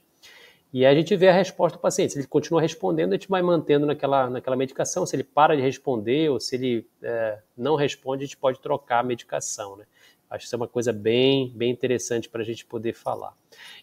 E 0.71 0.85
aí 0.85 0.93
a 0.93 0.95
gente 0.95 1.15
vê 1.15 1.29
a 1.29 1.33
resposta 1.33 1.75
do 1.75 1.81
paciente. 1.81 2.13
Se 2.13 2.19
ele 2.19 2.27
continua 2.27 2.61
respondendo, 2.61 3.13
a 3.13 3.15
gente 3.15 3.27
vai 3.27 3.41
mantendo 3.41 3.87
naquela, 3.87 4.29
naquela 4.29 4.55
medicação. 4.55 5.07
Se 5.07 5.15
ele 5.15 5.23
para 5.23 5.55
de 5.55 5.61
responder 5.63 6.29
ou 6.29 6.39
se 6.39 6.55
ele 6.55 6.87
é, 7.01 7.39
não 7.57 7.73
responde, 7.73 8.25
a 8.25 8.27
gente 8.27 8.37
pode 8.37 8.59
trocar 8.59 8.99
a 8.99 9.03
medicação. 9.03 9.75
Né? 9.75 9.85
Acho 10.31 10.43
que 10.43 10.45
isso 10.45 10.55
é 10.55 10.57
uma 10.57 10.67
coisa 10.67 10.93
bem, 10.93 11.51
bem 11.53 11.69
interessante 11.69 12.29
para 12.29 12.41
a 12.41 12.45
gente 12.45 12.65
poder 12.65 12.93
falar. 12.93 13.35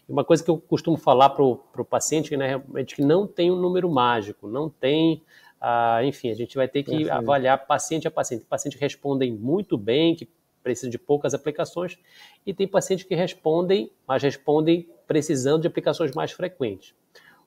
E 0.07 0.11
uma 0.11 0.23
coisa 0.23 0.43
que 0.43 0.49
eu 0.49 0.57
costumo 0.57 0.97
falar 0.97 1.29
para 1.29 1.43
o 1.43 1.85
paciente 1.87 2.35
né, 2.35 2.59
é 2.75 2.83
que 2.83 3.03
não 3.03 3.27
tem 3.27 3.51
um 3.51 3.55
número 3.55 3.87
mágico, 3.87 4.47
não 4.47 4.67
tem. 4.67 5.21
Ah, 5.61 6.03
enfim, 6.03 6.31
a 6.31 6.33
gente 6.33 6.55
vai 6.55 6.67
ter 6.67 6.81
que 6.81 6.89
Perfeito. 6.89 7.11
avaliar 7.11 7.67
paciente 7.67 8.07
a 8.07 8.11
paciente. 8.11 8.45
Pacientes 8.45 8.79
que 8.79 8.83
respondem 8.83 9.31
muito 9.31 9.77
bem, 9.77 10.15
que 10.15 10.27
precisam 10.63 10.89
de 10.89 10.97
poucas 10.97 11.35
aplicações, 11.35 11.99
e 12.43 12.51
tem 12.51 12.67
pacientes 12.67 13.05
que 13.05 13.13
respondem, 13.13 13.91
mas 14.07 14.23
respondem 14.23 14.89
precisando 15.05 15.61
de 15.61 15.67
aplicações 15.67 16.11
mais 16.13 16.31
frequentes. 16.31 16.95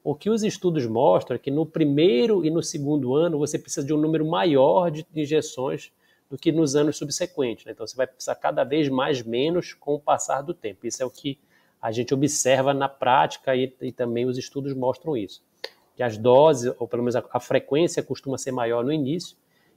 O 0.04 0.14
que 0.14 0.30
os 0.30 0.44
estudos 0.44 0.86
mostram 0.86 1.34
é 1.34 1.38
que 1.38 1.50
no 1.50 1.66
primeiro 1.66 2.44
e 2.44 2.50
no 2.50 2.62
segundo 2.62 3.14
ano 3.16 3.36
você 3.36 3.58
precisa 3.58 3.84
de 3.84 3.92
um 3.92 3.98
número 3.98 4.24
maior 4.24 4.90
de 4.90 5.04
injeções 5.14 5.92
do 6.32 6.38
que 6.38 6.50
nos 6.50 6.74
anos 6.74 6.96
subsequentes. 6.96 7.66
Né? 7.66 7.72
Então 7.72 7.86
você 7.86 7.94
vai 7.94 8.06
precisar 8.06 8.34
cada 8.36 8.64
vez 8.64 8.88
mais 8.88 9.22
menos 9.22 9.74
com 9.74 9.96
o 9.96 10.00
passar 10.00 10.40
do 10.40 10.54
tempo. 10.54 10.86
Isso 10.86 11.02
é 11.02 11.04
o 11.04 11.10
que 11.10 11.38
a 11.80 11.92
gente 11.92 12.14
observa 12.14 12.72
na 12.72 12.88
prática 12.88 13.54
e, 13.54 13.70
e 13.82 13.92
também 13.92 14.24
os 14.24 14.38
estudos 14.38 14.72
mostram 14.72 15.14
isso. 15.14 15.42
Que 15.94 16.02
as 16.02 16.16
doses, 16.16 16.74
ou 16.78 16.88
pelo 16.88 17.02
menos 17.02 17.16
a, 17.16 17.24
a 17.30 17.38
frequência, 17.38 18.02
costuma 18.02 18.38
ser 18.38 18.50
maior 18.50 18.82
no 18.82 18.90
início 18.90 19.36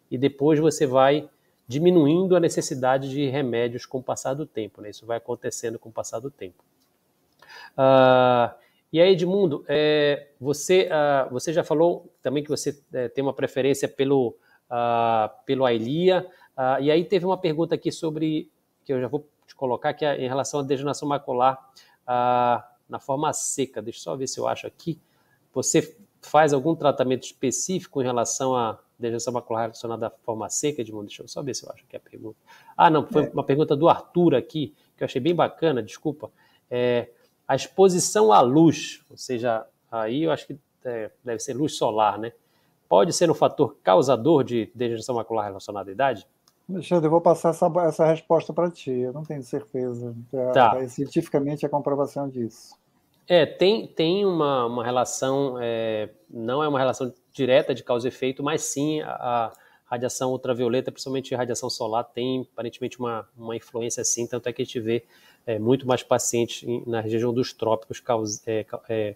e 0.10 0.18
depois 0.18 0.58
você 0.58 0.88
vai 0.88 1.30
diminuindo 1.68 2.38
a 2.38 2.40
necessidade 2.40 3.10
de 3.10 3.28
remédios 3.28 3.86
com 3.86 3.98
o 3.98 4.04
passar 4.04 4.34
do 4.34 4.46
tempo. 4.46 4.82
Né? 4.82 4.92
Isso 4.92 5.06
vai 5.06 5.18
acontecendo 5.18 5.78
com 5.78 5.90
o 5.90 5.92
passar 5.92 6.22
do 6.22 6.32
tempo. 6.32 6.64
Uh, 7.74 8.56
e 8.94 9.02
aí, 9.02 9.12
Edmundo, 9.12 9.66
é, 9.68 10.28
você, 10.40 10.88
uh, 10.88 11.30
você 11.34 11.52
já 11.52 11.66
falou 11.66 12.10
também 12.22 12.42
que 12.42 12.50
você 12.50 12.82
é, 12.94 13.10
tem 13.10 13.22
uma 13.22 13.34
preferência 13.34 13.90
pelo, 13.90 14.38
uh, 14.70 15.30
pelo 15.46 15.66
Ailia, 15.66 16.26
e 16.82 16.92
aí 16.92 17.04
teve 17.04 17.26
uma 17.26 17.38
pergunta 17.38 17.76
aqui 17.76 17.92
sobre, 17.92 18.50
que 18.84 18.94
eu 18.94 19.02
já 19.02 19.08
vou 19.08 19.28
te 19.48 19.56
colocar, 19.56 19.94
que 19.94 20.06
é 20.06 20.24
em 20.24 20.28
relação 20.28 20.60
à 20.60 20.64
degeneração 20.64 21.08
macular 21.08 21.60
na 22.88 23.00
forma 23.00 23.32
seca. 23.34 23.82
Deixa 23.82 24.00
eu 24.00 24.04
só 24.04 24.16
ver 24.16 24.28
se 24.28 24.40
eu 24.40 24.48
acho 24.48 24.68
aqui. 24.68 25.00
Você 25.54 25.96
faz 26.22 26.54
algum 26.54 26.76
tratamento 26.76 27.24
específico 27.24 28.02
em 28.02 28.06
relação 28.06 28.56
à 28.56 28.80
degeneração 28.98 29.34
macular 29.34 29.64
relacionada 29.64 30.08
à 30.08 30.10
forma 30.10 30.50
seca, 30.50 30.82
Edmundo? 30.82 31.08
Deixa 31.08 31.24
eu 31.24 31.28
só 31.28 31.42
ver 31.42 31.54
se 31.54 31.66
eu 31.66 31.72
acho 31.72 31.86
que 31.86 31.96
é 31.96 32.00
a 32.00 32.02
pergunta. 32.02 32.38
Ah, 32.76 32.90
não, 32.90 33.06
foi 33.06 33.26
é. 33.26 33.30
uma 33.30 33.44
pergunta 33.44 33.76
do 33.76 33.88
Arthur 33.88 34.36
aqui, 34.36 34.74
que 34.98 35.04
eu 35.04 35.06
achei 35.06 35.22
bem 35.22 35.36
bacana, 35.36 35.84
desculpa. 35.84 36.32
É, 36.70 37.10
a 37.48 37.56
exposição 37.56 38.32
à 38.32 38.42
luz, 38.42 39.04
ou 39.10 39.18
seja, 39.18 39.66
aí 39.92 40.24
eu 40.24 40.32
acho 40.32 40.48
que 40.48 40.58
é, 40.84 41.12
deve 41.24 41.40
ser 41.40 41.54
luz 41.54 41.78
solar, 41.78 42.18
né? 42.18 42.32
Pode 42.88 43.14
ser 43.14 43.30
um 43.30 43.34
fator 43.34 43.76
causador 43.84 44.44
de 44.44 44.72
degeneração 44.74 45.16
macular 45.16 45.46
relacionada 45.46 45.90
à 45.90 45.94
idade? 45.94 46.28
Alexandre, 46.70 47.08
eu 47.08 47.12
vou 47.12 47.22
passar 47.22 47.50
essa, 47.50 47.72
essa 47.88 48.06
resposta 48.06 48.52
para 48.52 48.72
ti, 48.72 48.92
eu 48.92 49.14
não 49.14 49.24
tenho 49.24 49.44
certeza. 49.44 50.16
Tá. 50.54 50.82
É, 50.82 50.88
cientificamente 50.88 51.66
a 51.66 51.70
comprovação 51.70 52.28
disso. 52.28 52.76
É, 53.28 53.46
tem, 53.46 53.88
tem 53.88 54.26
uma, 54.26 54.66
uma 54.66 54.84
relação, 54.84 55.58
é, 55.60 56.10
não 56.30 56.64
é 56.64 56.68
uma 56.68 56.78
relação 56.78 57.12
direta 57.32 57.74
de 57.74 57.84
causa 57.84 58.08
e 58.08 58.10
efeito, 58.10 58.44
mas 58.44 58.62
sim 58.62 59.02
a, 59.02 59.10
a 59.12 59.54
radiação 59.86 60.32
ultravioleta, 60.32 60.92
principalmente 60.92 61.34
a 61.34 61.38
radiação 61.38 61.70
solar, 61.70 62.04
tem 62.04 62.48
aparentemente 62.52 63.00
uma, 63.00 63.28
uma 63.36 63.56
influência 63.56 64.02
assim, 64.02 64.28
tanto 64.28 64.48
é 64.48 64.54
que 64.54 64.62
a 64.62 64.66
gente 64.66 64.80
vê 64.80 65.04
é, 65.46 65.58
muito 65.58 65.88
mais 65.88 66.04
pacientes 66.04 66.68
na 66.86 67.02
região 67.02 67.34
dos 67.34 67.54
trópicos 67.54 68.00
causa, 68.00 68.42
é, 68.46 68.66
é, 68.90 69.16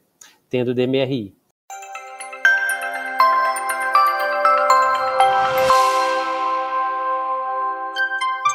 tendo 0.49 0.73
DMRI. 0.73 1.35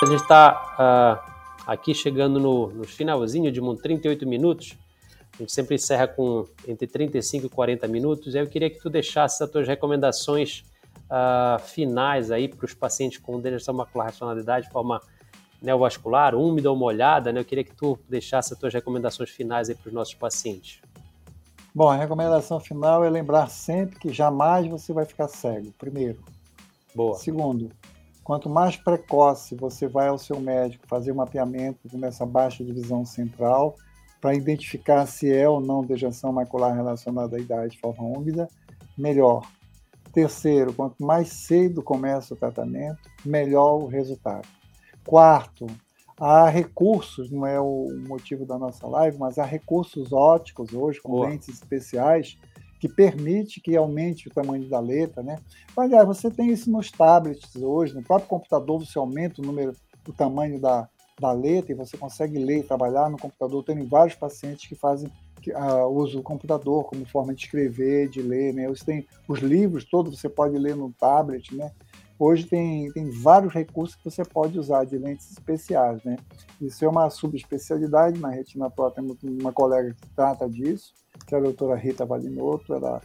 A 0.05 0.07
gente 0.07 0.21
está 0.21 1.25
uh, 1.27 1.33
aqui 1.67 1.95
chegando 1.95 2.39
no, 2.39 2.67
no 2.67 2.85
finalzinho 2.85 3.51
de 3.51 3.59
um 3.59 3.75
38 3.75 4.29
minutos. 4.29 4.77
A 5.33 5.39
gente 5.39 5.51
sempre 5.51 5.77
encerra 5.77 6.07
com 6.07 6.47
entre 6.69 6.87
35 6.87 7.47
e 7.47 7.49
40 7.49 7.89
minutos. 7.89 8.35
Eu 8.35 8.47
queria 8.47 8.69
que 8.69 8.79
tu 8.79 8.91
deixasse 8.91 9.43
as 9.43 9.49
tuas 9.49 9.67
recomendações 9.67 10.63
uh, 11.07 11.59
finais 11.59 12.31
aí 12.31 12.49
para 12.49 12.67
os 12.67 12.75
pacientes 12.75 13.17
com 13.17 13.39
degeneração 13.39 13.73
macular 13.73 14.09
racionalidade 14.09 14.67
de 14.67 14.73
forma 14.73 15.01
neovascular, 15.63 16.35
úmida 16.35 16.71
ou 16.71 16.77
molhada, 16.77 17.33
né? 17.33 17.41
Eu 17.41 17.45
queria 17.47 17.65
que 17.65 17.75
tu 17.75 17.99
deixasse 18.07 18.53
as 18.53 18.59
tuas 18.59 18.75
recomendações 18.75 19.31
finais 19.31 19.71
aí 19.71 19.75
para 19.75 19.89
os 19.89 19.95
nossos 19.95 20.13
pacientes. 20.13 20.83
Bom, 21.75 21.89
a 21.89 21.97
recomendação 21.97 22.61
final 22.61 23.03
é 23.07 23.09
lembrar 23.09 23.49
sempre 23.49 23.99
que 23.99 24.13
jamais 24.13 24.67
você 24.69 24.93
vai 24.93 25.07
ficar 25.07 25.29
cego, 25.29 25.73
primeiro. 25.79 26.19
Boa. 26.95 27.17
Segundo, 27.17 27.71
quanto 28.25 28.49
mais 28.49 28.77
precoce 28.77 29.55
você 29.55 29.87
vai 29.87 30.09
ao 30.09 30.18
seu 30.18 30.41
médico 30.41 30.89
fazer 30.89 31.12
o 31.12 31.16
mapeamento 31.16 31.87
nessa 31.93 32.25
baixa 32.25 32.64
divisão 32.64 33.05
central, 33.05 33.77
para 34.20 34.35
identificar 34.35 35.05
se 35.07 35.31
é 35.31 35.47
ou 35.47 35.61
não 35.61 35.85
dejeção 35.85 36.33
macular 36.33 36.75
relacionada 36.75 37.37
à 37.37 37.39
idade 37.39 37.75
de 37.75 37.81
forma 37.81 38.03
úmida, 38.03 38.49
melhor. 38.97 39.47
Terceiro, 40.14 40.72
quanto 40.72 41.05
mais 41.05 41.29
cedo 41.29 41.83
começa 41.83 42.33
o 42.33 42.37
tratamento, 42.37 42.99
melhor 43.22 43.83
o 43.83 43.87
resultado. 43.87 44.49
Quarto, 45.05 45.66
há 46.18 46.49
recursos, 46.49 47.31
não 47.31 47.47
é 47.47 47.61
o 47.61 47.89
motivo 48.09 48.47
da 48.47 48.57
nossa 48.57 48.87
live, 48.87 49.18
mas 49.18 49.39
há 49.39 49.45
recursos 49.45 50.11
óticos 50.11 50.72
hoje, 50.72 51.03
com 51.03 51.12
Boa. 51.12 51.29
lentes 51.29 51.49
especiais, 51.49 52.39
que 52.85 52.89
permite 52.89 53.62
que 53.62 53.74
aumente 53.74 54.28
o 54.28 54.30
tamanho 54.30 54.68
da 54.68 54.78
letra, 54.78 55.22
né? 55.22 55.39
Aliás, 55.74 56.07
você 56.07 56.30
tem 56.30 56.51
isso 56.51 56.70
nos 56.70 56.91
tablets 56.91 57.57
hoje, 57.57 57.95
no 57.95 58.03
próprio 58.03 58.28
computador 58.28 58.85
você 58.85 58.99
aumenta 58.99 59.41
o 59.41 59.45
número, 59.45 59.74
o 60.07 60.12
tamanho 60.12 60.61
da, 60.61 60.87
da 61.18 61.32
letra 61.32 61.72
e 61.72 61.74
você 61.74 61.97
consegue 61.97 62.39
ler 62.39 62.59
e 62.59 62.62
trabalhar 62.62 63.09
no 63.09 63.16
computador. 63.16 63.64
Tem 63.64 63.82
vários 63.87 64.16
pacientes 64.16 64.68
que 64.68 64.74
fazem 64.74 65.11
que, 65.41 65.51
uh, 65.51 65.87
usam 65.87 66.20
o 66.20 66.22
computador 66.22 66.85
como 66.85 67.07
forma 67.07 67.35
de 67.35 67.45
escrever, 67.45 68.11
de 68.11 68.20
ler, 68.20 68.53
né? 68.53 68.68
Você 68.68 68.85
tem 68.85 69.07
os 69.26 69.39
livros 69.39 69.87
todos 69.87 70.20
você 70.20 70.28
pode 70.28 70.59
ler 70.59 70.76
no 70.76 70.93
tablet, 70.93 71.55
né? 71.57 71.72
Hoje 72.18 72.45
tem, 72.45 72.93
tem 72.93 73.11
vários 73.11 73.55
recursos 73.55 73.97
que 73.97 74.05
você 74.05 74.22
pode 74.26 74.59
usar 74.59 74.85
de 74.85 74.99
lentes 74.99 75.30
especiais, 75.30 76.05
né? 76.05 76.18
Isso 76.61 76.85
é 76.85 76.89
uma 76.89 77.09
subespecialidade 77.09 78.20
na 78.20 78.28
retina 78.28 78.68
pro, 78.68 78.91
temos 78.91 79.16
uma 79.22 79.55
colega 79.55 79.95
que 79.95 80.07
trata 80.14 80.47
disso, 80.51 80.93
que 81.27 81.35
é 81.35 81.39
a 81.39 81.41
doutora 81.41 81.77
Rita 81.77 82.05
Valinotto, 82.05 82.75
ela 82.75 83.01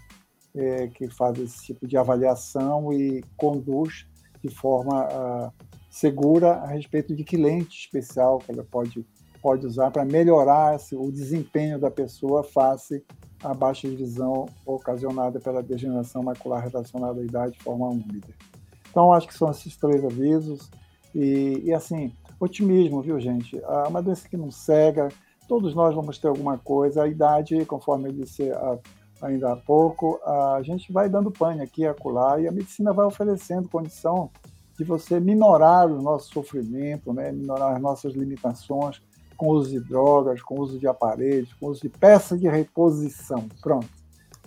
é, 0.55 0.88
que 0.88 1.10
faz 1.10 1.38
esse 1.39 1.64
tipo 1.64 1.88
de 1.88 1.97
avaliação 1.97 2.91
e 2.91 3.24
conduz 3.38 4.07
de 4.43 4.49
forma 4.49 5.05
uh, 5.05 5.51
segura 5.89 6.53
a 6.53 6.68
respeito 6.68 7.16
de 7.16 7.24
que 7.24 7.38
lente 7.38 7.78
especial 7.80 8.39
que 8.39 8.51
ela 8.51 8.64
pode, 8.64 9.05
pode 9.41 9.66
usar 9.66 9.91
para 9.91 10.05
melhorar 10.05 10.78
o 10.93 11.12
desempenho 11.12 11.80
da 11.80 11.91
pessoa 11.91 12.43
face 12.43 13.03
à 13.43 13.53
baixa 13.53 13.88
visão 13.88 14.47
ocasionada 14.66 15.39
pela 15.39 15.64
degeneração 15.64 16.24
macular 16.24 16.64
relacionada 16.64 17.22
à 17.22 17.24
idade 17.24 17.53
de 17.53 17.64
forma 17.64 17.88
úmida. 17.88 18.28
Então, 18.89 19.14
acho 19.14 19.28
que 19.28 19.34
são 19.34 19.49
esses 19.51 19.76
três 19.78 20.03
avisos. 20.03 20.70
E, 21.14 21.62
e 21.64 21.74
assim, 21.74 22.14
otimismo, 22.39 23.01
viu, 23.01 23.20
gente? 23.20 23.57
É 23.57 23.88
uma 23.88 24.01
doença 24.01 24.28
que 24.28 24.38
não 24.38 24.51
cega, 24.51 25.10
todos 25.50 25.74
nós 25.74 25.95
vamos 25.95 26.20
ter 26.20 26.28
alguma 26.28 26.60
coisa. 26.60 27.04
A 27.04 27.08
idade, 27.08 27.66
conforme 27.66 28.10
eu 28.10 28.14
disse 28.14 28.52
ainda 29.20 29.52
há 29.52 29.56
pouco, 29.56 30.22
a 30.24 30.62
gente 30.62 30.93
vai 30.93 31.10
dando 31.10 31.32
pane 31.32 31.62
aqui 31.62 31.82
e 31.82 31.88
acolá, 31.88 32.39
e 32.39 32.47
a 32.47 32.52
medicina 32.52 32.93
vai 32.93 33.06
oferecendo 33.06 33.68
condição 33.68 34.30
de 34.78 34.84
você 34.86 35.20
minorar 35.20 35.91
o 35.91 36.02
nosso 36.02 36.32
sofrimento, 36.32 37.12
né? 37.12 37.32
minorar 37.32 37.76
as 37.76 37.82
nossas 37.82 38.14
limitações 38.14 39.02
com 39.36 39.47
o 39.47 39.54
uso 39.54 39.72
de 39.72 39.80
drogas, 39.80 40.41
com 40.41 40.56
o 40.56 40.62
uso 40.62 40.78
de 40.78 40.88
aparelhos, 40.88 41.52
com 41.54 41.66
o 41.66 41.70
uso 41.72 41.82
de 41.82 41.89
peças 41.89 42.39
de 42.39 42.47
reposição. 42.47 43.50
Pronto. 43.62 43.89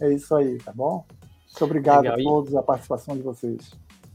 É 0.00 0.10
isso 0.10 0.34
aí, 0.34 0.56
tá 0.58 0.72
bom? 0.72 1.04
Muito 1.50 1.64
obrigado 1.64 2.02
Legal. 2.02 2.18
a 2.18 2.22
todos, 2.22 2.54
a 2.54 2.62
participação 2.62 3.16
de 3.16 3.22
vocês. 3.22 3.72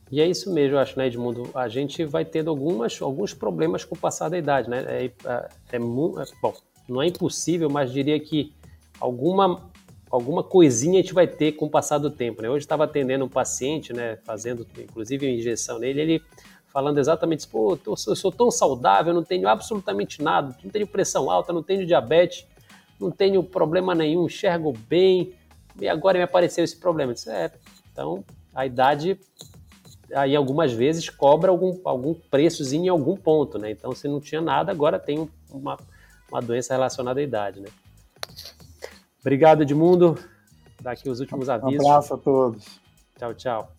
E 0.09 0.21
é 0.21 0.25
isso 0.25 0.53
mesmo, 0.53 0.75
eu 0.75 0.79
acho, 0.79 0.97
né, 0.97 1.07
Edmundo? 1.07 1.49
A 1.53 1.67
gente 1.67 2.05
vai 2.05 2.23
tendo 2.23 2.49
algumas, 2.49 2.99
alguns 3.01 3.33
problemas 3.33 3.83
com 3.83 3.93
o 3.93 3.97
passar 3.97 4.29
da 4.29 4.37
idade, 4.37 4.69
né? 4.69 4.85
É, 4.87 5.05
é, 5.05 5.11
é, 5.25 5.49
é, 5.73 5.79
bom, 5.79 6.53
não 6.87 7.01
é 7.01 7.07
impossível, 7.07 7.69
mas 7.69 7.91
diria 7.91 8.19
que 8.19 8.53
alguma, 8.99 9.69
alguma 10.09 10.43
coisinha 10.43 10.99
a 10.99 11.01
gente 11.01 11.13
vai 11.13 11.27
ter 11.27 11.53
com 11.53 11.65
o 11.65 11.69
passar 11.69 11.97
do 11.97 12.09
tempo, 12.09 12.41
né? 12.41 12.49
Hoje 12.49 12.65
estava 12.65 12.85
atendendo 12.85 13.25
um 13.25 13.29
paciente, 13.29 13.93
né, 13.93 14.17
fazendo 14.23 14.65
inclusive 14.77 15.29
injeção 15.29 15.79
nele, 15.79 16.01
ele 16.01 16.23
falando 16.71 16.99
exatamente 16.99 17.39
isso, 17.39 17.49
pô, 17.49 17.77
eu 17.85 17.95
sou, 17.95 18.11
eu 18.11 18.15
sou 18.15 18.31
tão 18.31 18.51
saudável, 18.51 19.13
não 19.13 19.23
tenho 19.23 19.47
absolutamente 19.47 20.21
nada, 20.21 20.55
não 20.63 20.69
tenho 20.69 20.85
pressão 20.85 21.31
alta, 21.31 21.51
não 21.51 21.63
tenho 21.63 21.85
diabetes, 21.85 22.45
não 22.99 23.09
tenho 23.09 23.41
problema 23.43 23.95
nenhum, 23.95 24.25
enxergo 24.25 24.73
bem, 24.87 25.33
e 25.79 25.87
agora 25.87 26.17
me 26.17 26.23
apareceu 26.23 26.63
esse 26.63 26.77
problema. 26.77 27.13
Disse, 27.13 27.29
é, 27.29 27.51
então 27.91 28.23
a 28.53 28.65
idade 28.65 29.19
aí 30.13 30.35
algumas 30.35 30.71
vezes 30.71 31.09
cobra 31.09 31.51
algum, 31.51 31.79
algum 31.83 32.13
preçozinho 32.13 32.85
em 32.85 32.89
algum 32.89 33.15
ponto, 33.15 33.57
né? 33.57 33.71
Então 33.71 33.93
se 33.93 34.07
não 34.07 34.19
tinha 34.19 34.41
nada, 34.41 34.71
agora 34.71 34.99
tem 34.99 35.27
uma, 35.49 35.77
uma 36.31 36.41
doença 36.41 36.73
relacionada 36.73 37.19
à 37.19 37.23
idade, 37.23 37.61
né? 37.61 37.69
Obrigado, 39.19 39.61
Edmundo. 39.61 40.17
Daqui 40.81 41.09
os 41.09 41.19
últimos 41.19 41.49
avisos. 41.49 41.83
Um 41.83 41.89
abraço 41.89 42.13
a 42.13 42.17
todos. 42.17 42.79
Tchau, 43.17 43.33
tchau. 43.33 43.71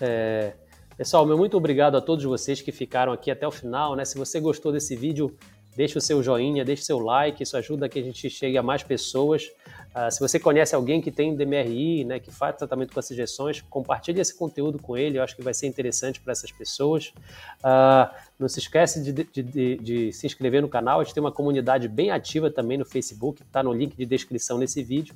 É, 0.00 0.54
pessoal, 0.96 1.24
meu 1.24 1.38
muito 1.38 1.56
obrigado 1.56 1.96
a 1.96 2.00
todos 2.00 2.24
vocês 2.24 2.60
que 2.60 2.72
ficaram 2.72 3.12
aqui 3.12 3.30
até 3.30 3.46
o 3.46 3.50
final, 3.50 3.94
né? 3.94 4.04
Se 4.04 4.18
você 4.18 4.40
gostou 4.40 4.72
desse 4.72 4.96
vídeo, 4.96 5.36
deixe 5.74 5.96
o 5.96 6.00
seu 6.00 6.22
joinha, 6.22 6.64
deixe 6.64 6.82
o 6.82 6.84
seu 6.84 6.98
like, 6.98 7.42
isso 7.42 7.56
ajuda 7.56 7.86
a 7.86 7.88
que 7.88 7.98
a 7.98 8.02
gente 8.02 8.28
chegue 8.28 8.56
a 8.58 8.62
mais 8.62 8.82
pessoas. 8.82 9.50
Uh, 9.94 10.10
se 10.10 10.20
você 10.20 10.38
conhece 10.38 10.74
alguém 10.74 11.00
que 11.00 11.10
tem 11.10 11.34
DMRI, 11.34 12.04
né, 12.04 12.18
que 12.18 12.30
faz 12.30 12.56
tratamento 12.56 12.94
com 12.94 13.00
as 13.00 13.10
injeções, 13.10 13.60
compartilhe 13.60 14.20
esse 14.20 14.34
conteúdo 14.34 14.78
com 14.78 14.96
ele, 14.96 15.18
eu 15.18 15.22
acho 15.22 15.36
que 15.36 15.42
vai 15.42 15.52
ser 15.52 15.66
interessante 15.66 16.20
para 16.20 16.32
essas 16.32 16.50
pessoas. 16.50 17.12
Uh, 17.58 18.14
não 18.38 18.48
se 18.48 18.58
esquece 18.58 19.02
de, 19.02 19.12
de, 19.12 19.42
de, 19.42 19.76
de, 19.76 20.12
se 20.12 20.26
inscrever 20.26 20.62
no 20.62 20.68
canal, 20.68 21.00
a 21.00 21.04
gente 21.04 21.12
tem 21.12 21.22
uma 21.22 21.32
comunidade 21.32 21.88
bem 21.88 22.10
ativa 22.10 22.50
também 22.50 22.78
no 22.78 22.84
Facebook, 22.84 23.42
está 23.42 23.62
no 23.62 23.72
link 23.72 23.94
de 23.94 24.06
descrição 24.06 24.56
nesse 24.56 24.82
vídeo. 24.82 25.14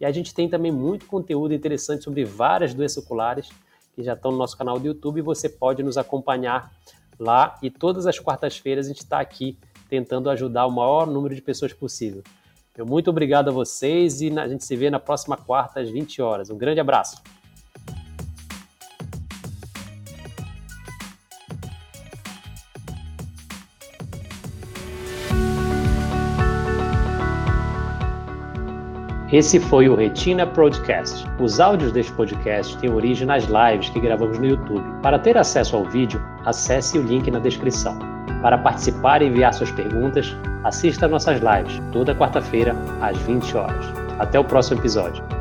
E 0.00 0.04
a 0.04 0.10
gente 0.10 0.34
tem 0.34 0.48
também 0.48 0.72
muito 0.72 1.06
conteúdo 1.06 1.54
interessante 1.54 2.04
sobre 2.04 2.24
várias 2.24 2.74
doenças 2.74 3.04
oculares 3.04 3.48
que 3.94 4.02
já 4.02 4.12
estão 4.12 4.30
no 4.30 4.36
nosso 4.36 4.58
canal 4.58 4.78
do 4.78 4.86
YouTube 4.86 5.18
e 5.18 5.22
você 5.22 5.48
pode 5.48 5.82
nos 5.82 5.96
acompanhar 5.96 6.70
lá. 7.18 7.56
E 7.62 7.70
todas 7.70 8.06
as 8.06 8.18
quartas-feiras 8.18 8.86
a 8.86 8.88
gente 8.88 8.98
está 8.98 9.20
aqui 9.20 9.56
tentando 9.88 10.30
ajudar 10.30 10.66
o 10.66 10.70
maior 10.70 11.06
número 11.06 11.34
de 11.34 11.42
pessoas 11.42 11.72
possível. 11.72 12.22
Meu 12.76 12.86
muito 12.86 13.08
obrigado 13.08 13.48
a 13.48 13.52
vocês 13.52 14.20
e 14.20 14.38
a 14.38 14.46
gente 14.46 14.64
se 14.64 14.76
vê 14.76 14.90
na 14.90 15.00
próxima 15.00 15.36
quarta 15.36 15.80
às 15.80 15.88
20 15.88 16.20
horas. 16.20 16.50
Um 16.50 16.58
grande 16.58 16.80
abraço. 16.80 17.22
Esse 29.32 29.58
foi 29.58 29.88
o 29.88 29.96
Retina 29.96 30.46
Podcast. 30.46 31.24
Os 31.40 31.58
áudios 31.58 31.90
deste 31.90 32.12
podcast 32.12 32.78
têm 32.78 32.92
origem 32.92 33.26
nas 33.26 33.44
lives 33.44 33.90
que 33.90 33.98
gravamos 33.98 34.38
no 34.38 34.46
YouTube. 34.46 34.84
Para 35.02 35.18
ter 35.18 35.36
acesso 35.36 35.76
ao 35.76 35.84
vídeo, 35.84 36.22
acesse 36.44 36.96
o 36.96 37.02
link 37.02 37.28
na 37.30 37.40
descrição. 37.40 38.15
Para 38.42 38.58
participar 38.58 39.22
e 39.22 39.26
enviar 39.26 39.52
suas 39.52 39.70
perguntas, 39.70 40.36
assista 40.64 41.08
nossas 41.08 41.40
lives 41.40 41.82
toda 41.92 42.14
quarta-feira 42.14 42.74
às 43.00 43.16
20 43.18 43.56
horas. 43.56 43.86
Até 44.18 44.38
o 44.38 44.44
próximo 44.44 44.80
episódio. 44.80 45.35